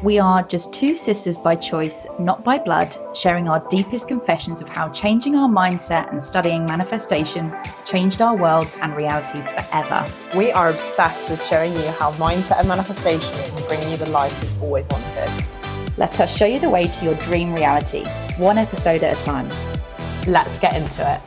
We 0.00 0.20
are 0.20 0.44
just 0.44 0.72
two 0.72 0.94
sisters 0.94 1.38
by 1.38 1.56
choice, 1.56 2.06
not 2.20 2.44
by 2.44 2.58
blood, 2.58 2.94
sharing 3.16 3.48
our 3.48 3.66
deepest 3.68 4.06
confessions 4.06 4.62
of 4.62 4.68
how 4.68 4.92
changing 4.92 5.34
our 5.34 5.48
mindset 5.48 6.12
and 6.12 6.22
studying 6.22 6.64
manifestation 6.66 7.50
changed 7.84 8.22
our 8.22 8.36
worlds 8.36 8.76
and 8.80 8.94
realities 8.94 9.48
forever. 9.48 10.06
We 10.36 10.52
are 10.52 10.70
obsessed 10.70 11.28
with 11.28 11.44
showing 11.44 11.72
you 11.72 11.88
how 11.88 12.12
mindset 12.12 12.60
and 12.60 12.68
manifestation 12.68 13.34
can 13.34 13.66
bring 13.66 13.90
you 13.90 13.96
the 13.96 14.08
life 14.10 14.40
you've 14.40 14.62
always 14.62 14.86
wanted. 14.88 15.44
Let 15.96 16.20
us 16.20 16.36
show 16.36 16.46
you 16.46 16.60
the 16.60 16.70
way 16.70 16.86
to 16.86 17.04
your 17.04 17.14
dream 17.16 17.52
reality, 17.52 18.04
one 18.36 18.56
episode 18.56 19.02
at 19.02 19.20
a 19.20 19.24
time. 19.24 19.48
Let's 20.28 20.60
get 20.60 20.76
into 20.76 21.12
it. 21.12 21.20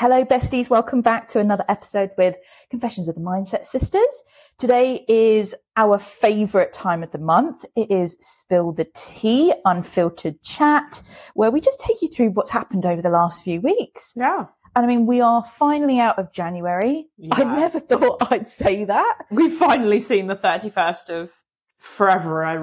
Hello, 0.00 0.24
besties. 0.24 0.70
Welcome 0.70 1.00
back 1.00 1.26
to 1.30 1.40
another 1.40 1.64
episode 1.68 2.12
with 2.16 2.36
Confessions 2.70 3.08
of 3.08 3.16
the 3.16 3.20
Mindset 3.20 3.64
Sisters. 3.64 4.22
Today 4.56 5.04
is 5.08 5.56
our 5.76 5.98
favorite 5.98 6.72
time 6.72 7.02
of 7.02 7.10
the 7.10 7.18
month. 7.18 7.64
It 7.74 7.90
is 7.90 8.16
Spill 8.20 8.70
the 8.70 8.86
Tea, 8.94 9.52
unfiltered 9.64 10.40
chat, 10.44 11.02
where 11.34 11.50
we 11.50 11.60
just 11.60 11.80
take 11.80 12.00
you 12.00 12.06
through 12.06 12.28
what's 12.28 12.50
happened 12.50 12.86
over 12.86 13.02
the 13.02 13.10
last 13.10 13.42
few 13.42 13.60
weeks. 13.60 14.12
Yeah. 14.16 14.46
And 14.76 14.86
I 14.86 14.86
mean, 14.86 15.04
we 15.04 15.20
are 15.20 15.42
finally 15.42 15.98
out 15.98 16.16
of 16.20 16.32
January. 16.32 17.08
I 17.32 17.42
never 17.42 17.80
thought 17.80 18.30
I'd 18.30 18.46
say 18.46 18.84
that. 18.84 19.24
We've 19.32 19.58
finally 19.58 19.98
seen 19.98 20.28
the 20.28 20.36
31st 20.36 21.10
of 21.10 21.32
forever. 21.78 22.44
I 22.44 22.54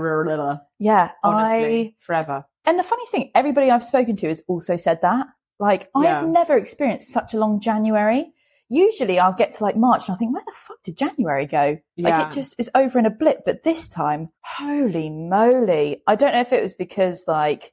Yeah, 0.79 1.11
honestly, 1.21 1.97
forever. 1.99 2.45
And 2.63 2.79
the 2.79 2.83
funny 2.83 3.05
thing, 3.07 3.31
everybody 3.35 3.71
I've 3.71 3.83
spoken 3.83 4.15
to 4.15 4.29
has 4.29 4.41
also 4.47 4.77
said 4.77 5.01
that. 5.01 5.27
Like, 5.59 5.89
I've 5.95 6.27
never 6.27 6.57
experienced 6.57 7.11
such 7.11 7.33
a 7.33 7.37
long 7.37 7.59
January. 7.59 8.31
Usually 8.69 9.19
I'll 9.19 9.33
get 9.33 9.53
to 9.53 9.63
like 9.63 9.77
March 9.77 10.07
and 10.07 10.15
I 10.15 10.17
think, 10.17 10.33
where 10.33 10.43
the 10.45 10.51
fuck 10.53 10.81
did 10.83 10.97
January 10.97 11.45
go? 11.45 11.77
Like 11.97 12.27
it 12.27 12.33
just 12.33 12.59
is 12.59 12.71
over 12.73 12.97
in 12.97 13.05
a 13.05 13.11
blip. 13.11 13.45
But 13.45 13.63
this 13.63 13.87
time, 13.87 14.29
holy 14.41 15.09
moly. 15.09 16.01
I 16.07 16.15
don't 16.15 16.33
know 16.33 16.41
if 16.41 16.51
it 16.51 16.63
was 16.63 16.73
because 16.73 17.25
like 17.27 17.71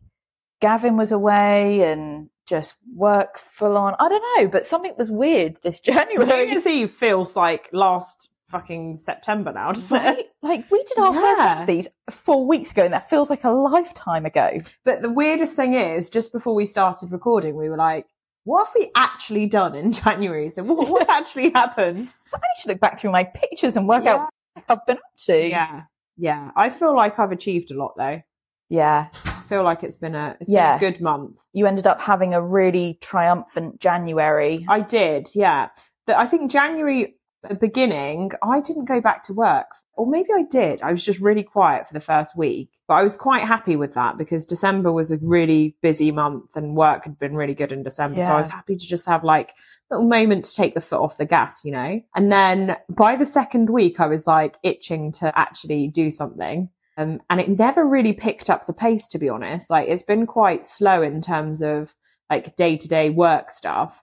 Gavin 0.61 0.97
was 0.98 1.11
away 1.11 1.83
and 1.91 2.28
just 2.47 2.74
work 2.94 3.39
full 3.39 3.77
on. 3.78 3.96
I 3.98 4.08
don't 4.11 4.22
know, 4.36 4.48
but 4.48 4.67
something 4.67 4.92
was 4.98 5.11
weird 5.11 5.56
this 5.62 5.80
New 5.86 5.94
January. 5.98 6.50
Year's 6.50 6.67
Eve 6.67 6.91
feels 6.91 7.34
like 7.34 7.70
last 7.72 8.28
fucking 8.53 8.98
September 8.98 9.53
now, 9.53 9.72
doesn't 9.72 10.05
it? 10.05 10.31
Like 10.42 10.70
we 10.70 10.84
did 10.84 10.98
our 10.98 11.12
first 11.14 11.41
Yeah. 11.41 11.55
one 11.55 11.61
of 11.62 11.67
these 11.67 11.89
four 12.11 12.47
weeks 12.47 12.70
ago 12.72 12.84
and 12.84 12.92
that 12.92 13.08
feels 13.11 13.31
like 13.31 13.42
a 13.45 13.50
lifetime 13.50 14.27
ago. 14.27 14.58
But 14.84 15.03
the 15.03 15.11
weirdest 15.11 15.56
thing 15.56 15.75
is, 15.75 16.11
just 16.11 16.33
before 16.33 16.55
we 16.55 16.67
started 16.67 17.11
recording, 17.11 17.56
we 17.56 17.69
were 17.69 17.77
like, 17.77 18.06
what 18.45 18.67
have 18.67 18.75
we 18.75 18.91
actually 18.95 19.47
done 19.47 19.75
in 19.75 19.92
January? 20.05 20.50
So 20.50 20.62
what, 20.62 20.89
what's 20.89 21.08
actually 21.20 21.50
happened? 21.50 22.12
So 22.25 22.36
I 22.36 22.41
need 22.41 22.62
to 22.62 22.69
look 22.69 22.80
back 22.80 22.98
through 23.00 23.12
my 23.12 23.25
pictures 23.25 23.77
and 23.77 23.89
work 23.89 24.06
out 24.06 24.28
what 24.55 24.64
I've 24.69 24.86
been 24.86 24.97
up 24.98 25.03
to. 25.27 25.48
Yeah. 25.48 25.83
Yeah. 26.17 26.50
I 26.55 26.70
feel 26.70 26.95
like 26.95 27.19
I've 27.19 27.33
achieved 27.33 27.70
a 27.70 27.75
lot 27.75 27.95
though. 27.97 28.20
Yeah. 28.69 29.08
I 29.25 29.30
feel 29.48 29.64
like 29.64 29.83
it's 29.83 29.97
been 29.97 30.14
a, 30.14 30.36
it's 30.41 30.48
Yeah. 30.48 30.78
been 30.78 30.89
a 30.89 30.92
good 30.92 31.00
month. 31.03 31.36
You 31.53 31.67
ended 31.67 31.86
up 31.86 32.00
having 32.00 32.34
a 32.34 32.42
really 32.42 32.98
triumphant 33.00 33.80
January. 33.80 34.64
I 34.69 34.80
did. 34.80 35.28
Yeah. 35.34 35.69
But 36.06 36.17
I 36.17 36.27
think 36.27 36.50
January 36.50 37.14
the 37.48 37.54
beginning, 37.54 38.32
I 38.42 38.60
didn't 38.60 38.86
go 38.86 39.00
back 39.00 39.24
to 39.24 39.32
work. 39.32 39.66
Or 39.94 40.06
maybe 40.06 40.28
I 40.34 40.42
did. 40.42 40.80
I 40.80 40.90
was 40.90 41.04
just 41.04 41.20
really 41.20 41.42
quiet 41.42 41.86
for 41.86 41.94
the 41.94 42.00
first 42.00 42.36
week. 42.36 42.70
But 42.88 42.94
I 42.94 43.02
was 43.02 43.16
quite 43.16 43.44
happy 43.44 43.76
with 43.76 43.94
that 43.94 44.16
because 44.16 44.46
December 44.46 44.92
was 44.92 45.12
a 45.12 45.18
really 45.18 45.76
busy 45.82 46.10
month 46.10 46.50
and 46.54 46.74
work 46.76 47.04
had 47.04 47.18
been 47.18 47.36
really 47.36 47.54
good 47.54 47.72
in 47.72 47.82
December. 47.82 48.20
So 48.20 48.32
I 48.32 48.38
was 48.38 48.48
happy 48.48 48.76
to 48.76 48.86
just 48.86 49.06
have 49.06 49.22
like 49.22 49.50
a 49.90 49.94
little 49.94 50.08
moment 50.08 50.46
to 50.46 50.54
take 50.54 50.74
the 50.74 50.80
foot 50.80 51.00
off 51.00 51.18
the 51.18 51.26
gas, 51.26 51.62
you 51.64 51.72
know? 51.72 52.00
And 52.14 52.32
then 52.32 52.76
by 52.88 53.16
the 53.16 53.26
second 53.26 53.68
week, 53.70 54.00
I 54.00 54.06
was 54.06 54.27
like 54.27 54.56
itching 54.62 55.12
to 55.12 55.38
actually 55.38 55.88
do 55.88 56.10
something. 56.10 56.70
Um, 56.96 57.20
and 57.30 57.40
it 57.40 57.48
never 57.58 57.86
really 57.86 58.12
picked 58.12 58.50
up 58.50 58.67
the 58.67 58.72
pace, 58.72 59.08
to 59.08 59.18
be 59.18 59.28
honest. 59.28 59.70
Like 59.70 59.88
it's 59.88 60.05
been 60.05 60.27
quite 60.27 60.67
slow 60.67 61.02
in 61.02 61.20
terms 61.20 61.62
of 61.62 61.94
like 62.30 62.56
day 62.56 62.77
to 62.77 62.88
day 62.88 63.11
work 63.11 63.50
stuff. 63.50 64.02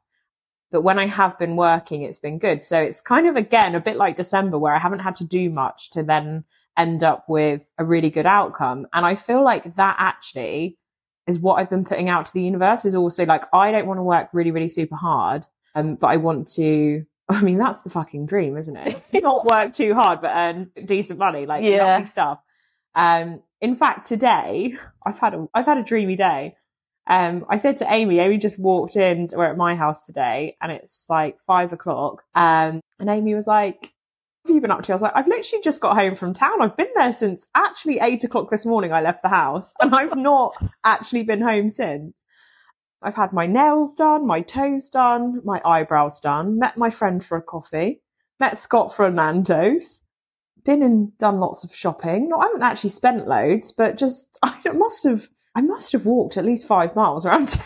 But 0.71 0.81
when 0.81 0.99
I 0.99 1.07
have 1.07 1.37
been 1.39 1.55
working, 1.55 2.03
it's 2.03 2.19
been 2.19 2.37
good. 2.39 2.63
So 2.63 2.79
it's 2.79 3.01
kind 3.01 3.27
of 3.27 3.35
again 3.35 3.75
a 3.75 3.79
bit 3.79 3.97
like 3.97 4.17
December 4.17 4.57
where 4.59 4.73
I 4.75 4.79
haven't 4.79 4.99
had 4.99 5.15
to 5.17 5.23
do 5.23 5.49
much 5.49 5.91
to 5.91 6.03
then 6.03 6.43
end 6.77 7.03
up 7.03 7.27
with 7.27 7.61
a 7.77 7.83
really 7.83 8.09
good 8.09 8.25
outcome. 8.25 8.87
And 8.93 9.05
I 9.05 9.15
feel 9.15 9.43
like 9.43 9.75
that 9.75 9.95
actually 9.99 10.77
is 11.27 11.39
what 11.39 11.55
I've 11.55 11.69
been 11.69 11.85
putting 11.85 12.09
out 12.09 12.25
to 12.27 12.33
the 12.33 12.41
universe 12.41 12.85
is 12.85 12.95
also 12.95 13.25
like, 13.25 13.43
I 13.53 13.71
don't 13.71 13.85
want 13.87 13.99
to 13.99 14.03
work 14.03 14.29
really, 14.33 14.51
really 14.51 14.69
super 14.69 14.95
hard. 14.95 15.45
Um, 15.75 15.95
but 15.95 16.07
I 16.07 16.17
want 16.17 16.47
to, 16.55 17.05
I 17.29 17.41
mean, 17.41 17.57
that's 17.57 17.83
the 17.83 17.89
fucking 17.89 18.25
dream, 18.25 18.57
isn't 18.57 18.75
it? 18.75 19.03
Not 19.23 19.45
work 19.45 19.73
too 19.73 19.93
hard, 19.93 20.21
but 20.21 20.31
earn 20.33 20.71
decent 20.85 21.19
money, 21.19 21.45
like 21.45 21.63
Yeah. 21.63 22.03
stuff. 22.03 22.39
Um, 22.95 23.41
in 23.61 23.75
fact, 23.75 24.07
today 24.07 24.73
I've 25.05 25.19
had 25.19 25.33
a, 25.33 25.47
I've 25.53 25.65
had 25.65 25.77
a 25.77 25.83
dreamy 25.83 26.15
day. 26.15 26.55
Um, 27.09 27.45
I 27.49 27.57
said 27.57 27.77
to 27.77 27.91
Amy, 27.91 28.19
Amy 28.19 28.37
just 28.37 28.59
walked 28.59 28.95
in, 28.95 29.29
we're 29.33 29.45
at 29.45 29.57
my 29.57 29.75
house 29.75 30.05
today 30.05 30.55
and 30.61 30.71
it's 30.71 31.05
like 31.09 31.37
five 31.47 31.73
o'clock. 31.73 32.21
Um, 32.35 32.81
and 32.99 33.09
Amy 33.09 33.33
was 33.33 33.47
like, 33.47 33.91
have 34.45 34.55
you 34.55 34.61
been 34.61 34.71
up 34.71 34.83
to? 34.83 34.91
I 34.91 34.95
was 34.95 35.01
like, 35.01 35.15
I've 35.15 35.27
literally 35.27 35.63
just 35.63 35.81
got 35.81 35.97
home 35.97 36.15
from 36.15 36.35
town. 36.35 36.61
I've 36.61 36.77
been 36.77 36.91
there 36.95 37.13
since 37.13 37.47
actually 37.55 37.99
eight 37.99 38.23
o'clock 38.23 38.51
this 38.51 38.65
morning. 38.65 38.93
I 38.93 39.01
left 39.01 39.23
the 39.23 39.29
house 39.29 39.73
and 39.81 39.93
I've 39.93 40.15
not 40.15 40.55
actually 40.83 41.23
been 41.23 41.41
home 41.41 41.71
since. 41.71 42.13
I've 43.01 43.15
had 43.15 43.33
my 43.33 43.47
nails 43.47 43.95
done, 43.95 44.27
my 44.27 44.41
toes 44.41 44.89
done, 44.89 45.41
my 45.43 45.61
eyebrows 45.65 46.19
done, 46.19 46.59
met 46.59 46.77
my 46.77 46.89
friend 46.89 47.23
for 47.23 47.37
a 47.37 47.41
coffee, 47.41 48.01
met 48.39 48.57
Scott 48.57 48.93
for 48.93 49.05
a 49.05 49.11
Nando's, 49.11 50.01
been 50.65 50.83
and 50.83 51.17
done 51.17 51.39
lots 51.39 51.63
of 51.63 51.73
shopping. 51.73 52.29
No, 52.29 52.39
I 52.39 52.47
haven't 52.47 52.63
actually 52.63 52.89
spent 52.91 53.27
loads, 53.27 53.71
but 53.71 53.97
just, 53.97 54.37
I 54.43 54.57
must 54.73 55.05
have, 55.05 55.27
I 55.59 55.61
must 55.61 55.91
have 55.91 56.05
walked 56.05 56.37
at 56.37 56.45
least 56.45 56.65
five 56.65 56.95
miles 56.95 57.25
around 57.25 57.47
town. 57.49 57.65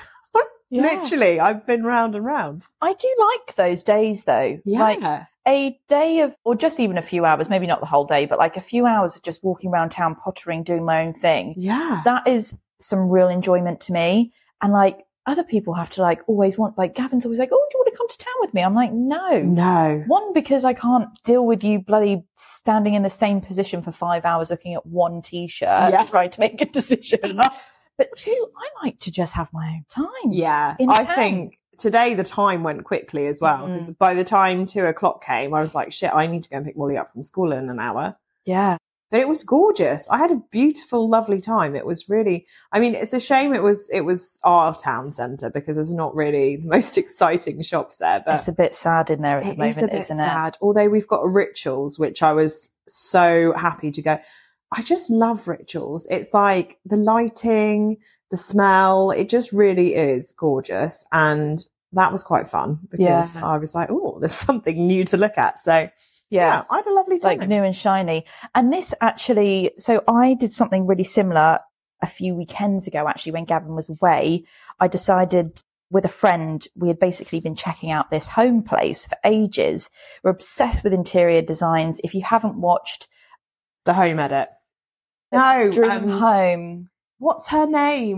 Literally, 0.71 1.39
I've 1.39 1.67
been 1.67 1.83
round 1.83 2.15
and 2.15 2.25
round. 2.25 2.65
I 2.81 2.93
do 2.93 3.15
like 3.19 3.55
those 3.55 3.83
days 3.83 4.23
though. 4.23 4.59
Like 4.65 4.99
Yeah. 5.01 5.25
a 5.47 5.79
day 5.87 6.21
of, 6.21 6.35
or 6.43 6.55
just 6.55 6.79
even 6.79 6.97
a 6.97 7.03
few 7.03 7.25
hours, 7.25 7.47
maybe 7.47 7.67
not 7.67 7.79
the 7.79 7.85
whole 7.85 8.05
day, 8.05 8.25
but 8.25 8.39
like 8.39 8.57
a 8.57 8.61
few 8.61 8.87
hours 8.87 9.15
of 9.15 9.21
just 9.21 9.43
walking 9.43 9.69
around 9.69 9.89
town, 9.91 10.15
pottering, 10.15 10.63
doing 10.63 10.83
my 10.83 11.05
own 11.05 11.13
thing. 11.13 11.53
yeah. 11.57 12.01
That 12.05 12.27
is 12.27 12.59
some 12.79 13.07
real 13.09 13.29
enjoyment 13.29 13.81
to 13.81 13.93
me. 13.93 14.33
And 14.63 14.73
like 14.73 15.05
other 15.27 15.43
people 15.43 15.75
have 15.75 15.91
to 15.91 16.01
like 16.01 16.21
always 16.27 16.57
want, 16.57 16.75
like 16.75 16.95
Gavin's 16.95 17.23
always 17.23 17.39
like, 17.39 17.49
oh, 17.51 17.67
do 17.71 17.77
you 17.77 17.79
want 17.79 17.93
to 17.93 17.97
come 17.97 18.09
to 18.09 18.17
town 18.17 18.33
with 18.41 18.53
me? 18.55 18.63
I'm 18.63 18.73
like, 18.73 18.91
no. 18.91 19.41
no. 19.43 20.03
One, 20.07 20.33
because 20.33 20.65
I 20.65 20.73
can't 20.73 21.07
deal 21.23 21.45
with 21.45 21.63
you 21.63 21.77
bloody 21.79 22.23
standing 22.33 22.95
in 22.95 23.03
the 23.03 23.09
same 23.11 23.41
position 23.41 23.83
for 23.83 23.91
five 23.91 24.25
hours 24.25 24.49
looking 24.49 24.73
at 24.73 24.85
one 24.87 25.21
t-shirt, 25.21 25.91
Yeah. 25.91 26.03
trying 26.09 26.31
to 26.31 26.39
make 26.39 26.61
a 26.61 26.65
decision. 26.65 27.39
but 27.97 28.07
two, 28.15 28.47
I 28.57 28.85
like 28.85 28.99
to 28.99 29.11
just 29.11 29.33
have 29.33 29.49
my 29.53 29.67
own 29.67 29.85
time. 29.89 30.31
Yeah. 30.31 30.75
I 30.79 31.03
town. 31.03 31.15
think 31.15 31.59
today 31.77 32.13
the 32.13 32.23
time 32.23 32.63
went 32.63 32.83
quickly 32.83 33.27
as 33.27 33.39
well. 33.39 33.67
Because 33.67 33.83
mm-hmm. 33.83 33.93
by 33.99 34.13
the 34.13 34.23
time 34.23 34.65
two 34.65 34.85
o'clock 34.85 35.23
came, 35.23 35.53
I 35.53 35.61
was 35.61 35.75
like, 35.75 35.93
shit, 35.93 36.11
I 36.13 36.27
need 36.27 36.43
to 36.43 36.49
go 36.49 36.57
and 36.57 36.65
pick 36.65 36.77
Molly 36.77 36.97
up 36.97 37.11
from 37.11 37.23
school 37.23 37.51
in 37.51 37.69
an 37.69 37.79
hour. 37.79 38.15
Yeah. 38.45 38.77
But 39.11 39.21
it 39.21 39.27
was 39.27 39.43
gorgeous. 39.43 40.09
I 40.09 40.17
had 40.17 40.31
a 40.31 40.41
beautiful, 40.49 41.07
lovely 41.07 41.39
time. 41.39 41.75
It 41.75 41.85
was 41.85 42.09
really, 42.09 42.47
I 42.71 42.79
mean, 42.79 42.95
it's 42.95 43.13
a 43.13 43.19
shame 43.19 43.53
it 43.53 43.61
was, 43.61 43.87
it 43.93 44.01
was 44.01 44.39
our 44.43 44.75
town 44.75 45.13
centre 45.13 45.51
because 45.51 45.75
there's 45.75 45.93
not 45.93 46.15
really 46.15 46.55
the 46.55 46.67
most 46.67 46.97
exciting 46.97 47.61
shops 47.61 47.97
there, 47.97 48.23
but 48.25 48.33
it's 48.33 48.47
a 48.47 48.53
bit 48.53 48.73
sad 48.73 49.11
in 49.11 49.21
there 49.21 49.37
at 49.37 49.43
the 49.43 49.49
moment, 49.49 49.69
is 49.69 49.77
a 49.77 49.87
bit 49.87 49.95
isn't 49.99 50.17
sad. 50.17 50.57
Although 50.61 50.89
we've 50.89 51.07
got 51.07 51.31
rituals, 51.31 51.99
which 51.99 52.23
I 52.23 52.33
was 52.33 52.71
so 52.87 53.53
happy 53.55 53.91
to 53.91 54.01
go. 54.01 54.19
I 54.75 54.81
just 54.81 55.09
love 55.09 55.47
rituals. 55.47 56.07
It's 56.09 56.33
like 56.33 56.77
the 56.85 56.97
lighting, 56.97 57.97
the 58.31 58.37
smell. 58.37 59.11
It 59.11 59.29
just 59.29 59.51
really 59.51 59.95
is 59.95 60.33
gorgeous, 60.37 61.05
and 61.11 61.63
that 61.93 62.11
was 62.11 62.23
quite 62.23 62.47
fun 62.47 62.79
because 62.89 63.35
Yeah. 63.35 63.45
I 63.45 63.57
was 63.57 63.75
like, 63.75 63.89
oh, 63.91 64.17
there's 64.19 64.31
something 64.49 64.87
new 64.87 65.05
to 65.05 65.17
look 65.17 65.37
at. 65.37 65.59
So 65.59 65.75
it? 65.75 65.93
yeah, 66.29 66.63
I 66.69 66.77
had 66.77 66.87
a 66.87 66.93
lovely 66.93 67.19
time. 67.19 67.39
like 67.39 67.47
new 67.47 67.63
and 67.63 67.75
shiny. 67.75 68.25
And 68.55 68.73
this 68.73 68.93
actually, 69.01 69.71
so 69.77 70.03
I 70.07 70.33
did 70.33 70.51
something 70.51 70.87
really 70.87 71.03
similar 71.03 71.59
a 72.01 72.07
few 72.07 72.35
weekends 72.35 72.87
ago, 72.87 73.07
actually, 73.07 73.33
when 73.33 73.45
Gavin 73.45 73.75
was 73.75 73.89
away. 73.89 74.45
I 74.79 74.87
decided 74.87 75.61
with 75.91 76.03
a 76.05 76.09
friend, 76.09 76.65
we 76.75 76.87
had 76.87 76.97
basically 76.99 77.39
been 77.39 77.55
checking 77.55 77.91
out 77.91 78.09
this 78.09 78.27
home 78.27 78.63
place 78.63 79.05
for 79.05 79.15
ages. 79.23 79.89
We're 80.23 80.31
obsessed 80.31 80.83
with 80.83 80.91
interior 80.91 81.43
designs. 81.43 82.01
If 82.03 82.15
you 82.15 82.23
haven't 82.23 82.55
watched 82.59 83.07
the 83.85 83.93
home 83.93 84.17
edit. 84.19 84.49
No, 85.33 85.71
Dream 85.71 85.91
um, 85.91 86.09
Home, 86.09 86.89
what's 87.17 87.47
her 87.47 87.65
name? 87.65 88.17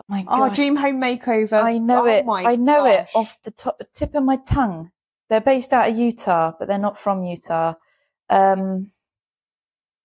oh 0.00 0.04
my 0.08 0.24
Oh, 0.28 0.48
gosh, 0.48 0.56
Dream 0.56 0.76
Home 0.76 1.00
Makeover. 1.00 1.62
I 1.62 1.78
know 1.78 2.04
Oh 2.04 2.06
it. 2.06 2.24
I 2.28 2.56
know 2.56 2.84
it 2.86 3.06
off 3.14 3.36
the 3.44 3.50
top, 3.50 3.80
tip 3.94 4.14
of 4.14 4.24
my 4.24 4.36
tongue. 4.36 4.90
They're 5.28 5.40
based 5.40 5.72
out 5.72 5.88
of 5.88 5.98
Utah, 5.98 6.52
but 6.58 6.68
they're 6.68 6.78
not 6.78 6.98
from 6.98 7.24
Utah. 7.24 7.74
Um, 8.30 8.90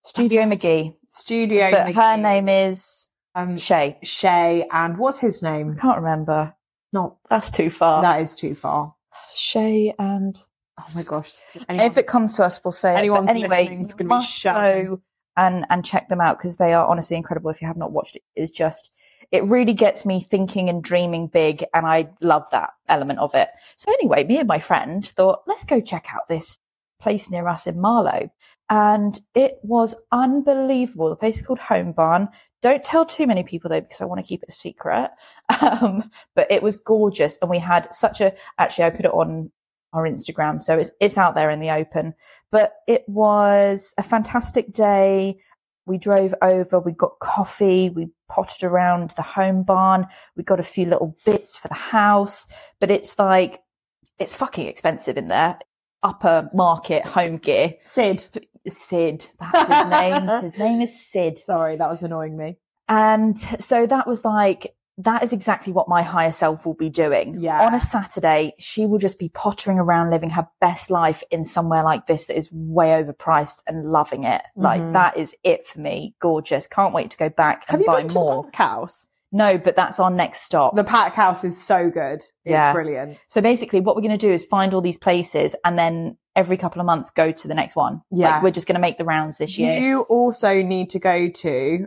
Studio 0.04 0.42
McGee, 0.42 0.96
Studio. 1.06 1.70
but 1.70 1.94
her 1.94 2.16
name 2.16 2.48
is 2.48 3.08
um, 3.34 3.56
Shea. 3.56 3.98
Shea, 4.02 4.66
and 4.72 4.98
what's 4.98 5.18
his 5.18 5.42
name? 5.42 5.74
I 5.76 5.80
can't 5.80 5.98
remember. 5.98 6.54
Not 6.92 7.16
That's 7.30 7.50
too 7.50 7.70
far. 7.70 8.02
that 8.02 8.20
is 8.20 8.34
too 8.36 8.54
far. 8.54 8.94
Shea 9.34 9.94
and 9.98 10.40
Oh 10.78 10.86
my 10.94 11.02
gosh. 11.02 11.32
if 11.68 11.96
it 11.96 12.06
comes 12.06 12.36
to 12.36 12.44
us, 12.44 12.60
we'll 12.64 12.72
say. 12.72 12.96
anyway, 12.96 13.20
listening, 13.20 13.82
it's 13.84 13.92
you 13.92 13.96
gonna 13.96 13.96
be 13.96 14.04
must 14.04 14.42
go 14.42 15.00
and 15.36 15.64
and 15.70 15.84
check 15.84 16.08
them 16.08 16.20
out 16.20 16.38
because 16.38 16.56
they 16.56 16.74
are 16.74 16.86
honestly 16.86 17.16
incredible. 17.16 17.50
If 17.50 17.60
you 17.60 17.68
have 17.68 17.76
not 17.76 17.92
watched 17.92 18.18
it's 18.36 18.50
just 18.50 18.92
it 19.30 19.44
really 19.44 19.72
gets 19.72 20.04
me 20.04 20.20
thinking 20.20 20.68
and 20.68 20.84
dreaming 20.84 21.26
big, 21.26 21.64
and 21.74 21.86
I 21.86 22.10
love 22.20 22.44
that 22.52 22.70
element 22.88 23.18
of 23.18 23.34
it. 23.34 23.48
So 23.78 23.90
anyway, 23.92 24.24
me 24.24 24.38
and 24.38 24.48
my 24.48 24.60
friend 24.60 25.06
thought, 25.06 25.42
let's 25.46 25.64
go 25.64 25.80
check 25.80 26.06
out 26.14 26.28
this 26.28 26.58
place 27.00 27.30
near 27.30 27.48
us 27.48 27.66
in 27.66 27.80
Marlow, 27.80 28.30
and 28.68 29.18
it 29.34 29.58
was 29.62 29.94
unbelievable. 30.12 31.08
The 31.08 31.16
place 31.16 31.36
is 31.36 31.46
called 31.46 31.58
Home 31.60 31.92
Barn. 31.92 32.28
Don't 32.60 32.84
tell 32.84 33.04
too 33.04 33.26
many 33.26 33.42
people 33.42 33.70
though, 33.70 33.80
because 33.80 34.00
I 34.00 34.04
want 34.04 34.20
to 34.20 34.26
keep 34.26 34.42
it 34.42 34.48
a 34.50 34.52
secret. 34.52 35.10
Um, 35.60 36.10
but 36.34 36.50
it 36.50 36.62
was 36.62 36.76
gorgeous, 36.76 37.38
and 37.42 37.50
we 37.50 37.58
had 37.58 37.92
such 37.92 38.20
a. 38.20 38.32
Actually, 38.58 38.84
I 38.84 38.90
put 38.90 39.04
it 39.04 39.12
on 39.12 39.50
our 39.92 40.04
Instagram, 40.04 40.62
so 40.62 40.78
it's 40.78 40.90
it's 41.00 41.18
out 41.18 41.34
there 41.34 41.50
in 41.50 41.60
the 41.60 41.70
open. 41.70 42.14
But 42.50 42.74
it 42.86 43.04
was 43.08 43.94
a 43.98 44.02
fantastic 44.02 44.72
day. 44.72 45.38
We 45.84 45.98
drove 45.98 46.34
over, 46.42 46.78
we 46.78 46.92
got 46.92 47.18
coffee, 47.18 47.90
we 47.90 48.08
potted 48.28 48.62
around 48.62 49.10
the 49.10 49.22
home 49.22 49.64
barn, 49.64 50.06
we 50.36 50.44
got 50.44 50.60
a 50.60 50.64
few 50.64 50.86
little 50.86 51.16
bits 51.26 51.56
for 51.56 51.66
the 51.66 51.74
house, 51.74 52.46
but 52.78 52.90
it's 52.90 53.18
like 53.18 53.60
it's 54.18 54.34
fucking 54.34 54.68
expensive 54.68 55.16
in 55.16 55.28
there. 55.28 55.58
Upper 56.04 56.48
market 56.54 57.04
home 57.04 57.38
gear. 57.38 57.74
Syd. 57.84 58.24
Syd, 58.66 59.26
that's 59.40 59.82
his 59.82 59.90
name. 59.90 60.42
His 60.42 60.58
name 60.58 60.80
is 60.80 61.10
Syd. 61.10 61.38
Sorry, 61.38 61.76
that 61.76 61.88
was 61.88 62.02
annoying 62.04 62.36
me. 62.36 62.58
And 62.88 63.36
so 63.36 63.86
that 63.86 64.06
was 64.06 64.24
like, 64.24 64.74
that 64.98 65.22
is 65.22 65.32
exactly 65.32 65.72
what 65.72 65.88
my 65.88 66.02
higher 66.02 66.32
self 66.32 66.66
will 66.66 66.74
be 66.74 66.90
doing. 66.90 67.40
Yeah. 67.40 67.62
On 67.66 67.74
a 67.74 67.80
Saturday, 67.80 68.52
she 68.58 68.84
will 68.86 68.98
just 68.98 69.18
be 69.18 69.28
pottering 69.30 69.78
around 69.78 70.10
living 70.10 70.30
her 70.30 70.46
best 70.60 70.90
life 70.90 71.22
in 71.30 71.44
somewhere 71.44 71.82
like 71.82 72.06
this 72.06 72.26
that 72.26 72.36
is 72.36 72.48
way 72.52 72.88
overpriced 72.88 73.62
and 73.66 73.90
loving 73.90 74.24
it. 74.24 74.42
Like 74.54 74.82
Mhm. 74.82 74.92
that 74.92 75.16
is 75.16 75.34
it 75.44 75.66
for 75.66 75.80
me. 75.80 76.14
Gorgeous. 76.20 76.66
Can't 76.68 76.92
wait 76.92 77.10
to 77.12 77.16
go 77.16 77.28
back 77.30 77.64
Have 77.68 77.74
and 77.76 77.80
you 77.80 77.86
buy 77.86 78.00
been 78.00 78.08
to 78.08 78.14
more. 78.14 78.42
the 78.42 78.50
Pack 78.50 78.56
House? 78.68 79.08
No, 79.34 79.56
but 79.56 79.76
that's 79.76 79.98
our 79.98 80.10
next 80.10 80.42
stop. 80.42 80.76
The 80.76 80.84
Pack 80.84 81.14
House 81.14 81.42
is 81.42 81.58
so 81.58 81.88
good. 81.88 82.16
It's 82.16 82.30
Yeah. 82.44 82.72
brilliant. 82.74 83.16
so 83.28 83.40
basically 83.40 83.80
what 83.80 83.96
we're 83.96 84.02
going 84.02 84.18
to 84.18 84.26
do 84.26 84.30
is 84.32 84.44
find 84.44 84.74
all 84.74 84.82
these 84.82 84.98
places 84.98 85.56
and 85.64 85.78
then 85.78 86.18
every 86.36 86.58
couple 86.58 86.80
of 86.80 86.86
months 86.86 87.10
go 87.10 87.30
to 87.32 87.48
the 87.48 87.54
next 87.54 87.74
one. 87.76 88.02
Yeah. 88.10 88.34
Like, 88.34 88.42
we're 88.42 88.50
just 88.50 88.66
going 88.66 88.74
to 88.74 88.80
make 88.80 88.98
the 88.98 89.04
rounds 89.06 89.38
this 89.38 89.56
year. 89.58 89.78
You 89.78 90.02
also 90.02 90.62
need 90.62 90.90
to 90.90 90.98
go 90.98 91.28
to 91.30 91.86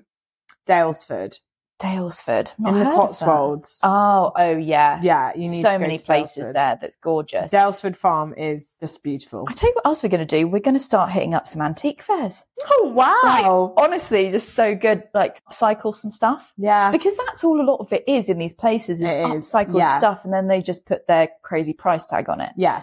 Daylesford 0.67 1.37
Daylesford. 1.81 2.51
Not 2.57 2.73
in 2.73 2.79
the. 2.79 2.85
Cotswolds. 2.85 3.79
Oh, 3.83 4.31
oh 4.35 4.57
yeah. 4.57 4.99
yeah, 5.03 5.31
you 5.35 5.49
need 5.49 5.61
so 5.61 5.77
many 5.77 5.97
places 5.97 6.43
Daylesford. 6.43 6.53
there 6.53 6.77
that's 6.81 6.95
gorgeous. 7.01 7.51
Daylesford 7.51 7.95
Farm 7.95 8.33
is 8.37 8.77
just 8.79 9.03
beautiful. 9.03 9.45
I 9.49 9.53
tell 9.53 9.69
you 9.69 9.75
what 9.75 9.85
else 9.85 10.01
we're 10.01 10.09
going 10.09 10.25
to 10.25 10.37
do. 10.39 10.47
We're 10.47 10.59
going 10.59 10.77
to 10.77 10.79
start 10.79 11.11
hitting 11.11 11.33
up 11.33 11.47
some 11.47 11.61
antique 11.61 12.01
fairs. 12.01 12.45
Oh 12.65 12.91
wow! 12.95 13.73
Honestly, 13.77 14.31
just 14.31 14.53
so 14.53 14.73
good, 14.73 15.03
like 15.13 15.41
cycle 15.51 15.91
some 15.93 16.11
stuff. 16.11 16.53
yeah, 16.57 16.91
Because 16.91 17.15
that's 17.17 17.43
all 17.43 17.59
a 17.59 17.63
lot 17.69 17.77
of 17.81 17.91
it 17.91 18.03
is 18.07 18.29
in 18.29 18.37
these 18.37 18.53
places 18.53 19.01
is 19.01 19.09
It 19.09 19.17
is, 19.35 19.51
upcycled 19.51 19.77
yeah. 19.77 19.97
stuff 19.97 20.23
and 20.23 20.33
then 20.33 20.47
they 20.47 20.61
just 20.61 20.85
put 20.85 21.07
their 21.07 21.29
crazy 21.43 21.73
price 21.73 22.05
tag 22.05 22.29
on 22.29 22.41
it. 22.41 22.51
yeah. 22.55 22.81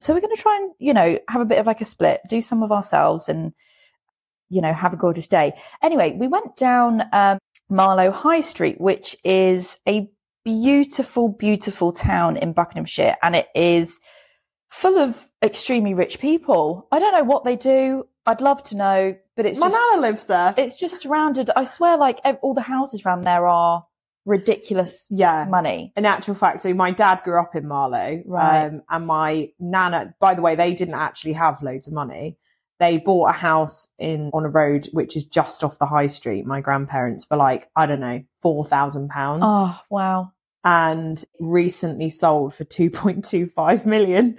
So 0.00 0.14
we're 0.14 0.20
going 0.20 0.36
to 0.36 0.40
try 0.40 0.56
and, 0.56 0.72
you 0.78 0.94
know, 0.94 1.18
have 1.28 1.40
a 1.40 1.44
bit 1.44 1.58
of 1.58 1.66
like 1.66 1.80
a 1.80 1.84
split, 1.84 2.20
do 2.28 2.40
some 2.40 2.62
of 2.62 2.70
ourselves 2.70 3.28
and, 3.28 3.52
you 4.48 4.60
know, 4.62 4.72
have 4.72 4.92
a 4.92 4.96
gorgeous 4.96 5.26
day. 5.26 5.54
Anyway, 5.82 6.12
we 6.16 6.28
went 6.28 6.56
down 6.56 7.02
um, 7.12 7.38
Marlow 7.68 8.10
High 8.10 8.40
Street, 8.40 8.80
which 8.80 9.16
is 9.24 9.78
a 9.88 10.08
beautiful, 10.44 11.28
beautiful 11.28 11.92
town 11.92 12.36
in 12.36 12.52
Buckinghamshire. 12.52 13.16
And 13.22 13.36
it 13.36 13.48
is 13.54 13.98
full 14.70 14.98
of 14.98 15.28
extremely 15.42 15.94
rich 15.94 16.18
people. 16.20 16.88
I 16.90 16.98
don't 16.98 17.12
know 17.12 17.24
what 17.24 17.44
they 17.44 17.56
do. 17.56 18.06
I'd 18.26 18.40
love 18.40 18.62
to 18.64 18.76
know, 18.76 19.16
but 19.36 19.46
it's 19.46 19.58
My 19.58 19.68
just, 19.70 19.78
nana 19.92 20.02
lives 20.02 20.24
there. 20.26 20.54
it's 20.56 20.78
just 20.78 21.00
surrounded. 21.00 21.50
I 21.56 21.64
swear, 21.64 21.96
like 21.96 22.20
all 22.42 22.54
the 22.54 22.60
houses 22.60 23.02
around 23.04 23.22
there 23.22 23.46
are 23.46 23.84
ridiculous 24.26 25.06
yeah. 25.08 25.46
money. 25.48 25.92
In 25.96 26.04
actual 26.04 26.34
fact, 26.34 26.60
so 26.60 26.74
my 26.74 26.90
dad 26.90 27.20
grew 27.24 27.40
up 27.40 27.54
in 27.54 27.66
Marlow, 27.66 28.22
Right. 28.26 28.66
um, 28.66 28.82
and 28.90 29.06
my 29.06 29.50
nana. 29.58 30.14
By 30.20 30.34
the 30.34 30.42
way, 30.42 30.54
they 30.56 30.74
didn't 30.74 30.94
actually 30.96 31.32
have 31.34 31.62
loads 31.62 31.88
of 31.88 31.94
money. 31.94 32.36
They 32.80 32.98
bought 32.98 33.30
a 33.30 33.32
house 33.32 33.88
in 33.98 34.30
on 34.32 34.44
a 34.44 34.48
road 34.48 34.88
which 34.92 35.16
is 35.16 35.26
just 35.26 35.64
off 35.64 35.78
the 35.78 35.86
high 35.86 36.06
street. 36.06 36.46
My 36.46 36.60
grandparents 36.60 37.24
for 37.24 37.36
like 37.36 37.68
I 37.74 37.86
don't 37.86 38.00
know 38.00 38.22
four 38.42 38.64
thousand 38.64 39.08
pounds, 39.08 39.42
Oh, 39.46 39.76
wow. 39.90 40.32
and 40.64 41.22
recently 41.40 42.08
sold 42.10 42.54
for 42.54 42.64
two 42.64 42.90
point 42.90 43.24
two 43.24 43.46
five 43.46 43.84
million. 43.86 44.36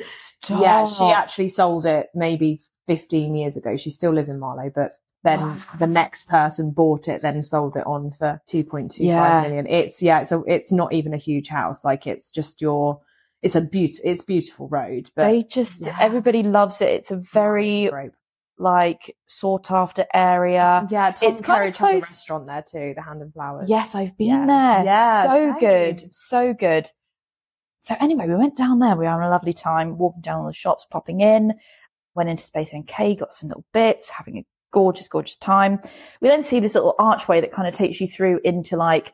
Yeah, 0.49 0.85
she 0.85 1.05
actually 1.11 1.49
sold 1.49 1.85
it 1.85 2.07
maybe 2.15 2.61
15 2.87 3.35
years 3.35 3.55
ago. 3.57 3.77
She 3.77 3.89
still 3.91 4.13
lives 4.13 4.29
in 4.29 4.39
Marlow, 4.39 4.71
but 4.73 4.91
then 5.23 5.41
Wow. 5.41 5.57
the 5.77 5.85
next 5.87 6.27
person 6.29 6.71
bought 6.71 7.07
it, 7.09 7.21
then 7.21 7.43
sold 7.43 7.75
it 7.75 7.85
on 7.85 8.11
for 8.11 8.41
2.25 8.49 8.97
Yeah. 8.99 9.41
million. 9.41 9.67
It's, 9.67 10.01
yeah, 10.01 10.23
so 10.23 10.43
it's 10.47 10.71
not 10.71 10.93
even 10.93 11.13
a 11.13 11.17
huge 11.17 11.49
house. 11.49 11.83
Like 11.85 12.07
it's 12.07 12.31
just 12.31 12.61
your, 12.61 13.01
it's 13.43 13.55
a 13.55 13.61
beaut, 13.61 13.91
it's 14.03 14.21
beautiful 14.23 14.69
road, 14.69 15.11
but 15.15 15.25
they 15.25 15.43
just 15.43 15.85
yeah. 15.85 15.97
everybody 15.99 16.41
loves 16.41 16.81
it. 16.81 16.89
It's 16.91 17.11
a 17.11 17.17
very. 17.17 17.89
Like 18.59 19.15
sought 19.25 19.71
after 19.71 20.05
area. 20.13 20.85
yeah, 20.89 21.11
Tom 21.11 21.29
it's 21.31 21.41
kind 21.41 21.69
of 21.69 21.77
has 21.77 21.93
a 21.95 21.99
restaurant 21.99 22.47
there 22.47 22.61
too, 22.61 22.93
the 22.95 23.01
Hand 23.01 23.21
and 23.21 23.33
Flowers. 23.33 23.67
Yes, 23.69 23.95
I've 23.95 24.17
been 24.17 24.27
Yeah. 24.27 24.45
there. 24.45 24.85
Yeah, 24.85 25.23
so 25.23 25.51
same. 25.51 25.59
good, 25.59 26.13
so 26.13 26.53
good. 26.53 26.91
So 27.81 27.95
anyway, 28.01 28.27
we 28.27 28.35
went 28.35 28.57
down 28.57 28.79
there. 28.79 28.95
We 28.95 29.05
were 29.05 29.09
having 29.11 29.25
a 29.25 29.29
lovely 29.29 29.53
time 29.53 29.97
walking 29.97 30.21
down 30.21 30.41
all 30.41 30.47
the 30.47 30.53
shops, 30.53 30.85
popping 30.89 31.21
in. 31.21 31.53
Went 32.13 32.29
into 32.29 32.43
Space 32.43 32.73
NK, 32.75 33.17
got 33.17 33.33
some 33.33 33.47
little 33.49 33.65
bits, 33.73 34.09
having 34.09 34.37
a 34.37 34.45
gorgeous, 34.71 35.07
gorgeous 35.07 35.37
time. 35.37 35.79
We 36.21 36.27
then 36.27 36.43
see 36.43 36.59
this 36.59 36.75
little 36.75 36.95
archway 36.99 37.39
that 37.39 37.51
kind 37.51 37.67
of 37.67 37.73
takes 37.73 38.01
you 38.01 38.07
through 38.07 38.41
into 38.43 38.75
like 38.75 39.13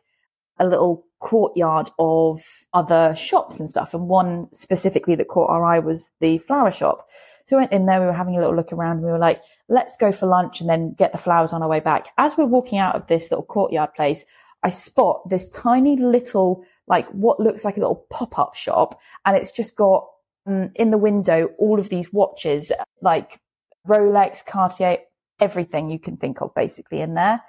a 0.57 0.65
little 0.65 1.06
courtyard 1.19 1.91
of 2.00 2.41
other 2.74 3.15
shops 3.15 3.59
and 3.59 3.69
stuff. 3.69 3.94
And 3.94 4.07
one 4.07 4.48
specifically 4.53 5.13
that 5.15 5.27
caught 5.27 5.50
our 5.51 5.63
eye 5.63 5.80
was 5.80 6.12
the 6.19 6.39
flower 6.39 6.71
shop. 6.71 7.07
So 7.47 7.57
we 7.57 7.62
went 7.62 7.74
in 7.74 7.86
there, 7.86 8.00
we 8.00 8.07
were 8.07 8.13
having 8.13 8.36
a 8.36 8.39
little 8.39 8.56
look 8.56 8.74
around, 8.74 8.97
and 8.97 9.06
we 9.06 9.12
were 9.12 9.19
like, 9.19 9.42
let's 9.69 9.97
go 9.97 10.12
for 10.12 10.25
lunch 10.25 10.62
and 10.62 10.69
then 10.69 10.94
get 10.94 11.12
the 11.12 11.18
flowers 11.18 11.53
on 11.53 11.62
our 11.62 11.69
way 11.69 11.80
back. 11.80 12.07
As 12.18 12.38
we're 12.38 12.45
walking 12.45 12.80
out 12.80 12.95
of 12.95 13.07
this 13.07 13.30
little 13.30 13.45
courtyard 13.45 13.94
place, 13.94 14.25
I 14.63 14.71
spot 14.71 15.30
this 15.30 15.47
tiny 15.50 15.95
little, 15.95 16.65
like 16.88 17.07
what 17.09 17.39
looks 17.39 17.63
like 17.63 17.77
a 17.77 17.81
little 17.81 18.06
pop-up 18.09 18.56
shop. 18.56 19.00
And 19.24 19.38
it's 19.38 19.51
just 19.51 19.75
got 19.75 20.07
um, 20.47 20.71
in 20.75 20.89
the 20.89 20.97
window 20.97 21.50
all 21.59 21.77
of 21.77 21.89
these 21.89 22.12
watches, 22.12 22.72
like 23.01 23.39
Rolex, 23.88 24.43
Cartier, 24.43 24.98
everything 25.39 25.91
you 25.91 26.00
can 26.00 26.17
think 26.17 26.41
of 26.41 26.55
basically 26.55 27.01
in 27.01 27.13
there. 27.13 27.43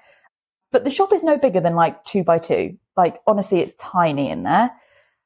But 0.73 0.85
the 0.85 0.91
shop 0.91 1.15
is 1.15 1.23
no 1.23 1.39
bigger 1.39 1.61
than 1.61 1.75
like 1.75 2.05
two 2.05 2.23
by 2.23 2.39
two. 2.39 2.77
Like 2.99 3.19
honestly, 3.27 3.61
it's 3.61 3.73
tiny 3.75 4.29
in 4.29 4.43
there. 4.43 4.73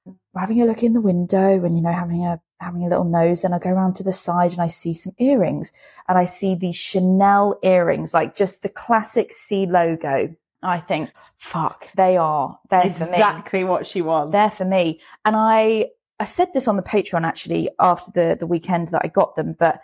We're 0.04 0.40
having 0.40 0.62
a 0.62 0.66
look 0.66 0.85
in 0.85 0.92
the 0.92 1.00
window 1.00 1.64
and, 1.64 1.75
you 1.75 1.83
know, 1.83 1.92
having 1.92 2.25
a, 2.25 2.40
having 2.61 2.85
a 2.85 2.88
little 2.88 3.05
nose. 3.05 3.43
Then 3.43 3.52
I 3.52 3.59
go 3.59 3.71
around 3.71 3.97
to 3.97 4.02
the 4.02 4.12
side 4.12 4.52
and 4.52 4.61
I 4.61 4.67
see 4.69 4.95
some 4.95 5.14
earrings 5.19 5.73
and 6.09 6.17
I 6.19 6.25
see 6.25 6.55
these 6.55 6.76
Chanel 6.76 7.59
earrings, 7.62 8.14
like 8.14 8.37
just 8.37 8.62
the 8.62 8.69
classic 8.69 9.33
C 9.33 9.67
logo. 9.67 10.35
I 10.62 10.79
think, 10.79 11.11
fuck, 11.38 11.90
they 11.93 12.19
are, 12.19 12.59
they're 12.69 12.83
for 12.83 13.05
me. 13.05 13.11
exactly 13.11 13.64
what 13.64 13.87
she 13.87 14.02
wants. 14.02 14.33
They're 14.33 14.50
for 14.50 14.67
me. 14.67 15.00
And 15.25 15.35
I, 15.35 15.87
I 16.19 16.25
said 16.25 16.49
this 16.52 16.69
on 16.69 16.76
the 16.76 16.83
Patreon 16.83 17.26
actually 17.26 17.71
after 17.79 18.11
the, 18.12 18.37
the 18.38 18.47
weekend 18.47 18.88
that 18.88 19.00
I 19.02 19.09
got 19.09 19.37
them, 19.37 19.57
but 19.59 19.81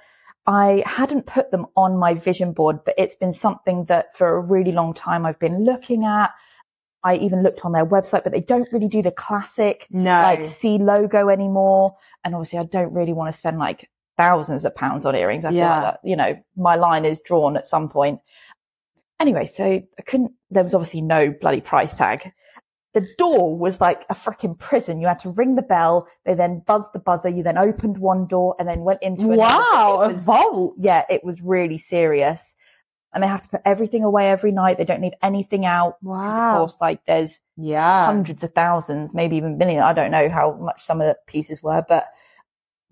I 0.46 0.84
hadn't 0.86 1.26
put 1.26 1.50
them 1.50 1.66
on 1.76 1.96
my 1.96 2.14
vision 2.14 2.52
board, 2.52 2.84
but 2.84 2.94
it's 2.98 3.16
been 3.16 3.32
something 3.32 3.86
that 3.86 4.16
for 4.16 4.36
a 4.36 4.40
really 4.40 4.72
long 4.72 4.94
time 4.94 5.26
I've 5.26 5.38
been 5.38 5.64
looking 5.64 6.04
at. 6.04 6.30
I 7.06 7.16
even 7.16 7.42
looked 7.42 7.64
on 7.64 7.72
their 7.72 7.86
website, 7.86 8.24
but 8.24 8.32
they 8.32 8.40
don't 8.40 8.68
really 8.72 8.88
do 8.88 9.00
the 9.02 9.12
classic 9.12 9.86
no. 9.90 10.10
like 10.10 10.44
C 10.44 10.76
logo 10.78 11.28
anymore. 11.28 11.96
And 12.24 12.34
obviously 12.34 12.58
I 12.58 12.64
don't 12.64 12.92
really 12.92 13.12
want 13.12 13.32
to 13.32 13.38
spend 13.38 13.58
like 13.58 13.88
thousands 14.16 14.64
of 14.64 14.74
pounds 14.74 15.04
on 15.06 15.14
earrings. 15.14 15.44
I 15.44 15.50
Yeah. 15.50 15.68
feel 15.68 15.82
like 15.84 15.92
that, 15.94 16.00
you 16.02 16.16
know, 16.16 16.36
my 16.56 16.74
line 16.76 17.04
is 17.04 17.20
drawn 17.20 17.56
at 17.56 17.66
some 17.66 17.88
point. 17.88 18.18
Anyway, 19.20 19.46
so 19.46 19.64
I 19.64 20.02
couldn't, 20.06 20.32
there 20.50 20.62
was 20.64 20.74
obviously 20.74 21.00
no 21.00 21.30
bloody 21.40 21.60
price 21.60 21.96
tag. 21.96 22.32
The 22.92 23.06
door 23.18 23.56
was 23.56 23.80
like 23.80 24.04
a 24.08 24.14
freaking 24.14 24.58
prison. 24.58 25.00
You 25.00 25.06
had 25.06 25.18
to 25.20 25.30
ring 25.30 25.54
the 25.54 25.62
bell. 25.62 26.08
They 26.24 26.34
then 26.34 26.62
buzzed 26.66 26.92
the 26.94 26.98
buzzer. 26.98 27.28
You 27.28 27.42
then 27.42 27.58
opened 27.58 27.98
one 27.98 28.26
door 28.26 28.56
and 28.58 28.66
then 28.68 28.80
went 28.80 29.02
into 29.02 29.26
another. 29.32 29.38
wow, 29.38 30.06
It 30.08 30.14
a 30.14 30.16
vault. 30.16 30.74
yeah, 30.78 31.04
it 31.10 31.22
was 31.22 31.42
really 31.42 31.76
serious. 31.78 32.54
And 33.16 33.22
they 33.22 33.28
have 33.28 33.40
to 33.40 33.48
put 33.48 33.62
everything 33.64 34.04
away 34.04 34.28
every 34.28 34.52
night. 34.52 34.76
They 34.76 34.84
don't 34.84 35.00
leave 35.00 35.14
anything 35.22 35.64
out. 35.64 35.96
Wow. 36.02 36.52
Of 36.52 36.58
course, 36.58 36.80
like 36.82 37.00
there's 37.06 37.40
Yeah. 37.56 38.04
hundreds 38.04 38.44
of 38.44 38.52
thousands, 38.52 39.14
maybe 39.14 39.36
even 39.36 39.56
millions. 39.56 39.82
I 39.84 39.94
don't 39.94 40.10
know 40.10 40.28
how 40.28 40.52
much 40.52 40.82
some 40.82 41.00
of 41.00 41.06
the 41.06 41.16
pieces 41.26 41.62
were, 41.62 41.82
but 41.88 42.08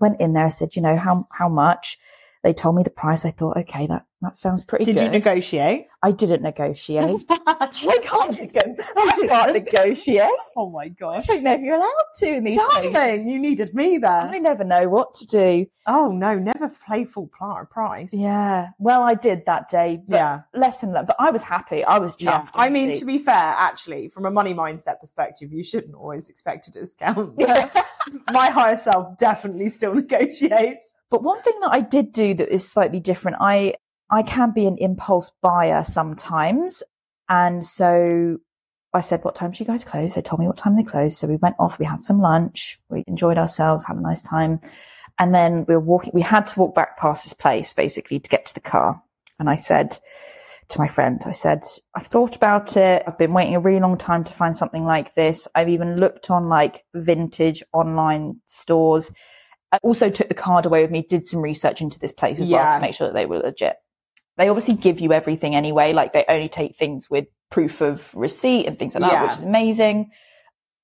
went 0.00 0.22
in 0.22 0.32
there. 0.32 0.46
I 0.46 0.48
said, 0.48 0.76
you 0.76 0.80
know, 0.82 0.96
how 0.96 1.28
how 1.30 1.50
much? 1.50 1.98
They 2.42 2.54
told 2.54 2.74
me 2.74 2.82
the 2.82 2.88
price. 2.88 3.26
I 3.26 3.32
thought, 3.32 3.58
okay, 3.58 3.86
that 3.86 4.06
That 4.24 4.36
sounds 4.36 4.62
pretty 4.62 4.86
Did 4.86 4.96
good. 4.96 5.04
you 5.04 5.10
negotiate? 5.10 5.86
I 6.02 6.10
didn't 6.10 6.42
negotiate. 6.42 7.24
I 7.30 7.98
can't, 8.02 8.40
neg- 8.54 8.80
I 8.96 9.26
can't 9.28 9.52
negotiate. 9.52 10.30
Oh 10.56 10.70
my 10.70 10.88
god! 10.88 11.16
I 11.16 11.20
don't 11.20 11.42
know 11.42 11.52
if 11.52 11.60
you're 11.60 11.76
allowed 11.76 12.04
to 12.16 12.28
in 12.28 12.44
these 12.44 12.58
places. 12.58 13.26
You 13.26 13.38
needed 13.38 13.74
me 13.74 13.98
there. 13.98 14.10
I 14.10 14.38
never 14.38 14.64
know 14.64 14.88
what 14.88 15.14
to 15.14 15.26
do. 15.26 15.66
Oh 15.86 16.10
no, 16.10 16.38
never 16.38 16.70
play 16.86 17.04
full 17.04 17.26
price. 17.26 18.14
Yeah. 18.14 18.70
Well, 18.78 19.02
I 19.02 19.14
did 19.14 19.44
that 19.46 19.68
day. 19.68 20.02
Yeah. 20.08 20.42
Lesson 20.54 20.92
learned. 20.94 21.08
But 21.08 21.16
I 21.18 21.30
was 21.30 21.42
happy. 21.42 21.84
I 21.84 21.98
was 21.98 22.16
chuffed. 22.16 22.50
Yeah. 22.54 22.62
I 22.62 22.70
mean, 22.70 22.98
to 22.98 23.04
be 23.04 23.18
fair, 23.18 23.34
actually, 23.34 24.08
from 24.08 24.24
a 24.24 24.30
money 24.30 24.54
mindset 24.54 25.00
perspective, 25.00 25.52
you 25.52 25.62
shouldn't 25.62 25.94
always 25.94 26.30
expect 26.30 26.68
a 26.68 26.70
discount. 26.70 27.38
My 28.32 28.48
higher 28.48 28.78
self 28.78 29.18
definitely 29.18 29.68
still 29.68 29.94
negotiates. 29.94 30.94
But 31.10 31.22
one 31.22 31.40
thing 31.42 31.58
that 31.60 31.70
I 31.72 31.80
did 31.80 32.12
do 32.12 32.34
that 32.34 32.48
is 32.48 32.68
slightly 32.68 33.00
different, 33.00 33.36
I 33.40 33.74
I 34.14 34.22
can 34.22 34.52
be 34.52 34.66
an 34.66 34.78
impulse 34.78 35.32
buyer 35.42 35.82
sometimes. 35.82 36.84
And 37.28 37.66
so 37.66 38.38
I 38.92 39.00
said, 39.00 39.24
What 39.24 39.34
time 39.34 39.52
should 39.52 39.66
you 39.66 39.72
guys 39.72 39.84
close? 39.84 40.14
They 40.14 40.22
told 40.22 40.38
me 40.38 40.46
what 40.46 40.56
time 40.56 40.76
they 40.76 40.84
closed. 40.84 41.16
So 41.18 41.26
we 41.26 41.36
went 41.36 41.56
off, 41.58 41.80
we 41.80 41.84
had 41.84 42.00
some 42.00 42.20
lunch, 42.20 42.78
we 42.88 43.02
enjoyed 43.08 43.38
ourselves, 43.38 43.84
had 43.84 43.96
a 43.96 44.00
nice 44.00 44.22
time. 44.22 44.60
And 45.18 45.34
then 45.34 45.64
we 45.66 45.74
were 45.74 45.80
walking, 45.80 46.12
we 46.14 46.22
had 46.22 46.46
to 46.46 46.58
walk 46.60 46.76
back 46.76 46.96
past 46.96 47.24
this 47.24 47.34
place 47.34 47.74
basically 47.74 48.20
to 48.20 48.30
get 48.30 48.46
to 48.46 48.54
the 48.54 48.60
car. 48.60 49.02
And 49.40 49.50
I 49.50 49.56
said 49.56 49.98
to 50.68 50.78
my 50.78 50.86
friend, 50.86 51.20
I 51.26 51.32
said, 51.32 51.64
I've 51.96 52.06
thought 52.06 52.36
about 52.36 52.76
it. 52.76 53.02
I've 53.06 53.18
been 53.18 53.32
waiting 53.32 53.56
a 53.56 53.60
really 53.60 53.80
long 53.80 53.98
time 53.98 54.22
to 54.24 54.32
find 54.32 54.56
something 54.56 54.84
like 54.84 55.14
this. 55.14 55.48
I've 55.56 55.68
even 55.68 55.96
looked 55.96 56.30
on 56.30 56.48
like 56.48 56.84
vintage 56.94 57.64
online 57.72 58.40
stores. 58.46 59.10
I 59.72 59.78
also 59.82 60.08
took 60.08 60.28
the 60.28 60.34
card 60.34 60.66
away 60.66 60.82
with 60.82 60.92
me, 60.92 61.04
did 61.10 61.26
some 61.26 61.42
research 61.42 61.80
into 61.80 61.98
this 61.98 62.12
place 62.12 62.38
as 62.38 62.48
well 62.48 62.76
to 62.76 62.80
make 62.80 62.94
sure 62.94 63.08
that 63.08 63.14
they 63.14 63.26
were 63.26 63.38
legit. 63.38 63.74
They 64.36 64.48
obviously 64.48 64.74
give 64.74 65.00
you 65.00 65.12
everything 65.12 65.54
anyway. 65.54 65.92
Like 65.92 66.12
they 66.12 66.24
only 66.28 66.48
take 66.48 66.76
things 66.76 67.08
with 67.08 67.26
proof 67.50 67.80
of 67.80 68.12
receipt 68.14 68.66
and 68.66 68.78
things 68.78 68.94
like 68.94 69.02
that, 69.02 69.28
which 69.28 69.38
is 69.38 69.44
amazing. 69.44 70.10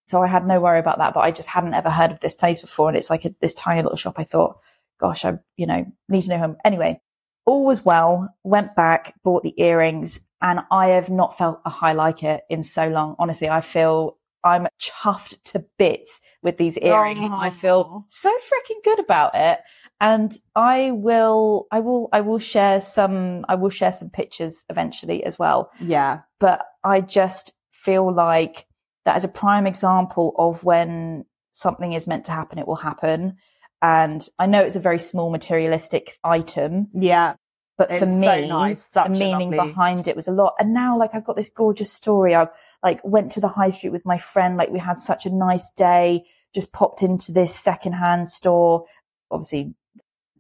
So 0.07 0.23
I 0.23 0.27
had 0.27 0.47
no 0.47 0.61
worry 0.61 0.79
about 0.81 0.99
that, 0.99 1.15
but 1.15 1.21
I 1.21 1.31
just 1.31 1.49
hadn't 1.49 1.75
ever 1.75 1.91
heard 1.91 2.11
of 2.11 2.21
this 2.21 2.35
place 2.35 2.61
before. 2.61 2.89
And 2.89 2.97
it's 2.97 3.11
like 3.11 3.25
a, 3.25 3.35
this 3.41 3.55
tiny 3.55 3.83
little 3.83 3.97
shop. 3.97 4.15
I 4.19 4.25
thought, 4.25 4.59
gosh, 5.01 5.25
I, 5.25 5.39
you 5.57 5.67
know, 5.67 5.87
need 6.09 6.23
to 6.23 6.31
know 6.31 6.39
him. 6.39 6.57
Anyway, 6.65 7.01
all 7.47 7.65
was 7.65 7.85
well, 7.85 8.35
went 8.45 8.75
back, 8.77 9.15
bought 9.23 9.43
the 9.43 9.61
earrings, 9.61 10.21
and 10.41 10.61
I 10.71 10.89
have 10.89 11.11
not 11.11 11.39
felt 11.39 11.61
a 11.65 11.71
high 11.71 11.93
like 11.93 12.23
it 12.23 12.43
in 12.49 12.63
so 12.63 12.89
long. 12.89 13.17
Honestly, 13.19 13.49
I 13.49 13.61
feel 13.61 14.17
I'm 14.43 14.67
chuffed 14.81 15.43
to 15.53 15.65
bits 15.79 16.21
with 16.43 16.57
these 16.57 16.79
earrings. 16.79 17.21
Oh. 17.23 17.35
I 17.35 17.51
feel 17.51 18.07
so 18.09 18.31
freaking 18.31 18.83
good 18.85 18.99
about 19.01 19.33
it. 19.35 19.61
And 20.01 20.33
I 20.57 20.93
will, 20.93 21.67
I 21.71 21.81
will, 21.81 22.09
I 22.13 22.23
will 22.23 22.39
share 22.39 22.81
some, 22.81 23.45
I 23.49 23.55
will 23.57 23.69
share 23.69 23.93
some 23.93 24.09
pictures 24.09 24.65
eventually 24.71 25.23
as 25.25 25.39
well. 25.39 25.71
Yeah. 25.81 26.21
But 26.39 26.65
I 26.83 27.03
just 27.03 27.53
feel 27.73 28.13
like 28.13 28.67
that 29.05 29.17
is 29.17 29.25
a 29.25 29.29
prime 29.29 29.67
example 29.67 30.35
of 30.39 30.65
when 30.65 31.27
something 31.53 31.93
is 31.93 32.07
meant 32.07 32.25
to 32.27 32.33
happen, 32.33 32.59
it 32.59 32.67
will 32.67 32.77
happen. 32.77 33.37
And 33.83 34.27
I 34.39 34.47
know 34.47 34.63
it's 34.63 34.77
a 34.77 34.81
very 34.81 34.99
small 34.99 35.31
materialistic 35.31 36.19
item, 36.25 36.89
Yeah. 36.95 37.35
but 37.77 37.89
for 37.91 38.07
me, 38.07 38.23
so 38.23 38.47
nice. 38.47 38.87
The 38.93 39.09
meaning 39.09 39.51
lovely- 39.51 39.73
behind 39.73 40.07
it 40.09 40.17
was 40.17 40.29
a 40.29 40.33
lot. 40.33 40.55
And 40.59 40.73
now, 40.73 40.99
like, 40.99 41.15
I've 41.15 41.25
got 41.25 41.37
this 41.37 41.51
gorgeous 41.51 41.93
story. 41.93 42.35
I 42.35 42.49
like 42.83 43.01
went 43.05 43.33
to 43.33 43.41
the 43.41 43.49
high 43.49 43.71
street 43.71 43.91
with 43.91 44.05
my 44.07 44.19
friend. 44.19 44.57
Like, 44.57 44.71
we 44.71 44.79
had 44.79 44.99
such 44.99 45.27
a 45.27 45.31
nice 45.31 45.71
day. 45.77 46.25
Just 46.55 46.73
popped 46.73 47.03
into 47.03 47.33
this 47.33 47.55
secondhand 47.55 48.29
store, 48.29 48.85
obviously, 49.31 49.75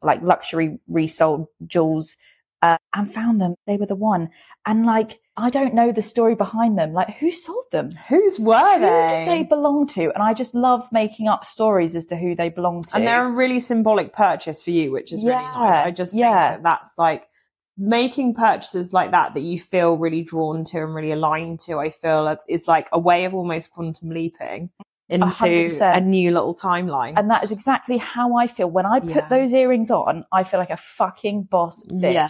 like 0.03 0.23
luxury 0.23 0.79
resold 0.89 1.47
jewels, 1.67 2.17
uh, 2.63 2.77
and 2.95 3.11
found 3.13 3.41
them. 3.41 3.55
They 3.67 3.77
were 3.77 3.87
the 3.87 3.95
one. 3.95 4.29
And 4.67 4.85
like, 4.85 5.19
I 5.37 5.49
don't 5.51 5.73
know 5.75 5.93
the 5.93 6.03
story 6.03 6.35
behind 6.35 6.79
them. 6.79 6.93
Like, 6.93 7.11
who 7.17 7.33
sold 7.33 7.65
them? 7.73 7.93
Whose 8.09 8.39
were 8.39 8.75
Who 8.75 8.81
they? 8.81 9.25
did 9.25 9.29
they 9.29 9.43
belong 9.45 9.87
to? 9.89 10.13
And 10.13 10.23
I 10.23 10.35
just 10.35 10.55
love 10.55 10.87
making 10.93 11.27
up 11.29 11.45
stories 11.45 11.97
as 11.97 12.05
to 12.07 12.17
who 12.17 12.35
they 12.35 12.51
belong 12.51 12.85
to. 12.85 12.97
and 12.97 13.07
they're 13.07 13.27
a 13.27 13.31
really 13.31 13.61
symbolic 13.61 14.13
purchase 14.13 14.63
for 14.63 14.71
you, 14.73 14.93
which 14.93 15.13
is 15.13 15.25
really 15.25 15.37
Yeah, 15.37 15.53
nice. 15.57 15.87
I 15.87 15.91
just 15.91 16.13
think 16.13 16.21
yeah. 16.23 16.53
that 16.53 16.63
that's 16.63 16.99
like 16.99 17.29
making 17.79 18.35
purchases 18.35 18.93
like 18.93 19.13
that 19.13 19.33
that 19.33 19.41
you 19.41 19.59
feel 19.59 19.97
really 19.97 20.23
drawn 20.23 20.65
to 20.67 20.79
and 20.83 20.95
really 20.95 21.13
aligned 21.13 21.61
to. 21.61 21.79
I 21.79 21.89
feel 21.89 22.37
is 22.47 22.69
like 22.69 22.89
a 22.93 22.99
way 22.99 23.25
of 23.25 23.33
almost 23.35 23.71
quantum 23.71 24.11
leaping 24.11 24.69
into 25.13 25.27
hundred 25.27 25.65
percent. 25.71 25.97
a 25.97 26.01
new 26.01 26.31
little 26.31 26.55
timeline. 26.55 27.15
And 27.17 27.31
that 27.31 27.43
is 27.45 27.53
exactly 27.53 27.99
how 27.99 28.37
I 28.37 28.47
feel. 28.47 28.71
When 28.71 28.87
I 28.87 29.01
put 29.01 29.09
Yeah. 29.11 29.29
those 29.29 29.53
earrings 29.53 29.91
on, 29.91 30.25
I 30.33 30.45
feel 30.45 30.61
like 30.61 30.71
a 30.71 30.77
fucking 30.77 31.45
boss 31.45 31.85
bitch. 31.91 32.13
yeah, 32.15 32.29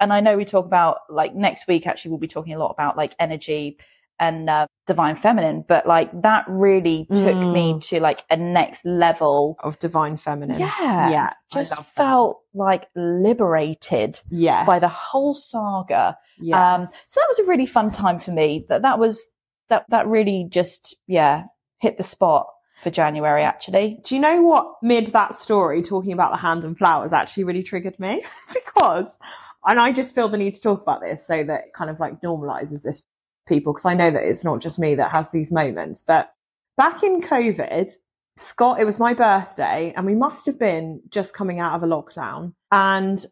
And 0.00 0.12
I 0.12 0.20
know 0.20 0.36
we 0.36 0.44
talk 0.44 0.66
about, 0.66 0.98
like, 1.08 1.34
next 1.34 1.66
week, 1.68 1.86
actually, 1.86 2.10
we'll 2.10 2.20
be 2.20 2.28
talking 2.28 2.52
a 2.54 2.58
lot 2.58 2.70
about, 2.70 2.96
like, 2.96 3.14
energy 3.18 3.78
and 4.18 4.48
uh, 4.48 4.66
divine 4.86 5.14
feminine. 5.14 5.62
But, 5.68 5.86
like, 5.86 6.10
that 6.22 6.44
really 6.48 7.06
took 7.14 7.36
me 7.36 7.74
Mm. 7.74 7.82
to, 7.88 8.00
like, 8.00 8.24
a 8.30 8.36
next 8.36 8.84
level. 8.86 9.56
of 9.60 9.78
divine 9.78 10.16
feminine. 10.16 10.58
Yeah. 10.58 11.10
yeah, 11.10 11.30
Just 11.52 11.76
that. 11.76 11.84
felt, 11.84 12.40
like, 12.54 12.88
liberated 13.36 14.20
yes. 14.30 14.66
by 14.66 14.78
the 14.78 14.88
whole 14.88 15.34
saga. 15.34 16.16
yes. 16.40 16.56
Um, 16.56 16.86
so 16.86 17.20
that 17.20 17.26
was 17.28 17.38
a 17.40 17.44
really 17.44 17.66
fun 17.66 17.90
time 17.90 18.18
for 18.18 18.30
me. 18.32 18.64
That, 18.68 18.82
that 18.82 18.98
was, 18.98 19.28
that, 19.68 19.84
that 19.90 20.06
really 20.06 20.46
just, 20.50 20.94
yeah, 21.06 21.44
hit 21.78 21.96
the 21.96 22.02
spot 22.02 22.48
for 22.82 22.90
January, 22.90 23.42
actually. 23.42 24.00
Do 24.04 24.14
you 24.14 24.20
know 24.20 24.42
what 24.42 24.74
mid 24.82 25.08
that 25.08 25.34
story 25.34 25.82
talking 25.82 26.12
about 26.12 26.32
the 26.32 26.38
hand 26.38 26.64
and 26.64 26.76
flowers 26.76 27.12
actually 27.12 27.44
really 27.44 27.62
triggered 27.62 27.98
me? 27.98 28.24
because, 28.52 29.18
and 29.64 29.80
I 29.80 29.92
just 29.92 30.14
feel 30.14 30.28
the 30.28 30.38
need 30.38 30.54
to 30.54 30.60
talk 30.60 30.82
about 30.82 31.00
this 31.00 31.26
so 31.26 31.42
that 31.44 31.72
kind 31.74 31.90
of 31.90 31.98
like 31.98 32.20
normalizes 32.20 32.82
this 32.82 33.02
people 33.46 33.72
because 33.72 33.86
I 33.86 33.94
know 33.94 34.10
that 34.10 34.22
it's 34.22 34.44
not 34.44 34.60
just 34.60 34.78
me 34.78 34.96
that 34.96 35.10
has 35.10 35.30
these 35.30 35.50
moments. 35.50 36.02
But 36.06 36.30
back 36.76 37.02
in 37.02 37.22
COVID, 37.22 37.92
Scott, 38.36 38.80
it 38.80 38.84
was 38.84 38.98
my 38.98 39.14
birthday 39.14 39.94
and 39.96 40.04
we 40.04 40.14
must 40.14 40.46
have 40.46 40.58
been 40.58 41.00
just 41.10 41.34
coming 41.34 41.60
out 41.60 41.74
of 41.74 41.82
a 41.82 41.86
lockdown. 41.86 42.52
And 42.70 43.24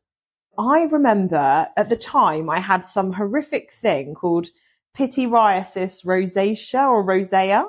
I 0.59 0.83
remember 0.83 1.67
at 1.77 1.89
the 1.89 1.97
time 1.97 2.49
I 2.49 2.61
had 2.61 2.85
some 2.85 3.13
horrific 3.13 3.73
thing 3.73 4.15
called 4.15 4.49
pityriasis 4.97 6.07
rosacea 6.07 6.89
or 6.89 7.05
rosea, 7.05 7.65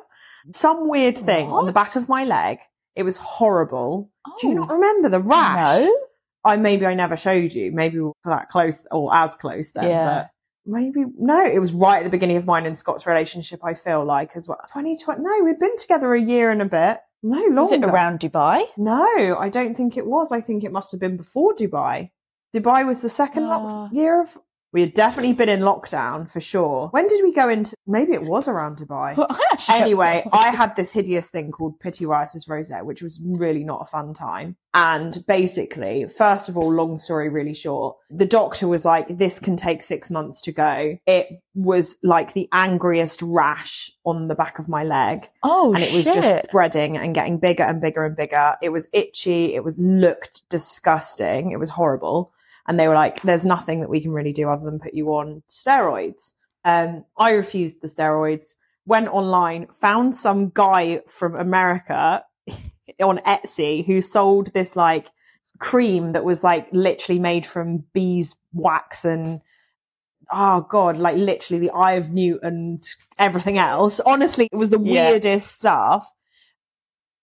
some 0.53 0.87
weird 0.89 1.17
thing 1.17 1.47
on 1.47 1.65
the 1.65 1.73
back 1.73 1.95
of 1.95 2.07
my 2.09 2.23
leg. 2.25 2.59
It 2.95 3.03
was 3.03 3.17
horrible. 3.17 4.09
Do 4.39 4.47
you 4.47 4.53
Oh. 4.53 4.57
not 4.57 4.71
remember 4.71 5.09
the 5.09 5.19
rash? 5.21 5.81
No. 5.85 5.97
I 6.43 6.57
maybe 6.57 6.85
I 6.85 6.93
never 6.93 7.17
showed 7.17 7.53
you. 7.53 7.71
Maybe 7.71 7.97
we 7.97 8.03
were 8.05 8.13
that 8.25 8.49
close 8.49 8.85
or 8.91 9.13
as 9.13 9.35
close 9.35 9.71
then. 9.71 9.89
Yeah. 9.89 10.05
But 10.05 10.29
maybe 10.65 11.03
no. 11.17 11.43
It 11.43 11.59
was 11.59 11.73
right 11.73 11.97
at 11.99 12.03
the 12.03 12.09
beginning 12.11 12.37
of 12.37 12.45
mine 12.45 12.65
and 12.65 12.77
Scott's 12.77 13.07
relationship. 13.07 13.61
I 13.63 13.73
feel 13.73 14.05
like 14.05 14.31
as 14.35 14.47
well. 14.47 14.59
Twenty 14.71 14.95
twenty. 14.97 15.23
No, 15.23 15.43
we'd 15.43 15.59
been 15.59 15.77
together 15.77 16.13
a 16.13 16.21
year 16.21 16.51
and 16.51 16.61
a 16.61 16.65
bit. 16.65 16.99
No 17.23 17.37
longer. 17.39 17.61
Was 17.61 17.71
it 17.71 17.83
around 17.83 18.19
Dubai? 18.19 18.65
No, 18.77 19.35
I 19.39 19.49
don't 19.49 19.75
think 19.75 19.97
it 19.97 20.05
was. 20.05 20.31
I 20.31 20.41
think 20.41 20.63
it 20.63 20.71
must 20.71 20.91
have 20.91 20.99
been 21.01 21.17
before 21.17 21.55
Dubai. 21.55 22.11
Dubai 22.55 22.85
was 22.85 23.01
the 23.01 23.09
second 23.09 23.45
Ah. 23.45 23.89
year 23.91 24.21
of. 24.21 24.37
We 24.75 24.81
had 24.81 24.93
definitely 24.93 25.31
been 25.31 25.47
in 25.47 25.61
lockdown 25.61 26.29
for 26.29 26.41
sure. 26.41 26.89
When 26.89 27.07
did 27.07 27.23
we 27.23 27.31
go 27.31 27.47
into? 27.47 27.77
Maybe 27.87 28.11
it 28.11 28.23
was 28.23 28.49
around 28.49 28.75
Dubai. 28.75 29.15
Well, 29.15 29.27
I 29.29 29.79
Anyway. 29.81 30.27
I 30.33 30.49
had 30.49 30.75
this 30.75 30.91
hideous 30.91 31.29
thing 31.29 31.53
called 31.53 31.79
Pity 31.79 32.03
pityriasis 32.03 32.49
rosea, 32.49 32.83
which 32.83 33.01
was 33.01 33.21
really 33.23 33.63
not 33.63 33.83
a 33.83 33.85
fun 33.85 34.13
time. 34.13 34.57
And 34.73 35.17
basically, 35.29 36.07
first 36.07 36.49
of 36.49 36.57
all, 36.57 36.73
long 36.73 36.97
story 36.97 37.29
really 37.29 37.53
short, 37.53 37.95
the 38.09 38.25
doctor 38.25 38.67
was 38.67 38.83
like, 38.83 39.07
this 39.07 39.39
can 39.39 39.55
take 39.55 39.81
six 39.81 40.11
months 40.11 40.41
to 40.41 40.51
go. 40.51 40.97
It 41.07 41.29
was 41.53 41.95
like 42.03 42.33
the 42.33 42.49
angriest 42.51 43.21
rash 43.21 43.89
on 44.05 44.27
the 44.27 44.35
back 44.35 44.59
of 44.59 44.67
my 44.67 44.83
leg 44.83 45.29
oh, 45.41 45.73
and 45.73 45.81
it 45.81 45.93
was 45.93 46.03
shit. 46.03 46.15
just 46.15 46.47
spreading 46.49 46.97
and 46.97 47.15
getting 47.15 47.37
bigger 47.37 47.63
and 47.63 47.79
bigger 47.79 48.03
and 48.03 48.17
bigger. 48.17 48.57
It 48.61 48.73
was 48.73 48.89
itchy. 48.91 49.55
It 49.55 49.63
was 49.63 49.75
looked 49.77 50.43
disgusting. 50.49 51.51
It 51.51 51.59
was 51.59 51.69
horrible. 51.69 52.33
And 52.67 52.79
they 52.79 52.87
were 52.87 52.95
like, 52.95 53.21
there's 53.21 53.45
nothing 53.45 53.81
that 53.81 53.89
we 53.89 54.01
can 54.01 54.11
really 54.11 54.33
do 54.33 54.49
other 54.49 54.65
than 54.65 54.79
put 54.79 54.93
you 54.93 55.09
on 55.09 55.43
steroids. 55.49 56.31
Um, 56.63 57.05
I 57.17 57.31
refused 57.31 57.81
the 57.81 57.87
steroids, 57.87 58.55
went 58.85 59.07
online, 59.07 59.67
found 59.67 60.15
some 60.15 60.49
guy 60.49 61.01
from 61.07 61.35
America 61.35 62.23
on 63.03 63.19
Etsy 63.19 63.85
who 63.85 64.01
sold 64.01 64.51
this 64.53 64.75
like 64.75 65.07
cream 65.59 66.13
that 66.13 66.25
was 66.25 66.43
like 66.43 66.67
literally 66.71 67.19
made 67.19 67.45
from 67.45 67.83
bees 67.93 68.35
wax 68.53 69.05
and 69.05 69.41
oh 70.31 70.61
god, 70.69 70.97
like 70.97 71.15
literally 71.17 71.59
the 71.59 71.73
eye 71.73 71.93
of 71.93 72.11
Newt 72.11 72.39
and 72.43 72.83
everything 73.19 73.57
else. 73.59 73.99
Honestly, 73.99 74.49
it 74.51 74.55
was 74.55 74.71
the 74.71 74.79
Yeah. 74.79 75.09
weirdest 75.11 75.51
stuff. 75.51 76.09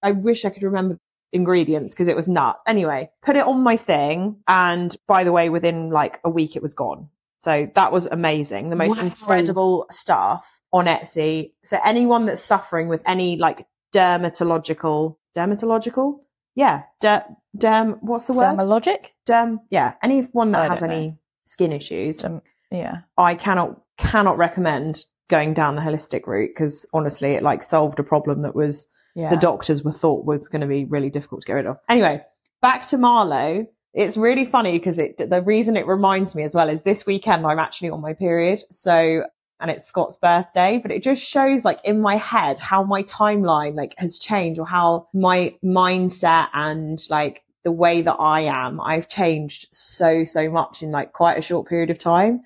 I 0.03 0.13
wish 0.13 0.45
I 0.45 0.51
could 0.51 0.63
remember 0.63 0.99
ingredients 1.33 1.95
because 1.95 2.09
it 2.09 2.17
was 2.17 2.29
nuts. 2.29 2.59
Anyway, 2.67 3.11
put 3.23 3.37
it 3.37 3.47
on 3.47 3.63
my 3.63 3.77
thing, 3.77 4.37
and 4.49 4.95
by 5.07 5.25
the 5.25 5.33
way, 5.33 5.49
within 5.49 5.91
like 5.91 6.21
a 6.25 6.31
week, 6.31 6.57
it 6.57 6.63
was 6.63 6.75
gone. 6.75 7.09
So 7.39 7.69
that 7.75 7.91
was 7.93 8.07
amazing. 8.07 8.71
The 8.71 8.77
most 8.77 8.99
Wow. 8.99 9.07
incredible 9.07 9.87
stuff 9.91 10.49
on 10.73 10.85
Etsy. 10.87 11.53
So 11.65 11.79
anyone 11.85 12.27
that's 12.27 12.43
suffering 12.43 12.89
with 12.89 13.03
any 13.07 13.37
like 13.37 13.67
dermatological, 13.95 15.17
dermatological, 15.37 16.21
yeah, 16.55 16.83
der, 17.01 17.25
derm. 17.57 17.99
What's 18.03 18.27
the 18.27 18.33
word? 18.35 18.45
Dermalogic? 18.57 19.07
derm. 19.27 19.59
Yeah, 19.71 19.95
anyone 20.03 20.55
I 20.55 20.63
that 20.63 20.71
has 20.71 20.83
know. 20.83 20.89
any 20.89 21.19
skin 21.45 21.73
issues, 21.73 22.25
Um, 22.25 22.43
yeah. 22.71 22.99
I 23.17 23.35
cannot 23.35 23.81
cannot 23.99 24.39
recommend 24.39 25.05
going 25.29 25.55
down 25.55 25.77
the 25.77 25.83
holistic 25.83 26.27
route 26.27 26.51
because 26.55 26.87
honestly, 26.93 27.33
it 27.33 27.43
like 27.43 27.63
solved 27.63 27.99
a 27.99 28.05
problem 28.05 28.43
that 28.43 28.55
was 28.55 28.87
Yeah. 29.15 29.31
the 29.31 29.37
doctors 29.37 29.83
were 29.83 29.93
thought 29.93 30.25
was 30.25 30.49
going 30.49 30.63
to 30.63 30.67
be 30.67 30.85
really 30.85 31.11
difficult 31.11 31.43
to 31.43 31.47
get 31.47 31.55
rid 31.55 31.67
of. 31.67 31.79
Anyway, 31.89 32.23
back 32.61 32.89
to 32.89 32.99
Marlow. 32.99 33.67
It's 33.95 34.17
really 34.17 34.47
funny 34.47 34.73
because 34.79 34.99
it 34.99 35.19
the 35.19 35.43
reason 35.43 35.77
it 35.77 35.87
reminds 35.87 36.35
me 36.35 36.45
as 36.45 36.55
well 36.55 36.71
is 36.71 36.83
this 36.83 37.05
weekend 37.05 37.47
I'm 37.47 37.59
actually 37.59 37.91
on 37.91 38.01
my 38.01 38.15
period. 38.15 38.63
So 38.71 39.25
and 39.61 39.71
it's 39.71 39.85
Scott's 39.85 40.19
birthday, 40.19 40.81
but 40.83 40.91
it 40.91 41.03
just 41.03 41.23
shows 41.23 41.65
like 41.65 41.79
in 41.85 42.01
my 42.01 42.17
head 42.17 42.59
how 42.59 42.83
my 42.83 43.05
timeline 43.05 43.75
like 43.75 43.95
has 43.97 44.19
changed 44.19 44.59
or 44.59 44.67
how 44.67 45.09
my 45.15 45.55
mindset 45.65 46.49
and 46.53 46.99
like 47.09 47.43
the 47.63 47.73
way 47.73 48.03
that 48.03 48.17
I 48.19 48.43
am, 48.43 48.81
I've 48.81 49.09
changed 49.09 49.69
so, 49.71 50.25
so 50.25 50.51
much 50.51 50.83
in 50.83 50.91
like 50.91 51.13
quite 51.13 51.39
a 51.39 51.43
short 51.43 51.69
period 51.69 51.91
of 51.91 51.99
time. 51.99 52.43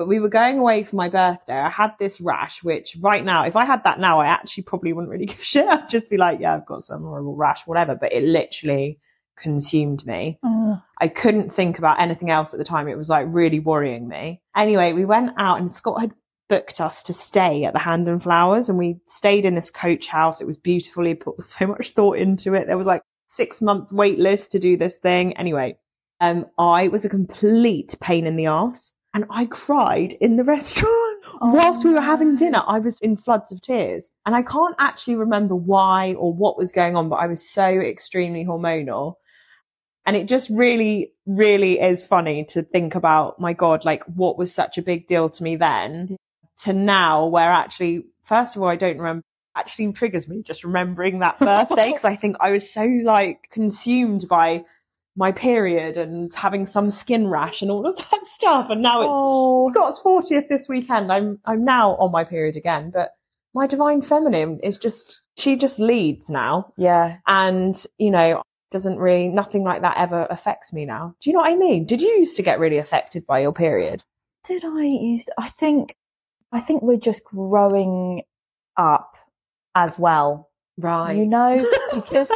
But 0.00 0.08
we 0.08 0.18
were 0.18 0.30
going 0.30 0.58
away 0.58 0.82
for 0.82 0.96
my 0.96 1.10
birthday. 1.10 1.60
I 1.60 1.68
had 1.68 1.90
this 1.98 2.22
rash, 2.22 2.64
which 2.64 2.96
right 3.02 3.22
now, 3.22 3.44
if 3.44 3.54
I 3.54 3.66
had 3.66 3.84
that 3.84 4.00
now, 4.00 4.18
I 4.18 4.28
actually 4.28 4.62
probably 4.62 4.94
wouldn't 4.94 5.10
really 5.10 5.26
give 5.26 5.38
a 5.38 5.44
shit. 5.44 5.68
I'd 5.68 5.90
just 5.90 6.08
be 6.08 6.16
like, 6.16 6.40
yeah, 6.40 6.54
I've 6.54 6.64
got 6.64 6.84
some 6.84 7.02
horrible 7.02 7.36
rash, 7.36 7.66
whatever. 7.66 7.94
But 7.94 8.14
it 8.14 8.24
literally 8.24 8.98
consumed 9.36 10.06
me. 10.06 10.38
Oh, 10.42 10.80
I 10.98 11.08
couldn't 11.08 11.52
think 11.52 11.76
about 11.76 12.00
anything 12.00 12.30
else 12.30 12.54
at 12.54 12.58
the 12.58 12.64
time. 12.64 12.88
It 12.88 12.96
was 12.96 13.10
like 13.10 13.26
really 13.28 13.60
worrying 13.60 14.08
me. 14.08 14.40
Anyway, 14.56 14.94
we 14.94 15.04
went 15.04 15.32
out 15.36 15.60
and 15.60 15.70
Scott 15.70 16.00
had 16.00 16.12
booked 16.48 16.80
us 16.80 17.02
to 17.02 17.12
stay 17.12 17.64
at 17.64 17.74
the 17.74 17.78
Hand 17.78 18.08
and 18.08 18.22
Flowers 18.22 18.70
and 18.70 18.78
we 18.78 19.00
stayed 19.06 19.44
in 19.44 19.54
this 19.54 19.70
coach 19.70 20.08
house. 20.08 20.40
It 20.40 20.46
was 20.46 20.56
beautiful. 20.56 21.04
He 21.04 21.12
put 21.12 21.42
so 21.42 21.66
much 21.66 21.90
thought 21.90 22.16
into 22.16 22.54
it. 22.54 22.66
There 22.66 22.78
was 22.78 22.86
like 22.86 23.02
six 23.26 23.60
month 23.60 23.92
wait 23.92 24.18
list 24.18 24.52
to 24.52 24.58
do 24.58 24.78
this 24.78 24.96
thing. 24.96 25.36
Anyway, 25.36 25.76
um, 26.20 26.46
I 26.56 26.88
was 26.88 27.04
a 27.04 27.10
complete 27.10 27.94
pain 28.00 28.26
in 28.26 28.32
the 28.32 28.46
ass 28.46 28.94
and 29.14 29.24
I 29.30 29.46
cried 29.46 30.14
in 30.14 30.36
the 30.36 30.44
restaurant 30.56 31.24
whilst 31.40 31.84
we 31.84 31.92
were 31.92 32.00
having 32.00 32.36
dinner. 32.36 32.62
I 32.66 32.78
was 32.78 32.98
in 33.00 33.16
floods 33.16 33.52
of 33.52 33.60
tears 33.60 34.10
and 34.26 34.34
I 34.34 34.42
can't 34.42 34.76
actually 34.78 35.16
remember 35.16 35.54
why 35.54 36.14
or 36.14 36.32
what 36.32 36.56
was 36.56 36.72
going 36.72 36.96
on, 36.96 37.08
but 37.08 37.16
I 37.16 37.26
was 37.26 37.48
so 37.48 37.66
extremely 37.66 38.44
hormonal. 38.44 39.14
And 40.06 40.16
it 40.16 40.28
just 40.28 40.48
really, 40.50 41.12
really 41.26 41.78
is 41.78 42.06
funny 42.06 42.44
to 42.50 42.62
think 42.62 42.94
about, 42.94 43.38
my 43.38 43.52
God, 43.52 43.84
like 43.84 44.02
what 44.04 44.38
was 44.38 44.52
such 44.52 44.78
a 44.78 44.82
big 44.82 45.06
deal 45.06 45.28
to 45.28 45.42
me 45.42 45.56
then 45.56 46.16
to 46.60 46.72
now 46.72 47.26
where 47.26 47.50
actually, 47.50 48.04
first 48.22 48.56
of 48.56 48.62
all, 48.62 48.68
I 48.68 48.76
don't 48.76 48.98
remember 48.98 49.22
actually 49.56 49.92
triggers 49.92 50.28
me 50.28 50.42
just 50.42 50.64
remembering 50.64 51.18
that 51.18 51.38
birthday 51.40 51.86
because 51.86 52.04
I 52.04 52.16
think 52.16 52.36
I 52.40 52.50
was 52.50 52.72
so 52.72 52.84
like 53.04 53.48
consumed 53.50 54.26
by 54.28 54.64
my 55.16 55.32
period 55.32 55.96
and 55.96 56.34
having 56.34 56.64
some 56.66 56.90
skin 56.90 57.28
rash 57.28 57.62
and 57.62 57.70
all 57.70 57.86
of 57.86 57.96
that 58.10 58.24
stuff. 58.24 58.70
And 58.70 58.82
now 58.82 59.00
it's 59.02 59.10
Oh, 59.12 59.70
Scott's 59.72 60.00
40th 60.00 60.48
this 60.48 60.68
weekend. 60.68 61.10
I'm, 61.12 61.38
I'm 61.44 61.64
now 61.64 61.96
on 61.96 62.12
my 62.12 62.24
period 62.24 62.56
again, 62.56 62.90
but 62.94 63.10
my 63.54 63.66
divine 63.66 64.02
feminine 64.02 64.60
is 64.62 64.78
just, 64.78 65.20
she 65.36 65.56
just 65.56 65.78
leads 65.80 66.30
now. 66.30 66.72
yeah. 66.76 67.16
And, 67.26 67.74
you 67.98 68.10
know, 68.10 68.42
doesn't 68.70 68.98
really, 68.98 69.26
nothing 69.26 69.64
like 69.64 69.82
that 69.82 69.96
ever 69.98 70.26
affects 70.30 70.72
me 70.72 70.84
now. 70.84 71.14
Do 71.20 71.28
you 71.28 71.34
know 71.34 71.40
what 71.40 71.50
I 71.52 71.56
mean? 71.56 71.86
Did 71.86 72.00
you 72.00 72.08
used 72.08 72.36
to 72.36 72.42
get 72.44 72.60
really 72.60 72.78
affected 72.78 73.26
by 73.26 73.40
your 73.40 73.52
period? 73.52 74.04
Did 74.46 74.64
I 74.64 74.84
use? 74.84 75.28
I 75.36 75.48
think, 75.48 75.92
I 76.52 76.60
think 76.60 76.82
we're 76.82 76.96
just 76.96 77.24
growing 77.24 78.22
up 78.76 79.16
as 79.74 79.98
well. 79.98 80.48
Right. 80.78 81.16
You 81.16 81.26
know, 81.26 81.68
because 81.94 82.30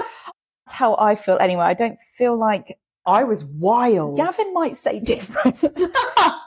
how 0.75 0.97
I 0.99 1.14
feel. 1.14 1.38
Anyway, 1.40 1.62
I 1.62 1.75
don't 1.75 1.99
feel 2.16 2.37
like 2.37 2.76
I 3.07 3.25
was 3.25 3.45
wild. 3.45 4.16
Gavin 4.16 4.52
might 4.52 4.76
say 4.76 4.99
different, 5.00 5.61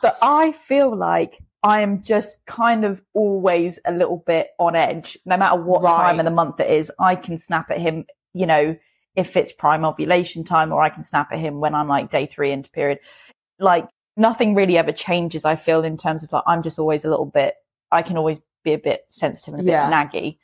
but 0.02 0.18
I 0.22 0.52
feel 0.54 0.96
like 0.96 1.38
I 1.64 1.82
am 1.82 2.04
just 2.04 2.46
kind 2.46 2.86
of 2.86 3.02
always 3.14 3.80
a 3.86 3.92
little 3.92 4.24
bit 4.26 4.50
on 4.60 4.76
edge, 4.76 5.18
no 5.26 5.38
matter 5.38 5.62
what 5.62 5.82
Right. 5.84 5.96
time 5.96 6.20
of 6.20 6.26
the 6.26 6.32
month 6.32 6.60
it 6.60 6.70
is. 6.72 6.92
I 7.00 7.16
can 7.16 7.38
snap 7.38 7.70
at 7.72 7.80
him, 7.80 8.06
you 8.34 8.46
know, 8.46 8.76
if 9.16 9.36
it's 9.36 9.52
prime 9.52 9.84
ovulation 9.86 10.44
time, 10.44 10.72
or 10.72 10.82
I 10.82 10.90
can 10.90 11.04
snap 11.04 11.32
at 11.32 11.40
him 11.40 11.60
when 11.60 11.74
I'm 11.74 11.88
like 11.88 12.10
day 12.10 12.26
three 12.26 12.52
into 12.52 12.70
period. 12.72 13.00
Like 13.60 13.88
nothing 14.16 14.54
really 14.56 14.78
ever 14.78 14.92
changes. 14.92 15.46
I 15.46 15.56
feel 15.56 15.84
in 15.84 15.98
terms 15.98 16.24
of 16.24 16.32
like 16.32 16.44
I'm 16.46 16.64
just 16.64 16.80
always 16.80 17.06
a 17.06 17.10
little 17.10 17.26
bit. 17.26 17.56
I 17.92 18.02
can 18.02 18.18
always 18.18 18.40
be 18.64 18.74
a 18.74 18.78
bit 18.78 19.06
sensitive 19.08 19.54
and 19.56 19.62
a 19.62 19.64
bit 19.64 19.72
Yeah. 19.72 19.92
naggy, 19.92 20.38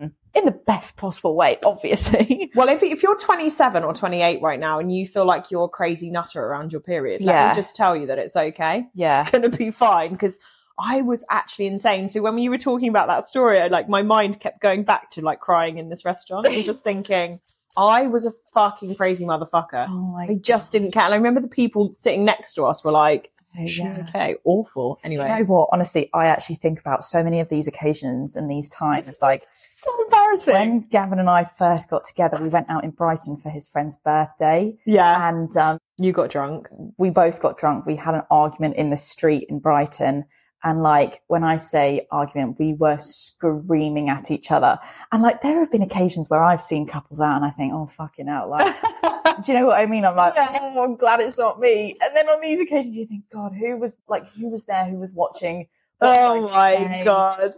in 0.00 0.44
the 0.44 0.50
best 0.66 0.96
possible 0.96 1.34
way, 1.34 1.58
obviously. 1.64 2.50
Well, 2.54 2.68
if, 2.68 2.82
if 2.82 3.02
you're 3.02 3.18
27 3.18 3.82
or 3.84 3.94
28 3.94 4.40
right 4.42 4.58
now 4.58 4.78
and 4.78 4.92
you 4.92 5.06
feel 5.06 5.24
like 5.26 5.50
you're 5.50 5.64
a 5.64 5.68
crazy 5.68 6.10
nutter 6.10 6.42
around 6.44 6.72
your 6.72 6.80
period, 6.80 7.20
let 7.22 7.32
Yeah. 7.34 7.48
me 7.50 7.54
just 7.56 7.76
tell 7.76 7.96
you 7.96 8.06
that 8.06 8.18
it's 8.18 8.34
okay. 8.36 8.86
yeah. 8.94 9.22
It's 9.22 9.30
going 9.30 9.42
to 9.50 9.56
be 9.56 9.70
fine 9.70 10.12
because 10.12 10.38
I 10.78 11.02
was 11.02 11.24
actually 11.30 11.66
insane. 11.66 12.08
So 12.08 12.22
when 12.22 12.38
you 12.38 12.50
were 12.50 12.58
talking 12.58 12.88
about 12.88 13.08
that 13.08 13.26
story, 13.26 13.60
I, 13.60 13.66
like 13.68 13.88
my 13.88 14.02
mind 14.02 14.40
kept 14.40 14.60
going 14.60 14.84
back 14.84 15.10
to 15.12 15.22
like 15.22 15.40
crying 15.40 15.78
in 15.78 15.88
this 15.88 16.04
restaurant 16.04 16.46
and 16.46 16.64
just 16.64 16.82
thinking, 16.90 17.40
I 17.76 18.06
was 18.08 18.26
a 18.26 18.32
fucking 18.54 18.96
crazy 18.96 19.24
motherfucker. 19.24 19.86
Oh 19.88 20.16
I 20.16 20.34
just 20.40 20.72
didn't 20.72 20.92
care. 20.92 21.04
And 21.04 21.12
I 21.14 21.16
remember 21.16 21.40
the 21.40 21.48
people 21.48 21.94
sitting 22.00 22.24
next 22.24 22.54
to 22.54 22.64
us 22.64 22.82
were 22.84 22.92
like, 22.92 23.30
Yeah. 23.66 24.04
okay, 24.08 24.36
awful. 24.44 24.98
Do 25.02 25.10
you 25.12 25.20
Anyway, 25.20 25.38
know 25.40 25.44
what? 25.46 25.68
Honestly, 25.72 26.10
I 26.14 26.26
actually 26.26 26.56
think 26.56 26.78
about 26.80 27.04
so 27.04 27.22
many 27.22 27.40
of 27.40 27.48
these 27.48 27.66
occasions 27.68 28.36
and 28.36 28.50
these 28.50 28.68
times. 28.68 29.18
Like 29.22 29.44
so 29.58 29.90
embarrassing. 30.04 30.54
when 30.54 30.80
Gavin 30.88 31.18
and 31.18 31.28
I 31.30 31.44
first 31.44 31.90
got 31.90 32.04
together, 32.04 32.38
we 32.42 32.48
went 32.48 32.70
out 32.70 32.84
in 32.84 32.90
Brighton 32.90 33.36
for 33.36 33.50
his 33.50 33.68
friend's 33.68 33.96
birthday, 33.96 34.76
yeah, 34.84 35.28
and 35.28 35.54
um, 35.56 35.78
you 35.96 36.12
got 36.12 36.30
drunk. 36.30 36.68
we 36.98 37.10
both 37.10 37.40
got 37.40 37.58
drunk. 37.58 37.84
We 37.86 37.96
had 37.96 38.14
an 38.14 38.22
argument 38.30 38.76
in 38.76 38.90
the 38.90 38.96
street 38.96 39.46
in 39.48 39.58
Brighton. 39.58 40.24
And 40.64 40.82
like 40.82 41.22
when 41.28 41.44
I 41.44 41.56
say 41.56 42.08
argument, 42.10 42.58
we 42.58 42.74
were 42.74 42.96
screaming 42.98 44.08
at 44.08 44.30
each 44.30 44.50
other. 44.50 44.78
And 45.12 45.22
like 45.22 45.42
there 45.42 45.60
have 45.60 45.70
been 45.70 45.82
occasions 45.82 46.28
where 46.28 46.42
I've 46.42 46.60
seen 46.62 46.86
couples 46.86 47.20
out 47.20 47.36
and 47.36 47.44
I 47.44 47.50
think, 47.50 47.72
oh 47.72 47.86
fucking 47.86 48.26
hell, 48.26 48.50
like 48.50 48.74
do 49.42 49.52
you 49.52 49.58
know 49.58 49.66
what 49.66 49.78
I 49.78 49.86
mean? 49.86 50.04
I'm 50.04 50.16
like, 50.16 50.34
oh, 50.38 50.84
I'm 50.84 50.96
glad 50.96 51.20
it's 51.20 51.38
not 51.38 51.58
me. 51.60 51.94
And 52.00 52.16
then 52.16 52.28
on 52.28 52.40
these 52.40 52.60
occasions, 52.60 52.96
you 52.96 53.06
think, 53.06 53.24
God, 53.32 53.52
who 53.54 53.76
was 53.78 53.96
like, 54.08 54.28
who 54.34 54.48
was 54.48 54.64
there? 54.66 54.84
Who 54.86 54.96
was 54.98 55.12
watching? 55.12 55.66
What 55.98 56.16
oh 56.18 56.40
my 56.52 56.74
say? 56.96 57.04
god. 57.04 57.54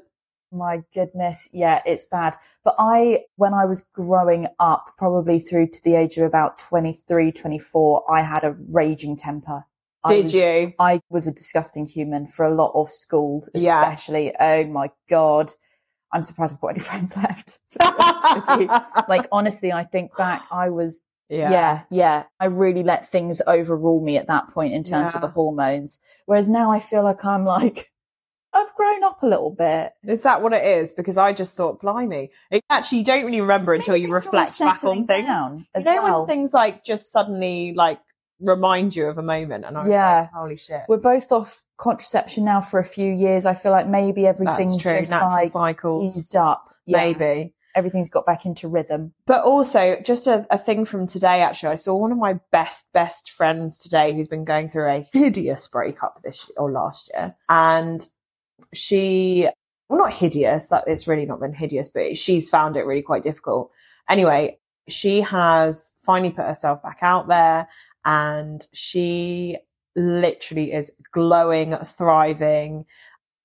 My 0.53 0.83
goodness. 0.95 1.49
Yeah, 1.53 1.81
it's 1.87 2.05
bad. 2.05 2.35
But 2.65 2.75
I, 2.79 3.25
when 3.37 3.55
I 3.55 3.67
was 3.67 3.83
growing 3.83 4.49
up, 4.59 4.93
probably 4.99 5.39
through 5.39 5.69
to 5.69 5.85
the 5.85 5.95
age 5.95 6.17
of 6.17 6.25
about 6.25 6.59
23, 6.59 7.31
24, 7.33 8.13
I 8.13 8.23
had 8.23 8.43
a 8.45 8.57
raging 8.69 9.17
temper. 9.17 9.65
I 10.03 10.15
Did 10.15 10.25
was- 10.25 10.35
you? 10.35 10.73
I 10.79 11.01
was 11.09 11.27
a 11.27 11.33
disgusting 11.33 11.87
human 11.87 12.27
for 12.27 12.45
a 12.47 12.55
lot 12.55 12.73
of 12.75 12.89
school, 12.89 13.47
Yeah. 13.55 13.83
especially. 13.93 14.35
Oh 14.41 14.65
my 14.67 14.91
God. 15.09 15.53
I'm 16.13 16.25
surprised 16.25 16.55
I've 16.55 16.61
got 16.61 16.69
any 16.69 16.79
friends 16.91 17.17
left. 17.17 17.61
to 17.73 17.79
be 17.79 17.85
honest 17.87 18.49
with 18.49 18.61
you. 18.63 19.03
like, 19.09 19.29
honestly, 19.31 19.73
I 19.73 19.85
think 19.85 20.17
back, 20.17 20.45
I 20.51 20.71
was 20.71 21.01
yeah. 21.31 21.83
yeah, 21.91 22.25
I 22.39 22.47
really 22.47 22.83
let 22.83 23.09
things 23.09 23.41
overrule 23.47 24.01
me 24.03 24.17
at 24.17 24.27
that 24.27 24.49
point 24.49 24.75
in 24.75 24.83
terms 24.83 25.15
of 25.15 25.21
the 25.21 25.29
hormones. 25.29 26.01
Whereas 26.27 26.49
now 26.49 26.73
I 26.73 26.81
feel 26.81 27.03
like 27.05 27.25
I'm 27.25 27.45
like, 27.45 27.91
I've 28.53 28.75
grown 28.75 29.05
up 29.05 29.23
a 29.23 29.27
little 29.29 29.51
bit. 29.51 29.93
Is 30.05 30.23
that 30.23 30.43
what 30.43 30.53
it 30.53 30.65
is? 30.65 30.93
Because 30.93 31.17
I 31.17 31.33
just 31.33 31.55
thought, 31.57 31.81
blimey. 31.81 32.31
It, 32.51 32.65
actually, 32.69 32.99
you 32.99 33.05
don't 33.05 33.25
really 33.25 33.41
remember 33.41 33.75
until 33.75 33.97
you 33.97 34.09
things 34.09 34.27
are 34.27 34.29
all 34.29 34.43
reflect 34.43 34.59
back 34.59 34.85
on 34.85 35.07
things. 35.07 35.27
down 35.27 35.67
as 35.73 35.87
you 35.87 35.95
know 35.95 36.03
well. 36.03 36.19
when 36.21 36.27
things 36.29 36.53
like 36.53 36.85
just 36.85 37.13
suddenly 37.13 37.75
like 37.75 38.01
remind 38.41 38.97
you 38.97 39.07
of 39.07 39.19
a 39.19 39.23
moment, 39.23 39.65
and 39.67 39.77
I 39.77 39.81
was 39.81 39.89
Yeah. 39.89 40.21
like, 40.23 40.31
holy 40.33 40.57
shit. 40.57 40.83
We're 40.89 40.97
both 40.99 41.31
off 41.31 41.63
contraception 41.77 42.45
now 42.45 42.61
for 42.61 42.81
a 42.81 42.85
few 42.85 43.13
years. 43.13 43.47
I 43.47 43.55
feel 43.55 43.71
like 43.71 43.87
maybe 43.87 44.27
everything's 44.27 44.77
just 44.77 45.13
Natural 45.13 45.31
like 45.31 45.51
cycles, 45.53 46.17
eased 46.17 46.35
up. 46.35 46.69
Yeah. 46.87 46.97
maybe. 46.97 47.55
Everything's 47.81 48.11
got 48.11 48.27
back 48.27 48.45
into 48.45 48.69
rhythm. 48.69 49.15
But 49.27 49.43
also, 49.45 49.97
just 50.05 50.27
a, 50.27 50.47
a 50.51 50.59
thing 50.59 50.85
from 50.85 51.07
today, 51.07 51.41
actually, 51.41 51.71
I 51.71 51.77
saw 51.77 51.97
one 51.97 52.13
of 52.13 52.19
my 52.19 52.35
best, 52.53 52.93
best 52.93 53.31
friends 53.31 53.79
today 53.79 54.13
who's 54.13 54.29
been 54.29 54.45
going 54.45 54.69
through 54.69 54.91
a 54.91 55.09
hideous 55.15 55.67
breakup 55.67 56.21
this 56.23 56.47
year, 56.47 56.57
or 56.59 56.71
last 56.71 57.11
year. 57.15 57.35
And 57.49 58.07
she, 58.75 59.49
well, 59.89 59.99
not 59.99 60.13
hideous, 60.13 60.69
that 60.69 60.85
it's 60.89 61.09
really 61.09 61.25
not 61.25 61.41
been 61.41 61.55
hideous, 61.55 61.89
but 61.89 62.19
she's 62.19 62.51
found 62.51 62.77
it 62.77 62.85
really 62.85 63.01
quite 63.01 63.23
difficult. 63.23 63.71
Anyway, 64.11 64.59
she 64.89 65.23
has 65.23 65.95
finally 66.05 66.33
put 66.33 66.45
herself 66.45 66.83
back 66.83 66.99
out 67.01 67.29
there 67.29 67.67
and 68.05 68.67
she 68.75 69.57
literally 69.97 70.73
is 70.73 70.93
glowing, 71.13 71.75
thriving. 71.97 72.85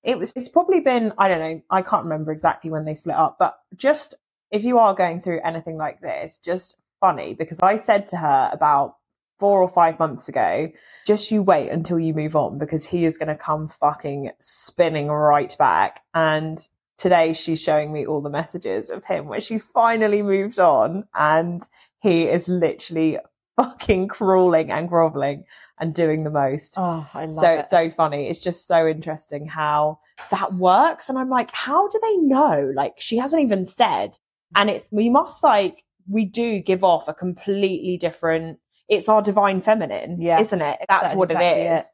It 0.02 0.18
was, 0.18 0.32
it's 0.36 0.48
probably 0.48 0.80
been, 0.80 1.12
I 1.18 1.28
don't 1.28 1.40
know, 1.40 1.62
I 1.70 1.82
can't 1.82 2.04
remember 2.04 2.32
exactly 2.32 2.70
when 2.70 2.84
they 2.84 2.94
split 2.94 3.16
up, 3.16 3.36
but 3.38 3.58
just 3.74 4.14
if 4.50 4.64
you 4.64 4.78
are 4.78 4.94
going 4.94 5.20
through 5.20 5.40
anything 5.44 5.76
like 5.76 6.00
this, 6.00 6.38
just 6.44 6.76
funny 7.00 7.34
because 7.34 7.60
I 7.60 7.76
said 7.76 8.08
to 8.08 8.16
her 8.16 8.50
about 8.52 8.96
four 9.38 9.60
or 9.60 9.68
five 9.68 9.98
months 9.98 10.28
ago, 10.28 10.70
just 11.06 11.30
you 11.30 11.42
wait 11.42 11.70
until 11.70 11.98
you 11.98 12.14
move 12.14 12.36
on 12.36 12.58
because 12.58 12.84
he 12.84 13.04
is 13.04 13.18
going 13.18 13.28
to 13.28 13.36
come 13.36 13.68
fucking 13.68 14.30
spinning 14.40 15.08
right 15.08 15.54
back. 15.58 16.00
And 16.14 16.58
today 16.98 17.32
she's 17.34 17.60
showing 17.60 17.92
me 17.92 18.06
all 18.06 18.22
the 18.22 18.30
messages 18.30 18.90
of 18.90 19.04
him 19.04 19.26
where 19.26 19.40
she's 19.40 19.62
finally 19.62 20.22
moved 20.22 20.58
on 20.58 21.04
and 21.14 21.62
he 22.00 22.24
is 22.24 22.48
literally 22.48 23.18
fucking 23.56 24.08
crawling 24.08 24.70
and 24.70 24.88
groveling 24.88 25.44
and 25.78 25.94
doing 25.94 26.24
the 26.24 26.30
most. 26.30 26.74
Oh, 26.76 27.08
I 27.12 27.26
love 27.26 27.34
so 27.34 27.50
it. 27.50 27.58
it's 27.60 27.70
so 27.70 27.90
funny. 27.90 28.28
It's 28.28 28.40
just 28.40 28.66
so 28.66 28.86
interesting 28.86 29.46
how 29.46 29.98
that 30.30 30.54
works. 30.54 31.08
And 31.08 31.18
I'm 31.18 31.28
like, 31.28 31.50
how 31.52 31.88
do 31.88 31.98
they 32.02 32.16
know? 32.16 32.72
Like 32.74 32.94
she 32.98 33.18
hasn't 33.18 33.42
even 33.42 33.64
said. 33.64 34.18
And 34.54 34.70
it's 34.70 34.90
we 34.92 35.10
must 35.10 35.42
like 35.42 35.82
we 36.08 36.24
do 36.24 36.60
give 36.60 36.84
off 36.84 37.08
a 37.08 37.14
completely 37.14 37.96
different 37.98 38.58
it's 38.88 39.08
our 39.08 39.20
divine 39.20 39.60
feminine, 39.62 40.16
Yeah. 40.20 40.38
isn't 40.40 40.62
it? 40.62 40.78
That's 40.88 41.02
That 41.06 41.10
is 41.12 41.16
what 41.16 41.30
exactly 41.32 41.62
it 41.62 41.72
is. 41.78 41.80
it. 41.82 41.86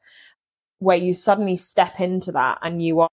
Where 0.77 0.97
you 0.97 1.13
suddenly 1.15 1.55
step 1.55 1.99
into 1.99 2.33
that 2.33 2.59
and 2.61 2.83
you 2.83 2.99
are 2.99 3.09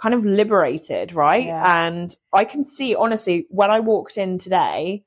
kind 0.00 0.14
of 0.14 0.24
liberated, 0.24 1.12
right? 1.12 1.44
Yeah. 1.44 1.86
And 1.86 2.14
I 2.32 2.44
can 2.46 2.64
see 2.64 2.94
honestly, 2.94 3.46
when 3.50 3.70
I 3.70 3.80
walked 3.80 4.16
in 4.16 4.38
today 4.38 5.04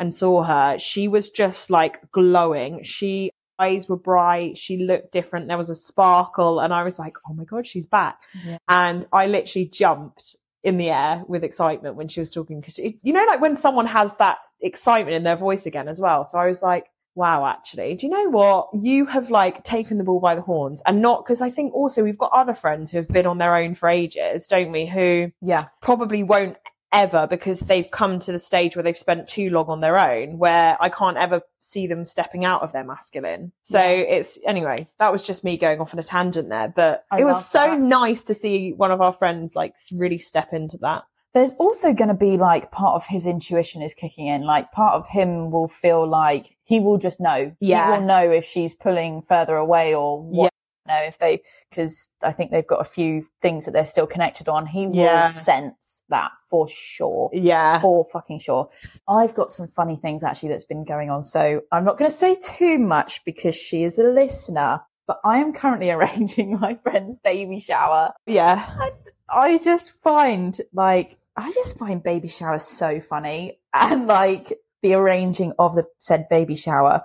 and 0.00 0.12
saw 0.14 0.42
her, 0.42 0.78
she 0.80 1.06
was 1.06 1.30
just 1.30 1.70
like 1.70 2.00
glowing. 2.10 2.82
She 2.82 3.30
eyes 3.60 3.88
were 3.88 3.96
bright. 3.98 4.56
She 4.58 4.78
looked 4.78 5.12
different. 5.12 5.46
There 5.46 5.58
was 5.58 5.70
a 5.70 5.76
sparkle 5.76 6.58
and 6.60 6.72
I 6.74 6.82
was 6.82 6.98
like, 6.98 7.14
Oh 7.28 7.34
my 7.34 7.44
God, 7.44 7.66
she's 7.68 7.86
back. 7.86 8.18
Yeah. 8.44 8.58
And 8.68 9.06
I 9.12 9.26
literally 9.26 9.66
jumped 9.66 10.34
in 10.62 10.76
the 10.76 10.90
air 10.90 11.22
with 11.26 11.44
excitement 11.44 11.96
when 11.96 12.08
she 12.08 12.20
was 12.20 12.30
talking. 12.30 12.60
Cause 12.62 12.78
you 12.78 13.12
know, 13.12 13.24
like 13.26 13.40
when 13.40 13.56
someone 13.56 13.86
has 13.86 14.16
that 14.18 14.38
excitement 14.60 15.16
in 15.16 15.22
their 15.22 15.36
voice 15.36 15.66
again 15.66 15.88
as 15.88 16.00
well. 16.00 16.24
So 16.24 16.38
I 16.38 16.46
was 16.46 16.62
like, 16.62 16.86
wow, 17.14 17.46
actually, 17.46 17.94
do 17.94 18.06
you 18.06 18.12
know 18.12 18.30
what? 18.30 18.68
You 18.74 19.06
have 19.06 19.30
like 19.30 19.64
taken 19.64 19.98
the 19.98 20.04
bull 20.04 20.20
by 20.20 20.34
the 20.34 20.42
horns 20.42 20.82
and 20.86 21.02
not 21.02 21.24
because 21.24 21.40
I 21.40 21.50
think 21.50 21.74
also 21.74 22.04
we've 22.04 22.18
got 22.18 22.32
other 22.32 22.54
friends 22.54 22.90
who 22.90 22.98
have 22.98 23.08
been 23.08 23.26
on 23.26 23.38
their 23.38 23.56
own 23.56 23.74
for 23.74 23.88
ages, 23.88 24.46
don't 24.46 24.70
we? 24.72 24.86
Who 24.86 25.32
Yeah. 25.40 25.66
probably 25.80 26.22
won't 26.22 26.56
ever 26.92 27.26
because 27.26 27.60
they've 27.60 27.90
come 27.90 28.18
to 28.18 28.32
the 28.32 28.38
stage 28.38 28.74
where 28.74 28.82
they've 28.82 28.96
spent 28.98 29.28
too 29.28 29.50
long 29.50 29.66
on 29.66 29.80
their 29.80 29.98
own 29.98 30.38
where 30.38 30.76
I 30.80 30.88
can't 30.88 31.16
ever 31.16 31.40
see 31.60 31.86
them 31.86 32.04
stepping 32.04 32.44
out 32.44 32.62
of 32.62 32.72
their 32.72 32.84
masculine. 32.84 33.52
So 33.62 33.78
Yeah. 33.78 33.86
it's 34.18 34.38
anyway, 34.44 34.88
that 34.98 35.12
was 35.12 35.22
just 35.22 35.44
me 35.44 35.56
going 35.56 35.80
off 35.80 35.94
on 35.94 36.00
a 36.00 36.02
tangent 36.02 36.48
there, 36.48 36.68
but 36.68 37.04
I 37.10 37.20
it 37.20 37.24
was 37.24 37.48
so 37.48 37.60
that. 37.70 37.80
nice 37.80 38.24
to 38.24 38.34
see 38.34 38.72
one 38.72 38.90
of 38.90 39.00
our 39.00 39.12
friends 39.12 39.54
like 39.54 39.76
really 39.92 40.18
step 40.18 40.52
into 40.52 40.78
that. 40.78 41.02
There's 41.32 41.52
also 41.54 41.92
going 41.92 42.08
to 42.08 42.14
be 42.14 42.36
like 42.38 42.72
part 42.72 42.96
of 42.96 43.06
his 43.06 43.24
intuition 43.24 43.82
is 43.82 43.94
kicking 43.94 44.26
in. 44.26 44.42
Like 44.42 44.72
part 44.72 44.94
of 44.94 45.08
him 45.08 45.52
will 45.52 45.68
feel 45.68 46.04
like 46.08 46.56
he 46.64 46.80
will 46.80 46.98
just 46.98 47.20
know. 47.20 47.54
Yeah. 47.60 47.84
He 47.86 48.00
will 48.00 48.06
know 48.06 48.28
if 48.32 48.44
she's 48.44 48.74
pulling 48.74 49.22
further 49.22 49.54
away 49.54 49.94
or 49.94 50.20
what. 50.20 50.52
Know, 50.90 51.02
if 51.04 51.18
they, 51.18 51.42
because 51.70 52.10
I 52.22 52.32
think 52.32 52.50
they've 52.50 52.66
got 52.66 52.80
a 52.80 52.84
few 52.84 53.24
things 53.40 53.64
that 53.64 53.70
they're 53.72 53.84
still 53.84 54.06
connected 54.06 54.48
on. 54.48 54.66
He 54.66 54.88
will 54.88 55.26
sense 55.28 56.02
that 56.08 56.32
for 56.48 56.68
sure. 56.68 57.30
Yeah. 57.32 57.80
For 57.80 58.04
fucking 58.04 58.40
sure. 58.40 58.68
I've 59.08 59.34
got 59.34 59.50
some 59.50 59.68
funny 59.68 59.96
things 59.96 60.24
actually 60.24 60.50
that's 60.50 60.64
been 60.64 60.84
going 60.84 61.10
on. 61.10 61.22
So 61.22 61.62
I'm 61.70 61.84
not 61.84 61.96
going 61.96 62.10
to 62.10 62.16
say 62.16 62.36
too 62.36 62.78
much 62.78 63.24
because 63.24 63.54
she 63.54 63.84
is 63.84 63.98
a 63.98 64.04
listener, 64.04 64.80
but 65.06 65.20
I 65.24 65.38
am 65.38 65.52
currently 65.52 65.90
arranging 65.92 66.58
my 66.58 66.74
friend's 66.74 67.16
baby 67.18 67.60
shower. 67.60 68.12
Yeah. 68.26 68.68
And 68.80 68.92
I 69.30 69.58
just 69.58 69.92
find 69.92 70.56
like 70.72 71.16
I 71.36 71.52
just 71.52 71.78
find 71.78 72.02
baby 72.02 72.28
showers 72.28 72.64
so 72.64 73.00
funny 73.00 73.60
and 73.72 74.06
like 74.06 74.52
the 74.82 74.94
arranging 74.94 75.52
of 75.58 75.74
the 75.74 75.86
said 75.98 76.28
baby 76.28 76.56
shower. 76.56 77.04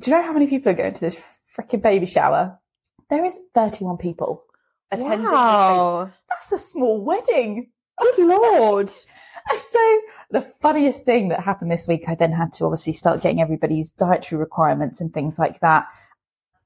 Do 0.00 0.10
you 0.10 0.16
know 0.16 0.22
how 0.22 0.32
many 0.32 0.46
people 0.46 0.72
are 0.72 0.76
going 0.76 0.94
to 0.94 1.00
this 1.00 1.38
freaking 1.56 1.82
baby 1.82 2.06
shower? 2.06 2.58
There 3.10 3.24
is 3.24 3.38
31 3.54 3.98
people 3.98 4.44
attending. 4.90 5.30
Wow. 5.30 6.10
That's 6.28 6.52
a 6.52 6.58
small 6.58 7.02
wedding. 7.02 7.70
Good 7.98 8.18
lord. 8.26 8.90
So 9.56 10.00
the 10.32 10.40
funniest 10.40 11.04
thing 11.04 11.28
that 11.28 11.38
happened 11.38 11.70
this 11.70 11.86
week, 11.86 12.08
I 12.08 12.16
then 12.16 12.32
had 12.32 12.52
to 12.54 12.64
obviously 12.64 12.92
start 12.94 13.22
getting 13.22 13.40
everybody's 13.40 13.92
dietary 13.92 14.40
requirements 14.40 15.00
and 15.00 15.14
things 15.14 15.38
like 15.38 15.60
that. 15.60 15.86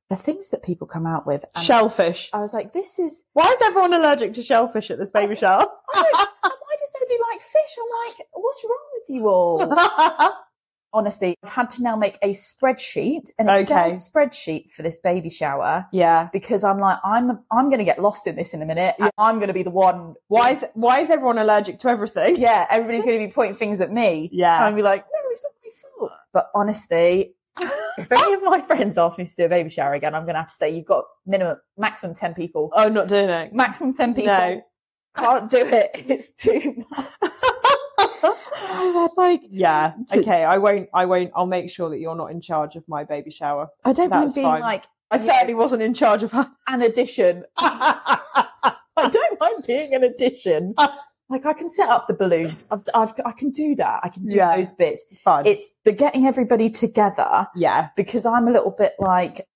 The 0.08 0.16
things 0.16 0.48
that 0.48 0.62
people 0.62 0.86
come 0.86 1.04
out 1.04 1.26
with. 1.26 1.44
Shellfish. 1.60 2.30
I 2.32 2.40
was 2.40 2.54
like, 2.54 2.72
this 2.72 2.98
is 2.98 3.22
Why 3.34 3.46
is 3.52 3.60
everyone 3.60 3.92
allergic 3.92 4.32
to 4.32 4.42
shellfish 4.42 4.90
at 4.90 4.98
this 4.98 5.10
baby 5.10 5.36
shower? 5.36 5.66
Why 5.92 6.02
does 6.78 6.92
nobody 7.00 7.18
like 7.30 7.40
fish? 7.42 7.76
I'm 7.78 8.08
like, 8.08 8.26
what's 8.32 8.64
wrong 8.64 8.86
with 8.94 9.04
you 9.08 9.28
all? 9.28 10.32
Honestly, 10.92 11.36
I've 11.44 11.50
had 11.50 11.70
to 11.70 11.82
now 11.82 11.96
make 11.96 12.18
a 12.22 12.30
spreadsheet, 12.30 13.30
an 13.38 13.48
Excel 13.48 13.86
Okay. 13.86 13.88
spreadsheet 13.94 14.70
for 14.70 14.82
this 14.82 14.98
baby 14.98 15.30
shower 15.30 15.86
yeah. 15.92 16.28
because 16.32 16.64
I'm 16.64 16.78
like, 16.80 16.98
I'm 17.04 17.40
I'm 17.50 17.66
going 17.68 17.78
to 17.78 17.84
get 17.84 18.00
lost 18.00 18.26
in 18.26 18.36
this 18.36 18.54
in 18.54 18.62
a 18.62 18.66
minute. 18.66 18.96
and 18.98 19.10
I'm 19.18 19.36
going 19.36 19.48
to 19.48 19.54
be 19.54 19.62
the 19.62 19.70
one. 19.70 20.14
Why 20.28 20.50
is 20.50 20.64
why 20.74 21.00
is 21.00 21.10
everyone 21.10 21.38
allergic 21.38 21.78
to 21.80 21.88
everything? 21.88 22.36
Yeah, 22.38 22.66
everybody's 22.70 23.04
going 23.04 23.20
to 23.20 23.26
be 23.26 23.32
pointing 23.32 23.54
things 23.56 23.80
at 23.80 23.90
me. 23.92 24.22
And 24.22 24.30
Yeah. 24.32 24.64
I'll 24.64 24.74
be 24.74 24.82
like, 24.82 25.00
no, 25.04 25.30
it's 25.30 25.44
not 25.44 25.52
my 25.62 25.70
fault. 26.08 26.12
But 26.32 26.50
honestly, 26.54 27.34
if 27.98 28.10
any 28.10 28.34
of 28.34 28.42
my 28.42 28.60
friends 28.60 28.96
ask 28.98 29.18
me 29.18 29.26
to 29.26 29.36
do 29.36 29.44
a 29.44 29.48
baby 29.48 29.70
shower 29.70 29.92
again, 29.92 30.14
I'm 30.14 30.22
going 30.24 30.34
to 30.34 30.40
have 30.40 30.48
to 30.48 30.54
say 30.54 30.74
you've 30.74 30.86
got 30.86 31.04
minimum, 31.26 31.58
maximum 31.76 32.14
10 32.14 32.34
people. 32.34 32.70
I'm 32.74 32.94
not 32.94 33.08
doing 33.08 33.28
it. 33.28 33.52
Maximum 33.52 33.92
10 33.92 34.14
people. 34.14 34.32
No. 34.32 34.62
Can't 35.16 35.50
do 35.50 35.58
it. 35.66 35.90
It's 35.94 36.30
too 36.32 36.84
much. 36.90 37.32
Had 38.94 39.10
like, 39.16 39.42
yeah. 39.50 39.92
To- 40.12 40.20
Okay. 40.20 40.44
I 40.44 40.58
won't. 40.58 40.88
I 40.94 41.04
won't. 41.06 41.30
I'll 41.34 41.46
make 41.46 41.70
sure 41.70 41.90
that 41.90 41.98
you're 42.00 42.16
not 42.16 42.30
in 42.30 42.40
charge 42.40 42.76
of 42.76 42.84
my 42.88 43.04
baby 43.04 43.30
shower. 43.30 43.68
I 43.84 43.92
don't 43.92 44.10
mind 44.10 44.24
That's 44.24 44.34
being 44.34 44.46
fine. 44.46 44.60
like 44.62 44.84
I 45.10 45.16
Yeah. 45.16 45.22
certainly 45.22 45.54
wasn't 45.54 45.82
in 45.82 45.94
charge 45.94 46.22
of 46.22 46.32
an 46.68 46.82
addition. 46.82 47.44
I 47.58 49.08
don't 49.10 49.40
mind 49.40 49.64
being 49.66 49.94
an 49.94 50.04
addition. 50.04 50.74
Like 51.28 51.46
I 51.46 51.52
can 51.52 51.68
set 51.68 51.88
up 51.88 52.06
the 52.08 52.14
balloons. 52.14 52.66
I've, 52.70 52.82
I've, 52.94 53.12
I 53.24 53.32
can 53.32 53.50
do 53.50 53.74
that. 53.76 54.00
I 54.02 54.08
can 54.08 54.24
do 54.26 54.36
Yeah. 54.36 54.56
those 54.56 54.72
bits. 54.72 55.04
Fun. 55.24 55.46
It's 55.46 55.72
the 55.84 55.92
getting 55.92 56.26
everybody 56.26 56.70
together 56.70 57.46
yeah. 57.54 57.88
because 57.96 58.26
I'm 58.26 58.48
a 58.48 58.50
little 58.50 58.72
bit 58.72 58.94
like, 58.98 59.46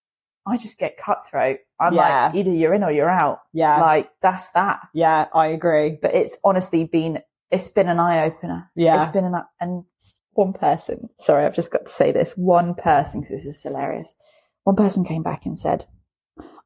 I 0.47 0.57
just 0.57 0.79
get 0.79 0.97
cutthroat. 0.97 1.59
I'm 1.81 1.95
Yeah. 1.95 2.27
like, 2.27 2.35
either 2.37 2.51
you're 2.53 2.75
in 2.75 2.85
or 2.85 2.91
you're 2.93 3.11
out. 3.11 3.41
Yeah. 3.53 3.81
Like 3.81 4.11
that's 4.23 4.51
that. 4.53 4.87
yeah. 4.95 5.27
I 5.35 5.47
agree. 5.49 5.99
But 6.01 6.15
it's 6.15 6.39
honestly 6.45 6.85
been, 6.85 7.21
it's 7.51 7.69
been 7.69 7.89
an 7.89 8.01
eye 8.01 8.25
opener. 8.25 8.71
Yeah. 8.75 8.97
It's 8.97 9.09
been 9.09 9.25
an, 9.25 9.35
and 9.61 9.85
one 10.33 10.53
person, 10.53 11.09
sorry, 11.19 11.45
I've 11.45 11.55
just 11.55 11.73
got 11.73 11.87
to 11.87 11.91
say 11.91 12.13
this. 12.13 12.33
One 12.37 12.75
person, 12.75 13.21
because 13.21 13.45
this 13.45 13.57
is 13.57 13.63
hilarious. 13.63 14.15
One 14.65 14.77
person 14.77 15.05
came 15.05 15.23
back 15.23 15.47
and 15.47 15.59
said, 15.59 15.85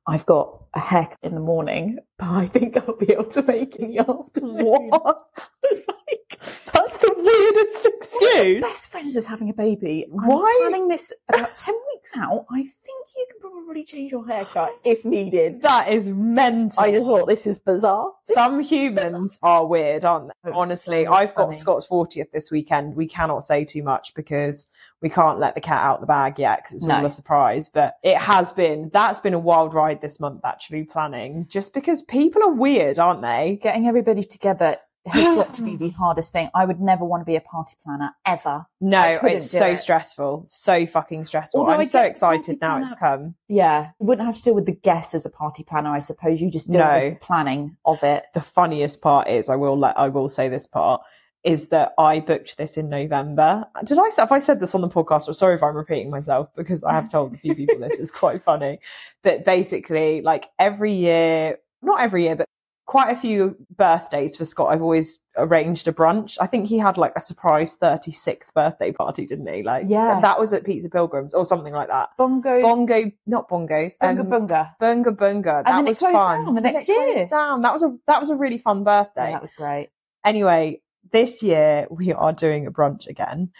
I've 0.08 0.24
got 0.24 0.62
a 0.72 0.80
haircut 0.80 1.18
in 1.22 1.34
the 1.34 1.40
morning, 1.40 1.98
but 2.18 2.28
I 2.30 2.46
think 2.46 2.76
I'll 2.78 2.96
be 2.96 3.12
able 3.12 3.24
to 3.24 3.42
make 3.42 3.76
in 3.76 3.90
the 3.90 3.98
afternoon. 3.98 4.64
What? 4.88 5.28
I 5.36 5.42
was 5.70 5.84
like, 5.86 6.40
That's 6.72 6.96
the 6.96 7.14
weirdest 7.16 7.86
excuse. 7.86 8.62
best 8.62 8.90
friends 8.90 9.16
is 9.16 9.26
having 9.26 9.50
a 9.50 9.54
baby. 9.54 10.06
I'm 10.10 10.26
Why? 10.28 10.54
planning 10.60 10.88
this 10.88 11.12
about 11.28 11.56
10 11.56 11.74
weeks 11.92 12.12
out. 12.16 12.46
I 12.50 12.62
think 12.62 13.08
you 13.16 13.26
can 13.30 13.50
probably 13.50 13.84
change 13.84 14.10
your 14.10 14.26
haircut 14.26 14.70
if 14.84 15.04
needed. 15.04 15.60
That 15.60 15.92
is 15.92 16.08
mental. 16.08 16.80
I 16.80 16.90
just 16.90 17.06
thought 17.06 17.26
this 17.28 17.46
is 17.46 17.58
bizarre. 17.58 18.10
Some 18.24 18.60
humans 18.60 19.38
are 19.42 19.66
weird, 19.66 20.06
aren't 20.06 20.30
they? 20.42 20.50
Honestly, 20.52 21.04
so 21.04 21.12
I've 21.12 21.34
got. 21.34 21.52
Scott's 21.52 21.86
40th 21.86 22.30
this 22.32 22.50
weekend. 22.50 22.96
We 22.96 23.06
cannot 23.06 23.44
say 23.44 23.64
too 23.66 23.82
much 23.82 24.14
because 24.14 24.68
we 25.00 25.08
can't 25.08 25.38
let 25.38 25.54
the 25.54 25.60
cat 25.60 25.84
out 25.84 26.00
the 26.00 26.06
bag 26.06 26.38
yet 26.38 26.58
because 26.58 26.72
it's 26.74 26.86
No. 26.86 26.96
all 26.96 27.06
a 27.06 27.10
surprise. 27.10 27.68
But 27.68 27.94
it 28.02 28.16
has 28.16 28.52
been, 28.52 28.90
that's 28.92 29.20
been 29.20 29.34
a 29.34 29.38
wild 29.38 29.74
ride 29.74 30.00
this 30.00 30.18
month, 30.20 30.40
actually 30.44 30.84
planning, 30.84 31.46
just 31.48 31.72
because 31.74 32.02
people 32.02 32.42
are 32.42 32.52
weird, 32.52 32.98
aren't 32.98 33.22
they? 33.22 33.58
Getting 33.62 33.86
everybody 33.86 34.22
together 34.24 34.76
has 35.06 35.24
got 35.36 35.54
to 35.54 35.62
be 35.62 35.76
the 35.76 35.90
hardest 35.90 36.32
thing. 36.32 36.50
I 36.54 36.64
would 36.64 36.80
never 36.80 37.04
want 37.04 37.20
to 37.22 37.24
be 37.24 37.36
a 37.36 37.40
party 37.40 37.76
planner 37.82 38.10
ever. 38.26 38.66
No, 38.80 39.18
it's 39.22 39.50
so 39.50 39.66
it. 39.68 39.76
stressful, 39.78 40.44
so 40.48 40.84
fucking 40.84 41.24
stressful. 41.26 41.60
Although 41.60 41.72
I'm 41.74 41.84
so 41.86 42.02
guess 42.02 42.18
the 42.18 42.20
party 42.26 42.38
excited 42.40 42.60
now 42.60 42.78
it's 42.78 42.94
come. 42.94 43.34
Yeah. 43.46 43.90
You 44.00 44.06
wouldn't 44.06 44.26
have 44.26 44.36
to 44.36 44.42
deal 44.42 44.54
with 44.54 44.66
the 44.66 44.72
guests 44.72 45.14
as 45.14 45.24
a 45.24 45.30
party 45.30 45.62
planner, 45.62 45.90
I 45.90 46.00
suppose. 46.00 46.40
You 46.42 46.50
just 46.50 46.70
deal 46.70 46.80
No. 46.80 47.04
with 47.04 47.14
the 47.14 47.20
planning 47.20 47.76
of 47.86 48.02
it. 48.02 48.24
the 48.34 48.40
funniest 48.40 49.00
part 49.00 49.28
is 49.28 49.48
I 49.48 49.56
will 49.56 49.78
let 49.78 49.96
I 49.98 50.08
will 50.08 50.28
say 50.28 50.48
this 50.48 50.66
part 50.66 51.00
is 51.48 51.70
that 51.70 51.94
I 51.96 52.20
booked 52.20 52.58
this 52.58 52.76
in 52.76 52.90
November. 52.90 53.64
Did 53.84 53.98
I 53.98 54.10
say 54.10 54.20
have 54.20 54.32
I 54.32 54.38
said 54.38 54.60
this 54.60 54.74
on 54.74 54.82
the 54.82 54.88
podcast? 54.88 55.28
Or 55.28 55.32
sorry 55.32 55.54
if 55.54 55.62
I'm 55.62 55.74
repeating 55.76 56.10
myself 56.10 56.50
because 56.54 56.84
I 56.84 56.92
have 56.92 57.10
told 57.10 57.32
a 57.34 57.38
few 57.38 57.54
people 57.54 57.78
this. 57.78 57.98
is 57.98 58.10
quite 58.10 58.42
funny. 58.42 58.80
But 59.22 59.46
basically, 59.46 60.20
like 60.20 60.50
every 60.58 60.92
year, 60.92 61.56
not 61.80 62.02
every 62.02 62.24
year, 62.24 62.36
but 62.36 62.46
quite 62.84 63.10
a 63.10 63.16
few 63.16 63.56
birthdays 63.74 64.36
for 64.36 64.44
Scott, 64.44 64.72
I've 64.72 64.82
always 64.82 65.20
arranged 65.38 65.88
a 65.88 65.92
brunch. 65.92 66.36
I 66.38 66.46
think 66.46 66.68
he 66.68 66.76
had 66.78 66.98
like 66.98 67.12
a 67.16 67.20
surprise 67.22 67.78
36th 67.78 68.52
birthday 68.54 68.92
party, 68.92 69.24
didn't 69.24 69.46
he? 69.50 69.62
Like, 69.62 69.84
Yeah. 69.88 70.20
that 70.20 70.38
was 70.38 70.52
at 70.52 70.64
Pizza 70.64 70.90
Pilgrims 70.90 71.32
or 71.32 71.46
something 71.46 71.72
like 71.72 71.88
that. 71.88 72.10
Bongos. 72.18 72.60
Bongo, 72.60 73.10
not 73.26 73.48
bongos. 73.48 73.96
bunga 74.02 74.20
um, 74.20 74.26
bunga. 74.26 74.74
Bunga 74.82 75.16
Bunga. 75.16 75.64
That 75.64 75.64
then 75.64 75.86
it 75.86 75.90
was 75.90 75.98
closed 75.98 76.14
fun. 76.14 76.44
down 76.44 76.54
the 76.54 76.60
next 76.60 76.88
it 76.90 77.16
year. 77.16 77.26
Down. 77.26 77.62
That 77.62 77.72
was 77.72 77.82
a 77.82 77.96
that 78.06 78.20
was 78.20 78.28
a 78.28 78.36
really 78.36 78.58
fun 78.58 78.84
birthday. 78.84 79.28
Yeah, 79.28 79.32
that 79.32 79.40
was 79.40 79.50
great. 79.50 79.88
Anyway, 80.24 80.82
this 81.12 81.42
year 81.42 81.86
we 81.90 82.12
are 82.12 82.32
doing 82.32 82.66
a 82.66 82.70
brunch 82.70 83.06
again, 83.08 83.50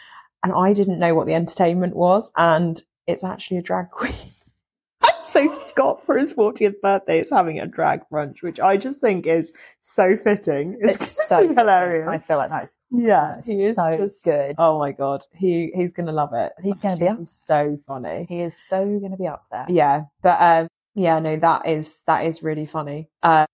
and 0.43 0.53
I 0.53 0.73
didn't 0.73 0.99
know 0.99 1.15
what 1.15 1.27
the 1.27 1.35
entertainment 1.35 1.95
was, 1.97 2.31
and 2.37 2.81
it's 3.07 3.25
actually 3.25 3.59
a 3.59 3.63
drag 3.63 3.91
queen. 3.91 4.15
So 5.23 5.53
Scott 5.53 6.07
for 6.07 6.17
his 6.17 6.33
40th 6.33 6.81
birthday 6.81 7.21
is 7.21 7.29
having 7.29 7.61
a 7.61 7.67
drag 7.67 8.01
brunch, 8.11 8.43
which 8.43 8.59
I 8.59 8.79
just 8.79 8.99
think 8.99 9.27
is 9.27 9.53
so 9.79 10.17
fitting. 10.17 10.79
It's, 10.81 10.95
It's 10.97 11.29
so 11.29 11.47
hilarious. 11.55 12.09
I 12.09 12.17
feel 12.17 12.39
like 12.39 12.49
that's 12.49 12.73
yeah, 12.91 13.39
he 13.45 13.65
is 13.65 13.77
so 13.77 13.95
just- 13.95 14.25
good. 14.25 14.55
Oh 14.57 14.79
my 14.79 14.93
god, 14.93 15.25
he 15.35 15.71
he's 15.75 15.93
gonna 15.93 16.13
love 16.13 16.31
it. 16.33 16.53
He's 16.63 16.81
gonna 16.81 16.97
be 16.97 17.09
up. 17.09 17.19
So 17.27 17.79
funny. 17.87 18.25
He 18.27 18.41
is 18.41 18.57
so 18.57 18.83
going 18.87 19.11
to 19.11 19.19
be 19.19 19.27
up 19.29 19.45
there. 19.53 19.67
Yeah, 19.69 20.05
but 20.23 20.39
um, 20.41 20.69
yeah, 20.95 21.19
no, 21.19 21.37
that 21.37 21.69
is 21.69 22.05
that 22.07 22.25
is 22.25 22.43
really 22.43 22.65
funny. 22.67 23.11
Uh, 23.23 23.45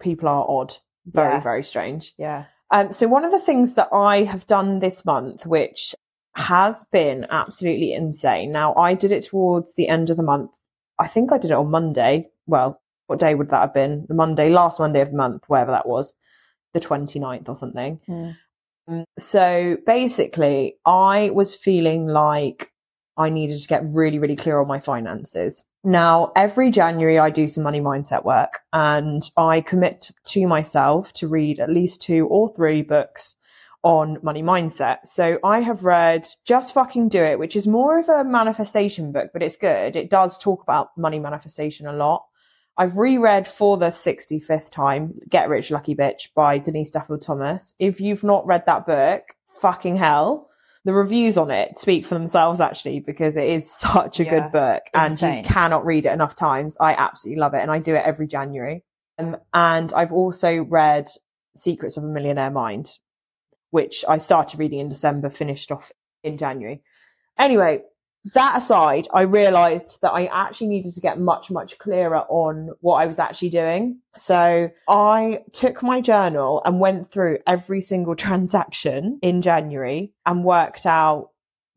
people 0.00 0.28
are 0.30 0.46
odd, 0.48 0.74
very 1.04 1.34
Yeah. 1.34 1.40
very 1.40 1.62
strange. 1.62 2.14
Yeah. 2.16 2.46
Um, 2.70 2.92
so 2.92 3.08
one 3.08 3.24
of 3.24 3.32
the 3.32 3.40
things 3.40 3.74
that 3.76 3.88
I 3.92 4.24
have 4.24 4.46
done 4.46 4.78
this 4.78 5.04
month, 5.04 5.46
which 5.46 5.94
has 6.34 6.84
been 6.92 7.26
absolutely 7.30 7.92
insane. 7.92 8.52
Now 8.52 8.74
I 8.74 8.94
did 8.94 9.12
it 9.12 9.24
towards 9.24 9.74
the 9.74 9.88
end 9.88 10.10
of 10.10 10.16
the 10.16 10.22
month. 10.22 10.52
I 10.98 11.08
think 11.08 11.32
I 11.32 11.38
did 11.38 11.50
it 11.50 11.54
on 11.54 11.70
Monday. 11.70 12.28
Well, 12.46 12.80
what 13.06 13.18
day 13.18 13.34
would 13.34 13.50
that 13.50 13.60
have 13.60 13.74
been? 13.74 14.06
The 14.08 14.14
Monday, 14.14 14.50
last 14.50 14.78
Monday 14.78 15.00
of 15.00 15.10
the 15.10 15.16
month, 15.16 15.44
wherever 15.46 15.72
that 15.72 15.88
was, 15.88 16.12
the 16.74 16.80
29th 16.80 17.48
or 17.48 17.56
something. 17.56 18.00
Mm. 18.08 18.36
Um, 18.86 19.04
So 19.18 19.78
basically, 19.86 20.76
I 20.84 21.30
was 21.30 21.56
feeling 21.56 22.06
like 22.06 22.70
I 23.16 23.30
needed 23.30 23.60
to 23.60 23.68
get 23.68 23.84
really, 23.84 24.18
really 24.18 24.36
clear 24.36 24.60
on 24.60 24.68
my 24.68 24.78
finances. 24.78 25.64
Now, 25.84 26.32
every 26.34 26.70
January, 26.70 27.18
I 27.18 27.30
do 27.30 27.46
some 27.46 27.62
money 27.62 27.80
mindset 27.80 28.24
work 28.24 28.60
and 28.72 29.22
I 29.36 29.60
commit 29.60 30.10
to 30.26 30.46
myself 30.46 31.12
to 31.14 31.28
read 31.28 31.60
at 31.60 31.70
least 31.70 32.02
two 32.02 32.26
or 32.26 32.52
three 32.54 32.82
books 32.82 33.36
on 33.84 34.18
money 34.22 34.42
mindset. 34.42 34.98
So 35.04 35.38
I 35.44 35.60
have 35.60 35.84
read 35.84 36.28
Just 36.44 36.74
Fucking 36.74 37.10
Do 37.10 37.22
It, 37.22 37.38
which 37.38 37.54
is 37.54 37.66
more 37.66 37.98
of 37.98 38.08
a 38.08 38.24
manifestation 38.24 39.12
book, 39.12 39.30
but 39.32 39.42
it's 39.42 39.56
good. 39.56 39.94
It 39.94 40.10
does 40.10 40.36
talk 40.38 40.62
about 40.62 40.90
money 40.96 41.20
manifestation 41.20 41.86
a 41.86 41.92
lot. 41.92 42.26
I've 42.76 42.96
reread 42.96 43.46
for 43.48 43.76
the 43.76 43.86
65th 43.86 44.70
time 44.70 45.14
Get 45.28 45.48
Rich 45.48 45.70
Lucky 45.70 45.94
Bitch 45.94 46.34
by 46.34 46.58
Denise 46.58 46.90
Duffield 46.90 47.22
Thomas. 47.22 47.74
If 47.78 48.00
you've 48.00 48.24
not 48.24 48.46
read 48.46 48.66
that 48.66 48.86
book, 48.86 49.22
fucking 49.60 49.96
hell. 49.96 50.47
The 50.88 50.94
reviews 50.94 51.36
on 51.36 51.50
it 51.50 51.76
speak 51.76 52.06
for 52.06 52.14
themselves 52.14 52.62
actually 52.62 53.00
because 53.00 53.36
it 53.36 53.46
is 53.46 53.70
such 53.78 54.20
a 54.20 54.24
Yeah, 54.24 54.30
good 54.30 54.52
book 54.52 54.82
and 54.94 55.12
insane. 55.12 55.36
you 55.36 55.42
cannot 55.44 55.84
read 55.84 56.06
it 56.06 56.12
enough 56.14 56.34
times. 56.34 56.78
I 56.80 56.94
absolutely 56.94 57.40
love 57.42 57.52
it 57.52 57.58
and 57.58 57.70
I 57.70 57.78
do 57.78 57.94
it 57.94 58.02
every 58.06 58.26
January. 58.26 58.82
Um, 59.18 59.36
and 59.52 59.92
I've 59.92 60.12
also 60.12 60.62
read 60.62 61.08
Secrets 61.54 61.98
of 61.98 62.04
a 62.04 62.06
Millionaire 62.06 62.50
Mind, 62.50 62.88
which 63.68 64.02
I 64.08 64.16
started 64.16 64.58
reading 64.58 64.78
in 64.78 64.88
December, 64.88 65.28
finished 65.28 65.70
off 65.70 65.92
in 66.24 66.38
January. 66.38 66.80
Anyway, 67.36 67.82
that 68.34 68.58
aside, 68.58 69.08
I 69.12 69.22
realized 69.22 70.00
that 70.02 70.10
I 70.10 70.26
actually 70.26 70.68
needed 70.68 70.94
to 70.94 71.00
get 71.00 71.18
much, 71.18 71.50
much 71.50 71.78
clearer 71.78 72.24
on 72.28 72.70
what 72.80 72.96
I 72.96 73.06
was 73.06 73.18
actually 73.18 73.50
doing. 73.50 74.00
So 74.16 74.70
I 74.88 75.40
took 75.52 75.82
my 75.82 76.00
journal 76.00 76.62
and 76.64 76.80
went 76.80 77.10
through 77.10 77.38
every 77.46 77.80
single 77.80 78.16
transaction 78.26 79.18
in 79.22 79.42
January 79.42 80.12
and 80.26 80.44
worked 80.44 80.86
out 80.86 81.30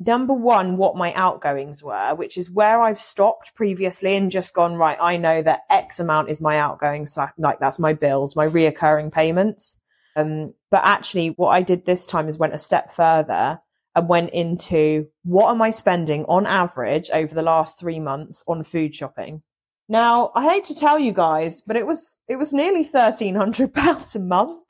number 0.06 0.34
one, 0.34 0.78
what 0.78 0.96
my 0.96 1.14
outgoings 1.14 1.84
were, 1.84 2.16
which 2.16 2.38
is 2.38 2.50
where 2.50 2.82
I've 2.82 3.00
stopped 3.00 3.54
previously 3.56 4.16
and 4.16 4.32
just 4.32 4.56
gone, 4.56 4.76
right, 4.76 4.98
I 5.00 5.18
know 5.18 5.42
that 5.44 5.62
X 5.70 6.00
amount 6.00 6.30
is 6.30 6.42
my 6.42 6.58
outgoings. 6.58 7.14
So 7.14 7.28
like 7.38 7.60
that's 7.60 7.80
my 7.80 7.94
bills, 7.94 8.36
my 8.36 8.48
reoccurring 8.48 9.14
payments. 9.14 9.80
Um, 10.16 10.54
but 10.72 10.82
actually 10.84 11.30
what 11.30 11.50
I 11.50 11.62
did 11.62 11.86
this 11.86 12.08
time 12.08 12.28
is 12.28 12.38
went 12.38 12.54
a 12.54 12.60
step 12.60 12.92
further 12.92 13.60
and 13.96 14.08
went 14.08 14.32
into 14.32 15.08
what 15.24 15.52
am 15.52 15.62
I 15.62 15.72
spending 15.72 16.26
on 16.26 16.46
average 16.46 17.10
over 17.14 17.34
the 17.34 17.42
last 17.42 17.80
three 17.80 18.00
months 18.00 18.44
on 18.48 18.64
food 18.64 18.96
shopping. 18.96 19.42
Now, 19.90 20.32
I 20.36 20.50
hate 20.50 20.66
to 20.66 20.76
tell 20.76 20.98
you 20.98 21.12
guys, 21.12 21.62
but 21.62 21.76
it 21.76 21.86
was, 21.86 22.22
it 22.28 22.38
was 22.38 22.54
nearly 22.54 22.86
£1,300 22.86 24.16
a 24.16 24.20
month, 24.20 24.64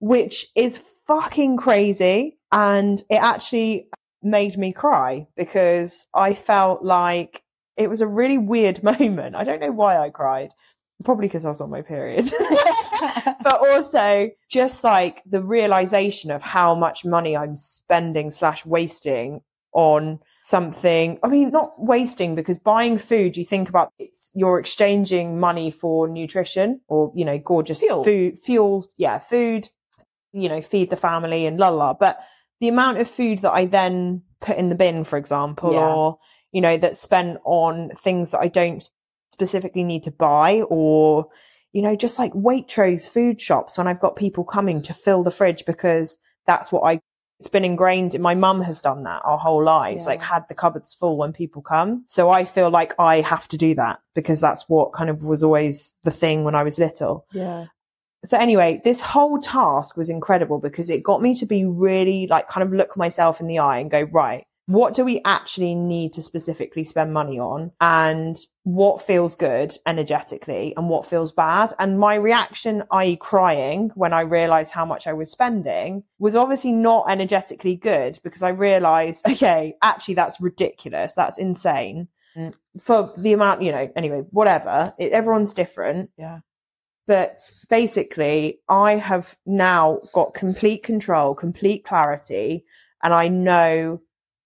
which 0.00 0.46
is 0.54 0.82
fucking 1.06 1.56
crazy. 1.56 2.38
And 2.52 3.02
it 3.10 3.16
actually 3.16 3.88
made 4.22 4.56
me 4.56 4.72
cry 4.72 5.26
because 5.36 6.06
I 6.14 6.34
felt 6.34 6.84
like 6.84 7.42
it 7.76 7.90
was 7.90 8.00
a 8.00 8.06
really 8.06 8.38
weird 8.38 8.82
moment. 8.82 9.34
I 9.34 9.44
don't 9.44 9.60
know 9.60 9.72
why 9.72 9.98
I 9.98 10.10
cried. 10.10 10.50
Probably 11.02 11.26
because 11.26 11.44
I 11.44 11.48
was 11.48 11.60
on 11.60 11.70
my 11.70 11.82
period. 11.82 12.24
but 13.42 13.60
also 13.68 14.30
just 14.50 14.84
like 14.84 15.22
the 15.26 15.42
realization 15.42 16.30
of 16.30 16.42
how 16.42 16.74
much 16.74 17.04
money 17.04 17.36
I'm 17.36 17.56
spending 17.56 18.30
slash 18.30 18.64
wasting 18.64 19.40
on 19.72 20.20
something. 20.40 21.18
I 21.22 21.28
mean, 21.28 21.50
not 21.50 21.72
wasting 21.78 22.34
because 22.36 22.58
buying 22.58 22.96
food, 22.98 23.36
you 23.36 23.44
think 23.44 23.68
about 23.68 23.92
it's 23.98 24.30
you're 24.34 24.60
exchanging 24.60 25.40
money 25.40 25.70
for 25.70 26.08
nutrition 26.08 26.80
or, 26.88 27.12
you 27.14 27.24
know, 27.24 27.38
gorgeous 27.38 27.80
Fuel. 27.80 28.04
food, 28.04 28.38
fuel. 28.38 28.86
Yeah. 28.96 29.18
Food, 29.18 29.68
you 30.32 30.48
know, 30.48 30.62
feed 30.62 30.90
the 30.90 30.96
family 30.96 31.44
and 31.44 31.58
la 31.58 31.68
la. 31.68 31.92
But 31.94 32.20
the 32.60 32.68
amount 32.68 32.98
of 32.98 33.08
food 33.10 33.40
that 33.40 33.52
I 33.52 33.66
then 33.66 34.22
put 34.40 34.56
in 34.56 34.68
the 34.68 34.74
bin, 34.76 35.04
for 35.04 35.16
example, 35.16 35.72
Yeah. 35.72 35.92
or, 35.92 36.18
you 36.52 36.60
know, 36.60 36.76
that's 36.76 37.00
spent 37.00 37.38
on 37.44 37.90
things 37.90 38.30
that 38.30 38.40
I 38.40 38.48
don't 38.48 38.88
specifically 39.34 39.84
need 39.84 40.04
to 40.04 40.10
buy 40.10 40.62
or, 40.70 41.26
you 41.72 41.82
know, 41.82 41.96
just 41.96 42.18
like 42.18 42.32
Waitrose 42.32 43.08
food 43.08 43.40
shops 43.40 43.76
when 43.76 43.88
I've 43.88 44.00
got 44.00 44.16
people 44.16 44.44
coming 44.44 44.80
to 44.82 44.94
fill 44.94 45.22
the 45.22 45.30
fridge 45.30 45.64
because 45.66 46.18
that's 46.46 46.70
what 46.72 46.82
I, 46.82 47.00
it's 47.40 47.48
been 47.48 47.64
ingrained. 47.64 48.14
in 48.14 48.22
My 48.22 48.34
mum 48.34 48.60
has 48.62 48.80
done 48.80 49.02
that 49.04 49.22
our 49.24 49.38
whole 49.38 49.64
lives, 49.64 50.04
Yeah. 50.04 50.10
like 50.12 50.22
had 50.22 50.44
the 50.48 50.54
cupboards 50.54 50.94
full 50.94 51.16
when 51.18 51.32
people 51.32 51.62
come. 51.62 52.04
So 52.06 52.30
I 52.30 52.44
feel 52.44 52.70
like 52.70 52.94
I 52.98 53.20
have 53.22 53.48
to 53.48 53.58
do 53.58 53.74
that 53.74 53.98
because 54.14 54.40
that's 54.40 54.68
what 54.68 54.92
kind 54.92 55.10
of 55.10 55.22
was 55.24 55.42
always 55.42 55.96
the 56.04 56.12
thing 56.12 56.44
when 56.44 56.54
I 56.54 56.62
was 56.62 56.78
little 56.78 57.26
yeah. 57.32 57.66
so 58.24 58.38
anyway, 58.38 58.80
this 58.84 59.02
whole 59.02 59.38
task 59.40 59.96
was 59.96 60.08
incredible 60.10 60.58
because 60.60 60.88
it 60.90 61.02
got 61.02 61.20
me 61.20 61.34
to 61.34 61.46
be 61.46 61.64
really 61.66 62.26
like 62.30 62.48
kind 62.48 62.64
of 62.66 62.72
look 62.72 62.96
myself 62.96 63.40
in 63.40 63.48
the 63.48 63.58
eye 63.58 63.78
and 63.80 63.90
go, 63.90 64.02
right, 64.12 64.44
what 64.66 64.94
do 64.94 65.04
we 65.04 65.20
actually 65.26 65.74
need 65.74 66.14
to 66.14 66.22
specifically 66.22 66.84
spend 66.84 67.12
money 67.12 67.38
on 67.38 67.70
and 67.82 68.36
what 68.62 69.02
feels 69.02 69.36
good 69.36 69.76
energetically 69.86 70.72
and 70.76 70.88
what 70.88 71.06
feels 71.06 71.32
bad? 71.32 71.74
And 71.78 71.98
my 71.98 72.14
reaction, 72.14 72.82
i.e. 72.92 73.16
crying 73.16 73.90
when 73.94 74.14
I 74.14 74.22
realized 74.22 74.72
how 74.72 74.86
much 74.86 75.06
I 75.06 75.12
was 75.12 75.30
spending 75.30 76.02
was 76.18 76.34
obviously 76.34 76.72
not 76.72 77.10
energetically 77.10 77.76
good 77.76 78.18
because 78.24 78.42
I 78.42 78.50
realized, 78.50 79.26
okay, 79.28 79.74
actually 79.82 80.14
that's 80.14 80.40
ridiculous. 80.40 81.14
That's 81.14 81.38
insane. 81.38 82.08
Mm. 82.34 82.54
For 82.80 83.12
the 83.18 83.34
amount, 83.34 83.62
you 83.62 83.70
know, 83.70 83.90
anyway, 83.94 84.22
whatever. 84.30 84.94
It, 84.98 85.12
everyone's 85.12 85.52
different 85.54 86.10
Yeah. 86.16 86.40
but 87.06 87.38
basically 87.68 88.60
I 88.68 88.96
have 88.96 89.36
now 89.44 90.00
got 90.14 90.32
complete 90.32 90.82
control, 90.84 91.34
complete 91.34 91.84
clarity, 91.84 92.64
and 93.02 93.12
I 93.12 93.28
know 93.28 94.00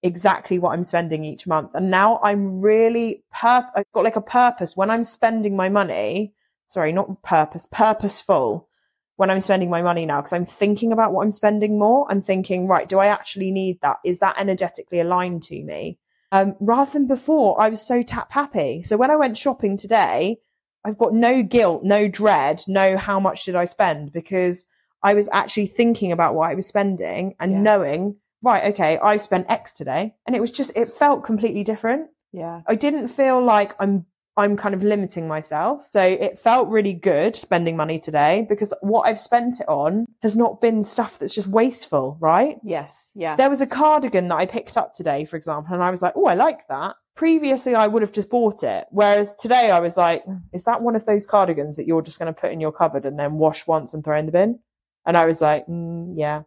exactly 0.08 0.58
what 0.58 0.72
I'm 0.72 0.82
spending 0.82 1.24
each 1.24 1.46
month. 1.46 1.70
And 1.74 1.90
now 1.90 2.18
I'm 2.22 2.60
really 2.60 3.22
pur- 3.32 3.70
I've 3.74 3.92
got 3.92 4.04
like 4.04 4.16
a 4.16 4.20
purpose 4.20 4.76
when 4.76 4.90
I'm 4.90 5.04
spending 5.04 5.54
my 5.54 5.68
money. 5.68 6.32
Sorry, 6.66 6.92
not 6.92 7.22
purpose, 7.22 7.68
purposeful 7.70 8.68
when 9.16 9.30
I'm 9.30 9.40
spending 9.40 9.70
my 9.70 9.82
money 9.82 10.06
now 10.06 10.20
because 10.20 10.32
I'm 10.32 10.46
thinking 10.46 10.92
about 10.92 11.12
what 11.12 11.22
I'm 11.24 11.32
spending 11.32 11.78
more. 11.78 12.06
I'm 12.10 12.22
thinking, 12.22 12.66
right, 12.66 12.88
do 12.88 12.98
I 12.98 13.06
actually 13.06 13.50
need 13.50 13.80
that? 13.82 13.98
Is 14.04 14.18
that 14.18 14.36
energetically 14.38 15.00
aligned 15.00 15.44
to 15.44 15.62
me? 15.62 15.98
Um, 16.30 16.54
rather 16.60 16.92
than 16.92 17.06
before, 17.06 17.60
I 17.60 17.68
was 17.68 17.80
so 17.80 18.02
tap 18.02 18.30
happy. 18.30 18.82
So 18.82 18.96
when 18.96 19.10
I 19.10 19.16
went 19.16 19.38
shopping 19.38 19.76
today, 19.76 20.38
I've 20.84 20.98
got 20.98 21.14
no 21.14 21.42
guilt, 21.42 21.82
no 21.84 22.06
dread, 22.08 22.62
no 22.68 22.96
how 22.96 23.18
much 23.18 23.44
did 23.44 23.56
I 23.56 23.64
spend 23.64 24.12
because 24.12 24.66
I 25.02 25.14
was 25.14 25.28
actually 25.32 25.66
thinking 25.66 26.12
about 26.12 26.34
what 26.34 26.50
I 26.50 26.54
was 26.54 26.66
spending 26.66 27.34
and 27.40 27.52
Yeah. 27.52 27.60
knowing, 27.60 28.16
right, 28.42 28.72
okay, 28.72 28.98
I 28.98 29.16
spent 29.16 29.50
X 29.50 29.74
today. 29.74 30.14
And 30.26 30.34
it 30.36 30.40
was 30.40 30.52
just, 30.52 30.72
it 30.76 30.90
felt 30.90 31.24
completely 31.24 31.64
different. 31.64 32.08
Yeah. 32.32 32.62
I 32.66 32.74
didn't 32.74 33.08
feel 33.08 33.42
like 33.42 33.74
I'm 33.80 34.06
I'm 34.38 34.56
kind 34.56 34.72
of 34.72 34.84
limiting 34.84 35.26
myself. 35.26 35.88
So 35.90 36.00
it 36.00 36.38
felt 36.38 36.68
really 36.68 36.92
good 36.92 37.34
spending 37.34 37.76
money 37.76 37.98
today 37.98 38.46
because 38.48 38.72
what 38.82 39.02
I've 39.02 39.18
spent 39.18 39.60
it 39.60 39.68
on 39.68 40.06
has 40.22 40.36
not 40.36 40.60
been 40.60 40.84
stuff 40.84 41.18
that's 41.18 41.34
just 41.34 41.48
wasteful, 41.48 42.16
right? 42.20 42.58
Yes. 42.62 43.10
Yeah. 43.16 43.34
There 43.34 43.50
was 43.50 43.60
a 43.60 43.66
cardigan 43.66 44.28
that 44.28 44.36
I 44.36 44.46
picked 44.46 44.76
up 44.76 44.94
today, 44.94 45.24
for 45.24 45.36
example, 45.36 45.74
and 45.74 45.82
I 45.82 45.90
was 45.90 46.02
like, 46.02 46.12
oh, 46.14 46.26
I 46.26 46.34
like 46.34 46.68
that. 46.68 46.94
Previously, 47.16 47.74
I 47.74 47.88
would 47.88 48.02
have 48.02 48.12
just 48.12 48.30
bought 48.30 48.62
it. 48.62 48.86
Whereas 48.90 49.34
today, 49.34 49.72
I 49.72 49.80
was 49.80 49.96
like, 49.96 50.22
is 50.52 50.62
that 50.64 50.82
one 50.82 50.94
of 50.94 51.04
those 51.04 51.26
cardigans 51.26 51.76
that 51.76 51.88
you're 51.88 52.00
just 52.00 52.20
going 52.20 52.32
to 52.32 52.40
put 52.40 52.52
in 52.52 52.60
your 52.60 52.70
cupboard 52.70 53.06
and 53.06 53.18
then 53.18 53.34
wash 53.34 53.66
once 53.66 53.92
and 53.92 54.04
throw 54.04 54.16
in 54.16 54.26
the 54.26 54.32
bin? 54.32 54.60
And 55.04 55.16
I 55.16 55.26
was 55.26 55.40
like, 55.40 55.66
mm, 55.66 56.14
yeah, 56.16 56.42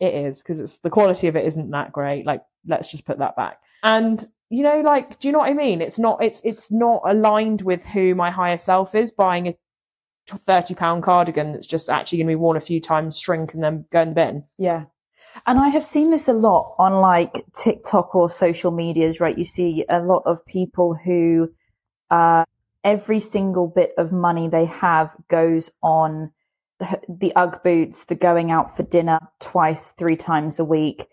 it 0.00 0.14
is 0.14 0.42
because 0.42 0.60
it's 0.60 0.78
the 0.78 0.90
quality 0.90 1.28
of 1.28 1.36
it 1.36 1.46
isn't 1.46 1.70
that 1.70 1.92
great. 1.92 2.26
Like, 2.26 2.42
let's 2.66 2.90
just 2.90 3.04
put 3.04 3.18
that 3.18 3.36
back. 3.36 3.58
And 3.82 4.24
you 4.48 4.62
know, 4.62 4.80
like, 4.80 5.18
do 5.18 5.28
you 5.28 5.32
know 5.32 5.40
what 5.40 5.50
I 5.50 5.54
mean? 5.54 5.82
It's 5.82 5.98
not, 5.98 6.22
it's, 6.22 6.40
it's 6.44 6.70
not 6.70 7.02
aligned 7.04 7.62
with 7.62 7.84
who 7.84 8.14
my 8.14 8.30
higher 8.30 8.58
self 8.58 8.94
is 8.94 9.10
buying 9.10 9.48
a 9.48 9.56
30 10.28 10.74
pound 10.74 11.02
cardigan 11.02 11.52
that's 11.52 11.66
just 11.66 11.88
actually 11.88 12.18
going 12.18 12.28
to 12.28 12.32
be 12.32 12.36
worn 12.36 12.56
a 12.56 12.60
few 12.60 12.80
times, 12.80 13.18
shrink 13.18 13.54
and 13.54 13.62
then 13.62 13.84
go 13.90 14.02
in 14.02 14.10
the 14.10 14.14
bin. 14.14 14.44
Yeah. 14.58 14.84
And 15.46 15.58
I 15.58 15.68
have 15.68 15.84
seen 15.84 16.10
this 16.10 16.28
a 16.28 16.32
lot 16.32 16.74
on 16.78 16.94
like 16.94 17.44
TikTok 17.54 18.14
or 18.14 18.30
social 18.30 18.70
medias, 18.70 19.20
right? 19.20 19.36
You 19.36 19.44
see 19.44 19.84
a 19.88 20.00
lot 20.00 20.22
of 20.26 20.44
people 20.46 20.94
who 20.94 21.50
uh, 22.10 22.44
every 22.84 23.18
single 23.18 23.66
bit 23.66 23.92
of 23.98 24.12
money 24.12 24.48
they 24.48 24.66
have 24.66 25.16
goes 25.28 25.70
on 25.82 26.32
the, 26.78 27.32
Ugg 27.36 27.62
boots, 27.62 28.04
the 28.04 28.14
going 28.14 28.50
out 28.50 28.76
for 28.76 28.82
dinner 28.82 29.18
twice, 29.40 29.92
three 29.92 30.16
times 30.16 30.58
a 30.58 30.64
week, 30.64 31.06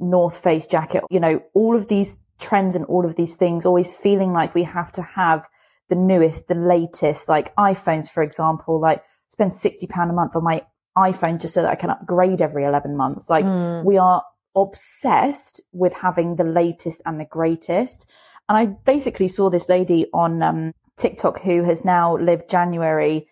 North 0.00 0.42
Face 0.42 0.66
jacket, 0.66 1.04
you 1.10 1.20
know, 1.20 1.42
all 1.54 1.76
of 1.76 1.88
these 1.88 2.18
trends 2.40 2.74
and 2.74 2.84
all 2.86 3.04
of 3.04 3.16
these 3.16 3.36
things, 3.36 3.64
always 3.64 3.96
feeling 3.96 4.32
like 4.32 4.54
we 4.54 4.64
have 4.64 4.90
to 4.92 5.02
have 5.02 5.46
the 5.88 5.94
newest, 5.94 6.48
the 6.48 6.54
latest, 6.54 7.28
like 7.28 7.54
iPhones, 7.56 8.10
for 8.10 8.22
example, 8.22 8.80
like 8.80 9.04
spend 9.28 9.50
£60 9.50 10.10
a 10.10 10.12
month 10.12 10.34
on 10.34 10.42
my 10.42 10.62
iPhone 10.96 11.40
just 11.40 11.54
so 11.54 11.62
that 11.62 11.70
I 11.70 11.74
can 11.74 11.90
upgrade 11.90 12.40
every 12.40 12.64
11 12.64 12.96
months. 12.96 13.28
Like 13.30 13.44
Mm. 13.44 13.84
we 13.84 13.98
are 13.98 14.22
obsessed 14.56 15.60
with 15.72 15.92
having 15.94 16.36
the 16.36 16.44
latest 16.44 17.02
and 17.06 17.20
the 17.20 17.24
greatest. 17.24 18.08
And 18.48 18.56
I 18.58 18.66
basically 18.66 19.28
saw 19.28 19.50
this 19.50 19.68
lady 19.68 20.06
on 20.12 20.42
um, 20.42 20.72
TikTok 20.96 21.40
who 21.40 21.64
has 21.64 21.84
now 21.84 22.16
lived 22.16 22.48
January 22.48 23.26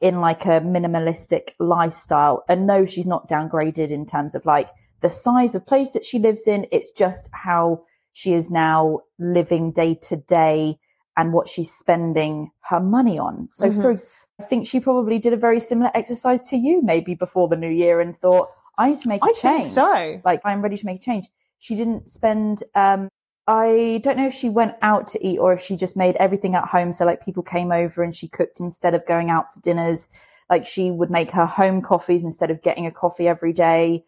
in 0.00 0.20
like 0.20 0.44
a 0.46 0.60
minimalistic 0.60 1.50
lifestyle. 1.58 2.44
And 2.48 2.66
no, 2.66 2.84
she's 2.84 3.06
not 3.06 3.28
downgraded 3.28 3.90
in 3.90 4.06
terms 4.06 4.34
of 4.34 4.46
like 4.46 4.68
the 5.00 5.10
size 5.10 5.54
of 5.54 5.66
place 5.66 5.92
that 5.92 6.04
she 6.04 6.18
lives 6.18 6.46
in. 6.46 6.66
It's 6.72 6.90
just 6.90 7.28
how 7.32 7.84
she 8.12 8.32
is 8.32 8.50
now 8.50 9.00
living 9.18 9.72
day 9.72 9.94
to 10.02 10.16
day 10.16 10.76
and 11.16 11.32
what 11.32 11.48
she's 11.48 11.70
spending 11.70 12.50
her 12.62 12.80
money 12.80 13.18
on. 13.18 13.48
So 13.50 13.70
for, 13.70 13.96
I 14.40 14.44
think 14.44 14.66
she 14.66 14.80
probably 14.80 15.18
did 15.18 15.32
a 15.32 15.36
very 15.36 15.60
similar 15.60 15.90
exercise 15.94 16.42
to 16.48 16.56
you 16.56 16.80
maybe 16.82 17.14
before 17.14 17.48
the 17.48 17.56
new 17.56 17.70
year 17.70 18.00
and 18.00 18.16
thought, 18.16 18.48
I 18.78 18.90
need 18.90 18.98
to 19.00 19.08
make 19.08 19.22
a 19.22 19.26
I 19.26 19.32
change 19.32 19.64
think 19.64 19.66
so. 19.66 20.20
like 20.24 20.40
I'm 20.44 20.62
ready 20.62 20.76
to 20.76 20.86
make 20.86 20.96
a 20.96 21.02
change. 21.02 21.26
She 21.58 21.76
didn't 21.76 22.08
spend 22.08 22.62
um 22.74 23.08
I 23.52 24.00
don't 24.04 24.16
know 24.16 24.28
if 24.28 24.34
she 24.34 24.48
went 24.48 24.76
out 24.80 25.08
to 25.08 25.26
eat 25.26 25.38
or 25.38 25.52
if 25.52 25.60
she 25.60 25.74
just 25.74 25.96
made 25.96 26.14
everything 26.16 26.54
at 26.54 26.68
home 26.68 26.92
so 26.92 27.04
like 27.04 27.24
people 27.24 27.42
came 27.42 27.72
over 27.72 28.00
and 28.04 28.14
she 28.14 28.28
cooked 28.28 28.60
instead 28.60 28.94
of 28.94 29.04
going 29.06 29.28
out 29.28 29.52
for 29.52 29.58
dinners. 29.58 30.06
Like 30.48 30.66
she 30.66 30.92
would 30.92 31.10
make 31.10 31.32
her 31.32 31.46
home 31.46 31.82
coffees 31.82 32.22
instead 32.22 32.52
of 32.52 32.62
getting 32.62 32.86
a 32.86 32.92
coffee 32.92 33.26
every 33.26 33.52
day. 33.52 34.04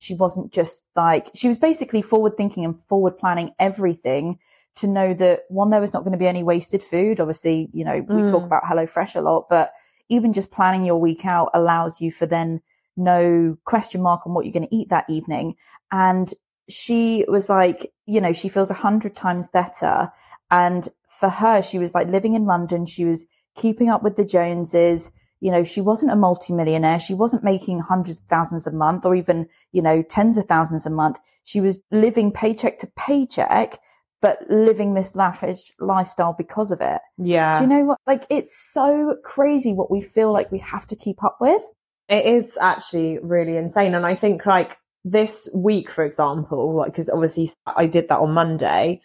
She 0.00 0.14
wasn't 0.14 0.52
just 0.52 0.86
like 0.94 1.30
she 1.34 1.48
was 1.48 1.56
basically 1.56 2.02
forward 2.02 2.36
thinking 2.36 2.66
and 2.66 2.78
forward 2.78 3.16
planning 3.16 3.54
everything 3.58 4.38
to 4.74 4.86
know 4.86 5.14
that 5.14 5.44
one 5.48 5.70
there 5.70 5.80
was 5.80 5.94
not 5.94 6.04
going 6.04 6.12
to 6.12 6.18
be 6.18 6.28
any 6.28 6.42
wasted 6.42 6.82
food. 6.82 7.20
Obviously, 7.20 7.70
you 7.72 7.86
know, 7.86 8.04
we 8.10 8.22
talk 8.22 8.42
Mm. 8.42 8.46
about 8.46 8.64
HelloFresh 8.64 9.16
a 9.16 9.22
lot, 9.22 9.46
but 9.48 9.72
even 10.10 10.34
just 10.34 10.50
planning 10.50 10.84
your 10.84 10.98
week 10.98 11.24
out 11.24 11.48
allows 11.54 12.02
you 12.02 12.10
for 12.10 12.26
then 12.26 12.60
no 12.98 13.56
question 13.64 14.02
mark 14.02 14.26
on 14.26 14.34
what 14.34 14.44
you're 14.44 14.52
going 14.52 14.68
to 14.68 14.76
eat 14.76 14.90
that 14.90 15.08
evening. 15.08 15.56
And 15.90 16.30
she 16.68 17.24
was 17.28 17.48
like, 17.48 17.92
you 18.06 18.20
know, 18.20 18.32
she 18.32 18.48
feels 18.48 18.70
a 18.70 18.74
hundred 18.74 19.14
times 19.14 19.48
better. 19.48 20.10
And 20.50 20.88
for 21.08 21.28
her, 21.28 21.62
she 21.62 21.78
was 21.78 21.94
like 21.94 22.08
living 22.08 22.34
in 22.34 22.46
London. 22.46 22.86
She 22.86 23.04
was 23.04 23.26
keeping 23.56 23.88
up 23.88 24.02
with 24.02 24.16
the 24.16 24.24
Joneses. 24.24 25.10
You 25.40 25.50
know, 25.50 25.64
she 25.64 25.80
wasn't 25.80 26.12
a 26.12 26.16
multimillionaire. 26.16 26.98
She 26.98 27.14
wasn't 27.14 27.44
making 27.44 27.80
hundreds 27.80 28.20
of 28.20 28.26
thousands 28.26 28.66
a 28.66 28.72
month 28.72 29.04
or 29.04 29.14
even, 29.14 29.46
you 29.72 29.82
know, 29.82 30.02
tens 30.02 30.38
of 30.38 30.46
thousands 30.46 30.86
a 30.86 30.90
month. 30.90 31.18
She 31.44 31.60
was 31.60 31.80
living 31.90 32.32
paycheck 32.32 32.78
to 32.78 32.90
paycheck, 32.96 33.78
but 34.22 34.38
living 34.48 34.94
this 34.94 35.14
lavish 35.14 35.70
lifestyle 35.78 36.34
because 36.36 36.72
of 36.72 36.80
it. 36.80 37.00
Yeah. 37.18 37.58
Do 37.58 37.64
you 37.64 37.68
know 37.68 37.84
what? 37.84 37.98
Like, 38.06 38.24
it's 38.30 38.56
so 38.72 39.16
crazy 39.22 39.74
what 39.74 39.90
we 39.90 40.00
feel 40.00 40.32
like 40.32 40.50
we 40.50 40.60
have 40.60 40.86
to 40.86 40.96
keep 40.96 41.22
up 41.22 41.36
with. 41.40 41.62
It 42.08 42.24
is 42.24 42.56
actually 42.58 43.18
really 43.18 43.58
insane. 43.58 43.94
And 43.94 44.06
I 44.06 44.14
think 44.14 44.46
like 44.46 44.78
this 45.04 45.48
week, 45.54 45.90
for 45.90 46.04
example, 46.04 46.74
like, 46.76 46.94
cause 46.94 47.10
obviously 47.10 47.48
I 47.66 47.86
did 47.86 48.08
that 48.08 48.20
on 48.20 48.32
Monday. 48.32 49.00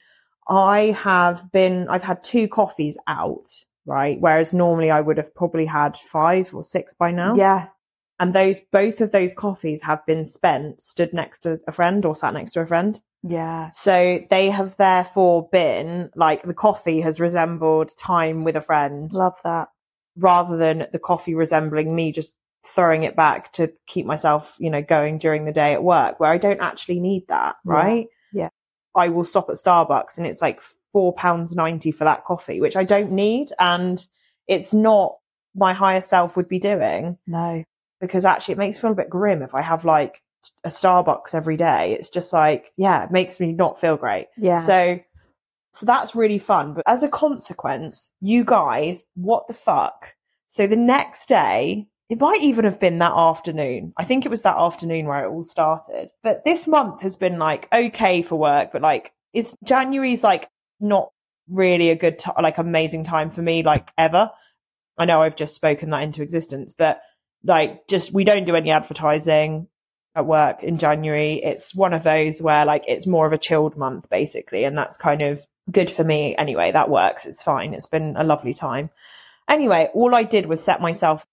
I 0.47 0.95
have 0.97 1.51
been, 1.51 1.87
I've 1.89 2.03
had 2.03 2.23
two 2.23 2.47
coffees 2.47 2.97
out, 3.07 3.47
right? 3.85 4.17
Whereas 4.19 4.53
normally 4.53 4.89
I 4.89 5.01
would 5.01 5.17
have 5.17 5.35
probably 5.35 5.65
had 5.65 5.97
five 5.97 6.53
or 6.55 6.63
six 6.63 6.93
by 6.93 7.09
now. 7.09 7.35
Yeah. 7.35 7.67
And 8.19 8.33
those, 8.33 8.59
both 8.71 8.99
of 9.01 9.11
those 9.11 9.33
coffees 9.33 9.83
have 9.83 10.05
been 10.05 10.25
spent 10.25 10.81
stood 10.81 11.13
next 11.13 11.39
to 11.39 11.59
a 11.67 11.71
friend 11.71 12.03
or 12.05 12.15
sat 12.15 12.33
next 12.33 12.53
to 12.53 12.61
a 12.61 12.65
friend. 12.65 12.99
Yeah. 13.23 13.69
So 13.71 14.19
they 14.29 14.49
have 14.49 14.77
therefore 14.77 15.49
been 15.51 16.09
like 16.15 16.43
the 16.43 16.53
coffee 16.53 17.01
has 17.01 17.19
resembled 17.19 17.91
time 17.97 18.43
with 18.43 18.55
a 18.55 18.61
friend 18.61 19.11
Love 19.13 19.37
that. 19.43 19.67
rather 20.17 20.57
than 20.57 20.87
the 20.91 20.99
coffee 20.99 21.35
resembling 21.35 21.93
me 21.93 22.11
just 22.11 22.33
throwing 22.65 23.03
it 23.03 23.15
back 23.15 23.53
to 23.53 23.71
keep 23.87 24.05
myself, 24.05 24.55
you 24.59 24.69
know, 24.69 24.81
going 24.81 25.17
during 25.17 25.45
the 25.45 25.51
day 25.51 25.73
at 25.73 25.83
work 25.83 26.19
where 26.19 26.31
I 26.31 26.37
don't 26.37 26.59
actually 26.59 26.99
need 26.99 27.25
that, 27.29 27.55
Yeah. 27.65 27.73
right? 27.73 28.07
Yeah. 28.33 28.49
I 28.95 29.09
will 29.09 29.23
stop 29.25 29.49
at 29.49 29.55
Starbucks 29.55 30.17
and 30.17 30.27
it's 30.27 30.41
like 30.41 30.61
four 30.91 31.13
pounds 31.13 31.55
ninety 31.55 31.91
for 31.91 32.03
that 32.03 32.25
coffee, 32.25 32.59
which 32.59 32.75
I 32.75 32.83
don't 32.83 33.11
need. 33.11 33.51
And 33.59 34.05
it's 34.47 34.73
not 34.73 35.17
my 35.55 35.73
higher 35.73 36.01
self 36.01 36.35
would 36.35 36.47
be 36.49 36.59
doing 36.59 37.17
No. 37.27 37.63
because 38.01 38.25
actually 38.25 38.53
it 38.53 38.57
makes 38.57 38.77
me 38.77 38.81
feel 38.81 38.91
a 38.91 38.95
bit 38.95 39.09
grim 39.09 39.41
if 39.41 39.55
I 39.55 39.61
have 39.61 39.85
like 39.85 40.21
a 40.63 40.69
Starbucks 40.69 41.33
every 41.33 41.57
day. 41.57 41.93
It's 41.93 42.09
just 42.09 42.33
like, 42.33 42.71
yeah, 42.77 43.03
it 43.03 43.11
makes 43.11 43.39
me 43.39 43.51
not 43.53 43.79
feel 43.79 43.97
great. 43.97 44.27
Yeah. 44.37 44.57
So, 44.57 44.99
so 45.71 45.85
that's 45.85 46.15
really 46.15 46.39
fun. 46.39 46.73
But 46.73 46.83
as 46.87 47.03
a 47.03 47.09
consequence, 47.09 48.11
you 48.21 48.43
guys, 48.43 49.05
what 49.15 49.47
the 49.47 49.53
fuck? 49.53 50.15
So 50.45 50.65
the 50.65 50.75
next 50.75 51.27
day, 51.29 51.87
it 52.09 52.19
might 52.19 52.41
even 52.41 52.65
have 52.65 52.79
been 52.79 52.97
that 52.99 53.13
afternoon. 53.13 53.93
I 53.95 54.03
think 54.03 54.25
it 54.25 54.29
was 54.29 54.41
that 54.41 54.57
afternoon 54.57 55.05
where 55.05 55.25
it 55.25 55.29
all 55.29 55.43
started. 55.43 56.11
But 56.23 56.43
this 56.43 56.67
month 56.67 57.03
has 57.03 57.15
been 57.15 57.37
like 57.37 57.67
okay 57.71 58.23
for 58.23 58.35
work, 58.35 58.71
but 58.71 58.81
like 58.81 59.13
it's 59.31 59.55
January's 59.63 60.23
like 60.23 60.49
not 60.79 61.11
really 61.47 61.91
a 61.91 61.95
good 61.95 62.17
time, 62.17 62.41
like 62.41 62.57
amazing 62.57 63.03
time 63.03 63.29
for 63.29 63.43
me, 63.43 63.61
like 63.61 63.91
ever. 63.97 64.31
I 64.97 65.05
know 65.05 65.21
I've 65.21 65.35
just 65.35 65.53
spoken 65.53 65.91
that 65.91 66.01
into 66.01 66.23
existence, 66.23 66.73
but 66.73 66.99
like 67.43 67.87
just 67.87 68.11
we 68.11 68.23
don't 68.23 68.45
do 68.45 68.55
any 68.55 68.71
advertising 68.71 69.67
at 70.15 70.25
work 70.25 70.63
in 70.63 70.79
January. 70.79 71.35
It's 71.43 71.75
one 71.75 71.93
of 71.93 72.03
those 72.03 72.41
where 72.41 72.65
like 72.65 72.85
it's 72.87 73.05
more 73.05 73.27
of 73.27 73.33
a 73.33 73.37
chilled 73.37 73.77
month 73.77 74.09
basically, 74.09 74.63
and 74.63 74.75
that's 74.75 74.97
kind 74.97 75.21
of 75.21 75.45
good 75.71 75.91
for 75.91 76.03
me 76.03 76.35
anyway. 76.35 76.71
That 76.71 76.89
works. 76.89 77.27
It's 77.27 77.43
fine. 77.43 77.75
It's 77.75 77.85
been 77.85 78.15
a 78.17 78.23
lovely 78.23 78.55
time. 78.55 78.89
Anyway, 79.47 79.89
all 79.93 80.15
I 80.15 80.23
did 80.23 80.47
was 80.47 80.63
set 80.63 80.81
myself 80.81 81.25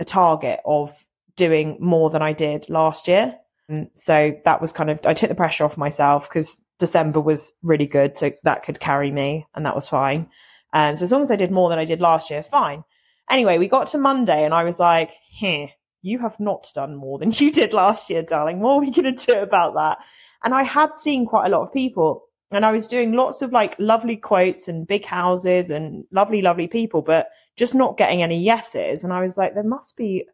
a 0.00 0.04
target 0.04 0.58
of 0.64 0.90
doing 1.36 1.76
more 1.78 2.10
than 2.10 2.22
I 2.22 2.32
did 2.32 2.68
last 2.68 3.06
year. 3.06 3.36
And 3.68 3.88
so 3.94 4.34
that 4.44 4.60
was 4.60 4.72
kind 4.72 4.90
of 4.90 5.00
I 5.06 5.14
took 5.14 5.28
the 5.28 5.34
pressure 5.34 5.64
off 5.64 5.78
myself 5.78 6.28
because 6.28 6.60
December 6.80 7.20
was 7.20 7.52
really 7.62 7.86
good, 7.86 8.16
so 8.16 8.32
that 8.42 8.64
could 8.64 8.80
carry 8.80 9.12
me, 9.12 9.46
and 9.54 9.64
that 9.64 9.76
was 9.76 9.88
fine. 9.88 10.28
Um, 10.72 10.96
so 10.96 11.04
as 11.04 11.12
long 11.12 11.22
as 11.22 11.30
I 11.30 11.36
did 11.36 11.52
more 11.52 11.68
than 11.68 11.78
I 11.78 11.84
did 11.84 12.00
last 12.00 12.30
year, 12.30 12.42
fine. 12.42 12.82
Anyway, 13.30 13.58
we 13.58 13.68
got 13.68 13.86
to 13.88 13.98
Monday, 13.98 14.44
and 14.44 14.52
I 14.54 14.64
was 14.64 14.80
like, 14.80 15.12
"Here, 15.28 15.68
you 16.02 16.18
have 16.18 16.40
not 16.40 16.66
done 16.74 16.96
more 16.96 17.18
than 17.18 17.30
you 17.34 17.52
did 17.52 17.72
last 17.72 18.10
year, 18.10 18.22
darling. 18.22 18.58
What 18.58 18.72
are 18.72 18.80
we 18.80 18.90
going 18.90 19.14
to 19.14 19.26
do 19.26 19.38
about 19.38 19.74
that?" 19.74 19.98
And 20.42 20.52
I 20.52 20.64
had 20.64 20.96
seen 20.96 21.26
quite 21.26 21.46
a 21.46 21.50
lot 21.50 21.62
of 21.62 21.72
people, 21.72 22.24
and 22.50 22.66
I 22.66 22.72
was 22.72 22.88
doing 22.88 23.12
lots 23.12 23.40
of 23.42 23.52
like 23.52 23.76
lovely 23.78 24.16
quotes 24.16 24.66
and 24.66 24.88
big 24.88 25.04
houses 25.04 25.70
and 25.70 26.04
lovely, 26.10 26.42
lovely 26.42 26.66
people, 26.66 27.02
but 27.02 27.28
just 27.56 27.74
not 27.74 27.96
getting 27.96 28.22
any 28.22 28.38
yeses. 28.38 29.04
And 29.04 29.12
I 29.12 29.20
was 29.20 29.36
like, 29.36 29.54
there 29.54 29.64
must 29.64 29.96
be 29.96 30.26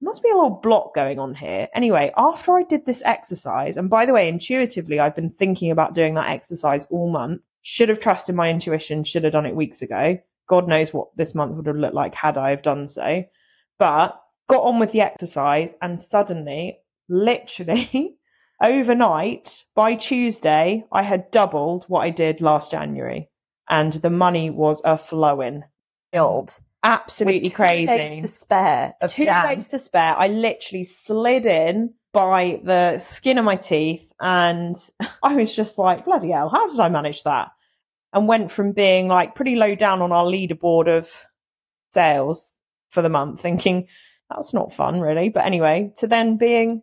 must 0.00 0.22
be 0.22 0.30
a 0.30 0.34
little 0.34 0.60
block 0.62 0.94
going 0.94 1.18
on 1.18 1.34
here. 1.34 1.68
Anyway, 1.74 2.12
after 2.16 2.56
I 2.56 2.62
did 2.62 2.86
this 2.86 3.02
exercise, 3.04 3.76
and 3.76 3.90
by 3.90 4.06
the 4.06 4.12
way, 4.12 4.28
intuitively, 4.28 5.00
I've 5.00 5.16
been 5.16 5.30
thinking 5.30 5.70
about 5.70 5.94
doing 5.94 6.14
that 6.14 6.30
exercise 6.30 6.86
all 6.86 7.10
month. 7.10 7.42
Should 7.62 7.88
have 7.88 7.98
trusted 7.98 8.36
my 8.36 8.48
intuition, 8.48 9.02
should 9.02 9.24
have 9.24 9.32
done 9.32 9.46
it 9.46 9.56
weeks 9.56 9.82
ago. 9.82 10.18
God 10.48 10.68
knows 10.68 10.94
what 10.94 11.08
this 11.16 11.34
month 11.34 11.56
would 11.56 11.66
have 11.66 11.76
looked 11.76 11.94
like 11.94 12.14
had 12.14 12.38
I 12.38 12.50
have 12.50 12.62
done 12.62 12.88
so. 12.88 13.24
But 13.78 14.20
got 14.48 14.62
on 14.62 14.78
with 14.78 14.92
the 14.92 15.02
exercise 15.02 15.76
and 15.82 16.00
suddenly, 16.00 16.78
literally 17.08 18.16
overnight, 18.62 19.64
by 19.74 19.94
Tuesday, 19.94 20.84
I 20.90 21.02
had 21.02 21.30
doubled 21.30 21.84
what 21.88 22.00
I 22.00 22.10
did 22.10 22.40
last 22.40 22.70
January. 22.70 23.28
And 23.68 23.92
the 23.92 24.10
money 24.10 24.48
was 24.48 24.80
a 24.84 24.96
flowing. 24.96 25.64
Build. 26.12 26.58
Absolutely 26.82 27.50
two 27.50 27.56
days 27.56 27.88
crazy 27.88 28.20
to 28.20 28.28
spare 28.28 28.94
of 29.00 29.10
two 29.10 29.24
jam. 29.24 29.48
days 29.48 29.68
to 29.68 29.78
spare. 29.78 30.16
I 30.16 30.28
literally 30.28 30.84
slid 30.84 31.44
in 31.44 31.94
by 32.12 32.60
the 32.62 32.98
skin 32.98 33.38
of 33.38 33.44
my 33.44 33.56
teeth 33.56 34.06
and 34.20 34.76
I 35.22 35.34
was 35.34 35.54
just 35.54 35.78
like, 35.78 36.04
bloody 36.04 36.30
hell, 36.30 36.48
how 36.48 36.68
did 36.68 36.80
I 36.80 36.88
manage 36.88 37.24
that? 37.24 37.48
And 38.12 38.28
went 38.28 38.50
from 38.50 38.72
being 38.72 39.08
like 39.08 39.34
pretty 39.34 39.56
low 39.56 39.74
down 39.74 40.02
on 40.02 40.12
our 40.12 40.24
leaderboard 40.24 40.88
of 40.88 41.10
sales 41.90 42.60
for 42.90 43.02
the 43.02 43.08
month, 43.08 43.40
thinking 43.40 43.88
that's 44.30 44.54
not 44.54 44.72
fun 44.72 45.00
really. 45.00 45.28
But 45.28 45.46
anyway, 45.46 45.92
to 45.96 46.06
then 46.06 46.36
being 46.36 46.82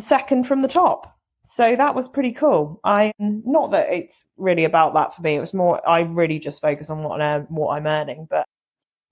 second 0.00 0.46
from 0.46 0.62
the 0.62 0.68
top. 0.68 1.16
So 1.44 1.74
that 1.74 1.94
was 1.94 2.08
pretty 2.08 2.32
cool. 2.32 2.80
I 2.84 3.12
not 3.18 3.70
that 3.72 3.92
it's 3.92 4.26
really 4.36 4.64
about 4.64 4.94
that 4.94 5.14
for 5.14 5.22
me. 5.22 5.36
It 5.36 5.40
was 5.40 5.54
more 5.54 5.86
I 5.88 6.00
really 6.00 6.38
just 6.38 6.60
focus 6.60 6.90
on 6.90 7.02
what 7.02 7.20
I'm 7.20 7.44
what 7.44 7.76
I'm 7.76 7.86
earning. 7.86 8.26
But 8.28 8.44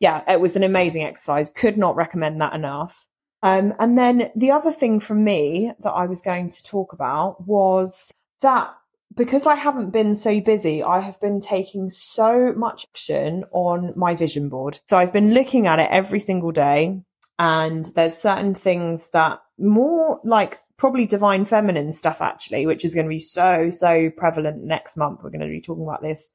yeah, 0.00 0.22
it 0.28 0.40
was 0.40 0.56
an 0.56 0.62
amazing 0.62 1.04
exercise. 1.04 1.50
Could 1.50 1.78
not 1.78 1.96
recommend 1.96 2.40
that 2.40 2.54
enough. 2.54 3.06
Um, 3.42 3.74
and 3.78 3.96
then 3.96 4.30
the 4.36 4.50
other 4.50 4.72
thing 4.72 5.00
from 5.00 5.24
me 5.24 5.72
that 5.80 5.90
I 5.90 6.06
was 6.06 6.22
going 6.22 6.50
to 6.50 6.62
talk 6.64 6.92
about 6.92 7.46
was 7.46 8.10
that 8.40 8.74
because 9.14 9.46
I 9.46 9.54
haven't 9.54 9.90
been 9.90 10.14
so 10.14 10.40
busy, 10.40 10.82
I 10.82 11.00
have 11.00 11.20
been 11.20 11.40
taking 11.40 11.88
so 11.90 12.52
much 12.52 12.86
action 12.92 13.44
on 13.52 13.92
my 13.96 14.14
vision 14.14 14.48
board. 14.48 14.78
So 14.86 14.96
I've 14.98 15.12
been 15.12 15.34
looking 15.34 15.66
at 15.66 15.78
it 15.78 15.88
every 15.90 16.20
single 16.20 16.52
day 16.52 17.00
and 17.38 17.86
there's 17.94 18.16
certain 18.16 18.54
things 18.54 19.10
that 19.10 19.40
more 19.58 20.20
like 20.24 20.60
probably 20.78 21.06
divine 21.06 21.44
feminine 21.44 21.92
stuff 21.92 22.22
actually, 22.22 22.64
which 22.64 22.84
is 22.84 22.94
going 22.94 23.06
to 23.06 23.10
be 23.10 23.18
so, 23.18 23.68
so 23.68 24.10
prevalent 24.16 24.62
next 24.62 24.96
month. 24.96 25.20
We're 25.22 25.30
going 25.30 25.40
to 25.40 25.48
be 25.48 25.60
talking 25.60 25.84
about 25.84 26.02
this 26.02 26.30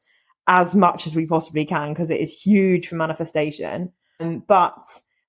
as 0.48 0.76
much 0.76 1.08
as 1.08 1.16
we 1.16 1.26
possibly 1.26 1.66
can 1.66 1.94
because 1.94 2.12
it 2.12 2.20
is 2.20 2.40
huge 2.40 2.88
for 2.88 2.96
manifestation. 2.96 3.92
Um, 4.20 4.44
but 4.46 4.84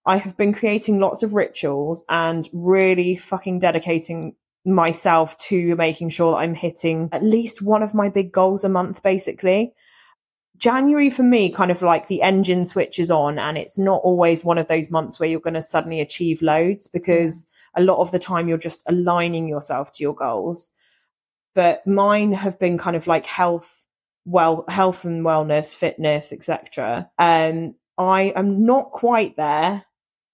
I 0.05 0.19
have 0.19 0.37
been 0.37 0.53
creating 0.53 0.99
lots 0.99 1.23
of 1.23 1.35
rituals 1.35 2.05
and 2.09 2.49
really 2.53 3.17
fucking 3.17 3.61
dedicating 3.61 4.35
myself 4.65 5.39
to 5.39 5.77
making 5.77 6.09
sure 6.09 6.33
that 6.33 6.39
I'm 6.39 6.55
hitting 6.55 7.09
at 7.13 7.23
least 7.23 7.63
one 7.63 7.83
of 7.83 7.95
my 7.95 8.09
big 8.09 8.33
goals 8.33 8.65
a 8.65 8.69
month, 8.69 9.03
basically. 9.03 9.75
January 10.57 11.11
for 11.11 11.23
me, 11.23 11.51
kind 11.51 11.71
of 11.71 11.83
like 11.83 12.07
the 12.07 12.23
engine 12.23 12.65
switches 12.65 13.11
on 13.11 13.39
and 13.39 13.59
it's 13.59 13.79
not 13.79 14.01
always 14.03 14.45
one 14.45 14.59
of 14.59 14.69
those 14.69 14.91
months 14.91 15.19
where 15.19 15.29
you're 15.29 15.41
going 15.41 15.55
to 15.55 15.63
suddenly 15.63 16.01
achieve 16.01 16.43
loads 16.43 16.89
because 16.89 17.47
a 17.77 17.83
lot 17.83 17.99
of 17.99 18.13
the 18.13 18.19
time 18.19 18.49
you're 18.49 18.59
just 18.59 18.83
aligning 18.87 19.49
yourself 19.49 19.93
to 19.93 20.03
your 20.03 20.15
goals. 20.15 20.71
But 21.55 21.87
mine 21.87 22.33
have 22.33 22.59
been 22.59 22.79
kind 22.79 22.97
of 22.97 23.07
like 23.07 23.27
health, 23.27 23.83
well, 24.25 24.65
health 24.69 25.05
and 25.05 25.25
wellness, 25.25 25.75
fitness, 25.75 26.33
etc. 26.33 27.11
Um, 27.19 27.75
I 27.99 28.33
am 28.35 28.65
not 28.65 28.91
quite 28.91 29.37
there, 29.37 29.85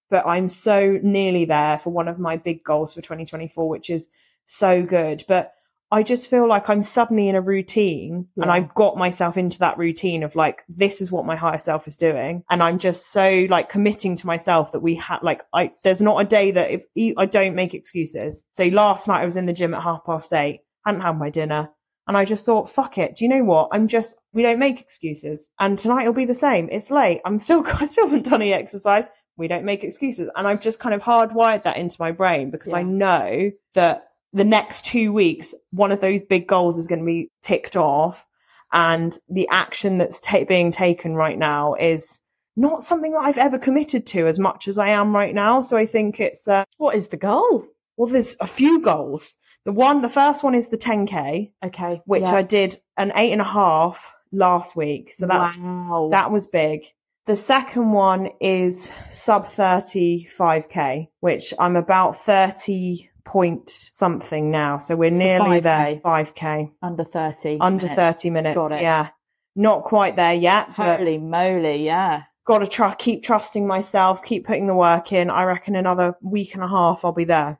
but 0.09 0.25
I'm 0.27 0.47
so 0.47 0.99
nearly 1.01 1.45
there 1.45 1.79
for 1.79 1.91
one 1.91 2.07
of 2.07 2.19
my 2.19 2.37
big 2.37 2.63
goals 2.63 2.93
for 2.93 3.01
2024, 3.01 3.67
which 3.69 3.89
is 3.89 4.09
so 4.45 4.83
good. 4.83 5.23
But 5.27 5.53
I 5.91 6.03
just 6.03 6.29
feel 6.29 6.47
like 6.47 6.69
I'm 6.69 6.81
suddenly 6.81 7.27
in 7.27 7.35
a 7.35 7.41
routine 7.41 8.27
yeah. 8.35 8.43
and 8.43 8.51
I've 8.51 8.73
got 8.73 8.95
myself 8.95 9.35
into 9.35 9.59
that 9.59 9.77
routine 9.77 10.23
of 10.23 10.37
like, 10.37 10.63
this 10.69 11.01
is 11.01 11.11
what 11.11 11.25
my 11.25 11.35
higher 11.35 11.57
self 11.57 11.85
is 11.85 11.97
doing. 11.97 12.43
And 12.49 12.63
I'm 12.63 12.79
just 12.79 13.11
so 13.11 13.45
like 13.49 13.67
committing 13.67 14.15
to 14.15 14.27
myself 14.27 14.71
that 14.71 14.79
we 14.79 14.95
had 14.95 15.19
like, 15.21 15.43
I, 15.53 15.73
there's 15.83 16.01
not 16.01 16.21
a 16.21 16.25
day 16.25 16.51
that 16.51 16.71
if 16.71 16.85
I 17.17 17.25
don't 17.25 17.55
make 17.55 17.73
excuses. 17.73 18.45
So 18.51 18.67
last 18.67 19.09
night 19.09 19.21
I 19.21 19.25
was 19.25 19.35
in 19.35 19.47
the 19.47 19.53
gym 19.53 19.73
at 19.73 19.83
half 19.83 20.05
past 20.05 20.31
eight, 20.31 20.61
hadn't 20.85 21.01
had 21.01 21.19
my 21.19 21.29
dinner. 21.29 21.69
And 22.07 22.17
I 22.17 22.23
just 22.23 22.45
thought, 22.45 22.69
fuck 22.69 22.97
it. 22.97 23.17
Do 23.17 23.25
you 23.25 23.29
know 23.29 23.43
what? 23.43 23.69
I'm 23.73 23.87
just, 23.87 24.17
we 24.33 24.43
don't 24.43 24.59
make 24.59 24.79
excuses. 24.79 25.51
And 25.59 25.77
tonight 25.77 26.03
it'll 26.03 26.13
be 26.13 26.25
the 26.25 26.33
same. 26.33 26.69
It's 26.71 26.89
late. 26.89 27.21
I'm 27.25 27.37
still, 27.37 27.63
I 27.79 27.85
still 27.85 28.07
haven't 28.07 28.25
done 28.25 28.41
any 28.41 28.53
exercise. 28.53 29.09
We 29.35 29.49
don't 29.49 29.65
make 29.65 29.83
excuses. 29.83 30.29
And 30.35 30.47
I've 30.47 30.61
just 30.61 30.79
kind 30.79 30.95
of 30.95 31.01
hardwired 31.01 31.63
that 31.63 31.77
into 31.77 31.97
my 31.99 32.11
brain 32.11 32.49
because 32.49 32.71
yeah. 32.71 32.79
I 32.79 32.83
know 32.83 33.51
that 33.73 34.10
the 34.33 34.45
next 34.45 34.85
two 34.85 35.11
weeks, 35.11 35.53
one 35.71 35.91
of 35.91 36.01
those 36.01 36.23
big 36.23 36.47
goals 36.47 36.77
is 36.77 36.87
going 36.87 36.99
to 36.99 37.05
be 37.05 37.29
ticked 37.41 37.75
off. 37.75 38.25
And 38.73 39.17
the 39.29 39.47
action 39.49 39.97
that's 39.97 40.21
ta- 40.21 40.45
being 40.45 40.71
taken 40.71 41.15
right 41.15 41.37
now 41.37 41.75
is 41.75 42.21
not 42.55 42.83
something 42.83 43.11
that 43.11 43.19
I've 43.19 43.37
ever 43.37 43.59
committed 43.59 44.05
to 44.07 44.27
as 44.27 44.39
much 44.39 44.67
as 44.67 44.77
I 44.77 44.89
am 44.89 45.13
right 45.15 45.35
now. 45.35 45.61
So 45.61 45.75
I 45.75 45.85
think 45.85 46.19
it's, 46.19 46.47
uh, 46.47 46.63
what 46.77 46.95
is 46.95 47.09
the 47.09 47.17
goal? 47.17 47.65
Well, 47.97 48.09
there's 48.09 48.37
a 48.39 48.47
few 48.47 48.81
goals. 48.81 49.35
The 49.65 49.73
one, 49.73 50.01
the 50.01 50.09
first 50.09 50.43
one 50.43 50.55
is 50.55 50.69
the 50.69 50.77
10k. 50.77 51.51
Okay. 51.65 52.01
Which 52.05 52.23
yeah. 52.23 52.35
I 52.35 52.41
did 52.43 52.77
an 52.97 53.11
eight 53.15 53.33
and 53.33 53.41
a 53.41 53.45
half 53.45 54.13
last 54.31 54.75
week. 54.75 55.11
So 55.13 55.27
that's, 55.27 55.57
wow. 55.57 56.09
that 56.11 56.31
was 56.31 56.47
big. 56.47 56.85
The 57.25 57.35
second 57.35 57.91
one 57.91 58.29
is 58.39 58.91
sub 59.09 59.45
35k, 59.45 61.09
which 61.19 61.53
I'm 61.59 61.75
about 61.75 62.15
30 62.15 63.10
point 63.23 63.69
something 63.69 64.51
now. 64.51 64.77
So 64.77 64.95
we're 64.95 65.11
nearly 65.11 65.59
5K. 65.59 65.63
there. 65.63 66.01
5k. 66.03 66.71
Under 66.81 67.03
30. 67.03 67.57
Under 67.59 67.85
minutes. 67.87 68.21
30 68.23 68.29
minutes. 68.29 68.55
Got 68.55 68.71
it. 68.71 68.81
Yeah. 68.81 69.09
Not 69.55 69.83
quite 69.83 70.15
there 70.15 70.33
yet. 70.33 70.69
Holy 70.69 71.17
moly. 71.17 71.85
Yeah. 71.85 72.23
Got 72.45 72.59
to 72.59 72.67
try, 72.67 72.95
keep 72.95 73.23
trusting 73.23 73.67
myself, 73.67 74.23
keep 74.23 74.47
putting 74.47 74.67
the 74.67 74.75
work 74.75 75.11
in. 75.11 75.29
I 75.29 75.43
reckon 75.43 75.75
another 75.75 76.15
week 76.21 76.55
and 76.55 76.63
a 76.63 76.67
half 76.67 77.05
I'll 77.05 77.11
be 77.11 77.25
there. 77.25 77.59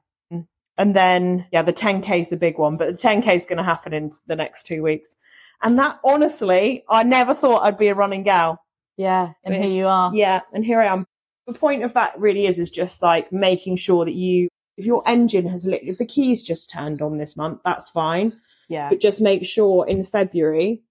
And 0.77 0.95
then, 0.95 1.45
yeah, 1.51 1.61
the 1.61 1.73
10k 1.73 2.21
is 2.21 2.29
the 2.29 2.37
big 2.37 2.57
one, 2.57 2.77
but 2.77 2.87
the 2.87 2.93
10k 2.93 3.35
is 3.35 3.45
going 3.45 3.57
to 3.57 3.63
happen 3.63 3.93
in 3.93 4.09
the 4.25 4.35
next 4.35 4.65
two 4.65 4.81
weeks. 4.81 5.15
And 5.61 5.77
that 5.77 5.99
honestly, 6.03 6.83
I 6.89 7.03
never 7.03 7.35
thought 7.35 7.61
I'd 7.61 7.77
be 7.77 7.89
a 7.89 7.93
running 7.93 8.23
gal. 8.23 8.63
Yeah. 8.97 9.33
And 9.43 9.53
here 9.53 9.75
you 9.75 9.85
are. 9.85 10.11
Yeah. 10.15 10.41
And 10.53 10.65
here 10.65 10.81
I 10.81 10.87
am. 10.87 11.05
The 11.45 11.53
point 11.53 11.83
of 11.83 11.93
that 11.93 12.17
really 12.17 12.47
is, 12.47 12.57
is 12.57 12.71
just 12.71 13.03
like 13.03 13.31
making 13.31 13.75
sure 13.75 14.05
that 14.05 14.15
you 14.15 14.47
if 14.77 14.85
your 14.85 15.03
engine 15.05 15.47
has 15.47 15.65
lit, 15.65 15.81
if 15.83 15.97
the 15.97 16.05
key's 16.05 16.43
just 16.43 16.69
turned 16.71 17.01
on 17.01 17.17
this 17.17 17.35
month, 17.37 17.59
that's 17.65 17.89
fine. 17.89 18.33
Yeah. 18.69 18.89
But 18.89 18.99
just 18.99 19.21
make 19.21 19.45
sure 19.45 19.87
in 19.87 20.03
February, 20.03 20.81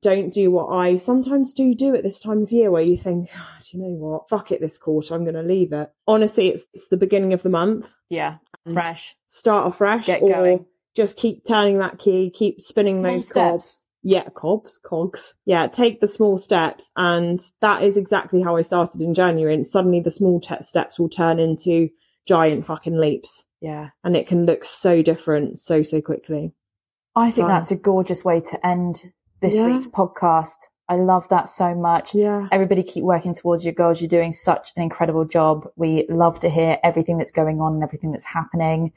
don't 0.00 0.32
do 0.32 0.50
what 0.52 0.66
I 0.68 0.96
sometimes 0.96 1.52
do 1.52 1.74
do 1.74 1.94
at 1.96 2.04
this 2.04 2.20
time 2.20 2.42
of 2.42 2.52
year 2.52 2.70
where 2.70 2.82
you 2.82 2.96
think, 2.96 3.28
oh, 3.36 3.48
do 3.62 3.76
you 3.76 3.82
know 3.82 3.94
what? 3.96 4.28
Fuck 4.28 4.52
it 4.52 4.60
this 4.60 4.78
quarter. 4.78 5.12
I'm 5.14 5.24
going 5.24 5.34
to 5.34 5.42
leave 5.42 5.72
it. 5.72 5.90
Honestly, 6.06 6.48
it's, 6.48 6.66
it's 6.72 6.86
the 6.88 6.96
beginning 6.96 7.32
of 7.32 7.42
the 7.42 7.48
month. 7.50 7.88
Yeah. 8.08 8.36
Fresh. 8.72 9.16
Start 9.26 9.66
afresh 9.66 10.06
Get 10.06 10.22
or 10.22 10.30
going. 10.30 10.66
just 10.94 11.16
keep 11.16 11.44
turning 11.44 11.78
that 11.78 11.98
key, 11.98 12.30
keep 12.30 12.60
spinning 12.60 13.00
Small 13.00 13.12
those 13.12 13.26
steps. 13.28 13.50
cobs. 13.50 13.86
Yeah, 14.04 14.28
cobs, 14.32 14.78
cogs. 14.78 15.34
Yeah, 15.44 15.66
take 15.66 16.00
the 16.00 16.06
small 16.06 16.38
steps. 16.38 16.92
And 16.96 17.40
that 17.60 17.82
is 17.82 17.96
exactly 17.96 18.40
how 18.40 18.56
I 18.56 18.62
started 18.62 19.00
in 19.00 19.14
January. 19.14 19.52
And 19.54 19.66
suddenly 19.66 19.98
the 19.98 20.12
small 20.12 20.40
te- 20.40 20.60
steps 20.62 21.00
will 21.00 21.08
turn 21.08 21.40
into 21.40 21.88
giant 22.28 22.66
fucking 22.66 22.98
leaps. 22.98 23.44
Yeah. 23.60 23.88
And 24.04 24.14
it 24.14 24.26
can 24.26 24.44
look 24.44 24.64
so 24.64 25.02
different 25.02 25.58
so, 25.58 25.82
so 25.82 26.00
quickly. 26.00 26.52
I 27.16 27.30
think 27.30 27.48
that's 27.48 27.72
a 27.72 27.76
gorgeous 27.76 28.24
way 28.24 28.40
to 28.40 28.66
end 28.66 29.02
this 29.40 29.58
yeah. 29.58 29.66
week's 29.66 29.86
podcast. 29.86 30.66
I 30.88 30.96
love 30.96 31.28
that 31.30 31.48
so 31.48 31.74
much. 31.74 32.14
Yeah. 32.14 32.48
Everybody 32.52 32.82
keep 32.82 33.02
working 33.02 33.34
towards 33.34 33.64
your 33.64 33.74
goals. 33.74 34.00
You're 34.00 34.08
doing 34.08 34.32
such 34.32 34.70
an 34.76 34.82
incredible 34.82 35.24
job. 35.24 35.68
We 35.74 36.06
love 36.08 36.38
to 36.40 36.50
hear 36.50 36.78
everything 36.84 37.18
that's 37.18 37.32
going 37.32 37.60
on 37.60 37.74
and 37.74 37.82
everything 37.82 38.12
that's 38.12 38.24
happening. 38.24 38.92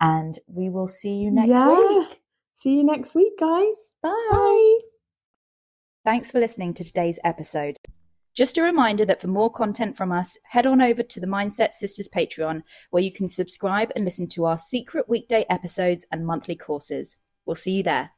And 0.00 0.38
we 0.46 0.70
will 0.70 0.88
see 0.88 1.16
you 1.16 1.30
next 1.30 1.50
yeah. 1.50 1.68
week. 1.68 2.20
See 2.54 2.70
you 2.70 2.84
next 2.84 3.14
week, 3.14 3.38
guys. 3.38 3.92
Bye. 4.02 4.28
Bye. 4.30 4.78
Thanks 6.04 6.30
for 6.30 6.40
listening 6.40 6.72
to 6.74 6.84
today's 6.84 7.18
episode. 7.24 7.76
Just 8.36 8.58
a 8.58 8.62
reminder 8.62 9.06
that 9.06 9.22
for 9.22 9.28
more 9.28 9.50
content 9.50 9.96
from 9.96 10.12
us, 10.12 10.36
head 10.44 10.66
on 10.66 10.82
over 10.82 11.02
to 11.02 11.20
the 11.20 11.26
Mindset 11.26 11.72
Sisters 11.72 12.06
Patreon, 12.06 12.64
where 12.90 13.02
you 13.02 13.10
can 13.10 13.28
subscribe 13.28 13.90
and 13.96 14.04
listen 14.04 14.26
to 14.28 14.44
our 14.44 14.58
secret 14.58 15.08
weekday 15.08 15.46
episodes 15.48 16.06
and 16.12 16.26
monthly 16.26 16.54
courses. 16.54 17.16
We'll 17.46 17.54
see 17.56 17.78
you 17.78 17.82
there. 17.82 18.10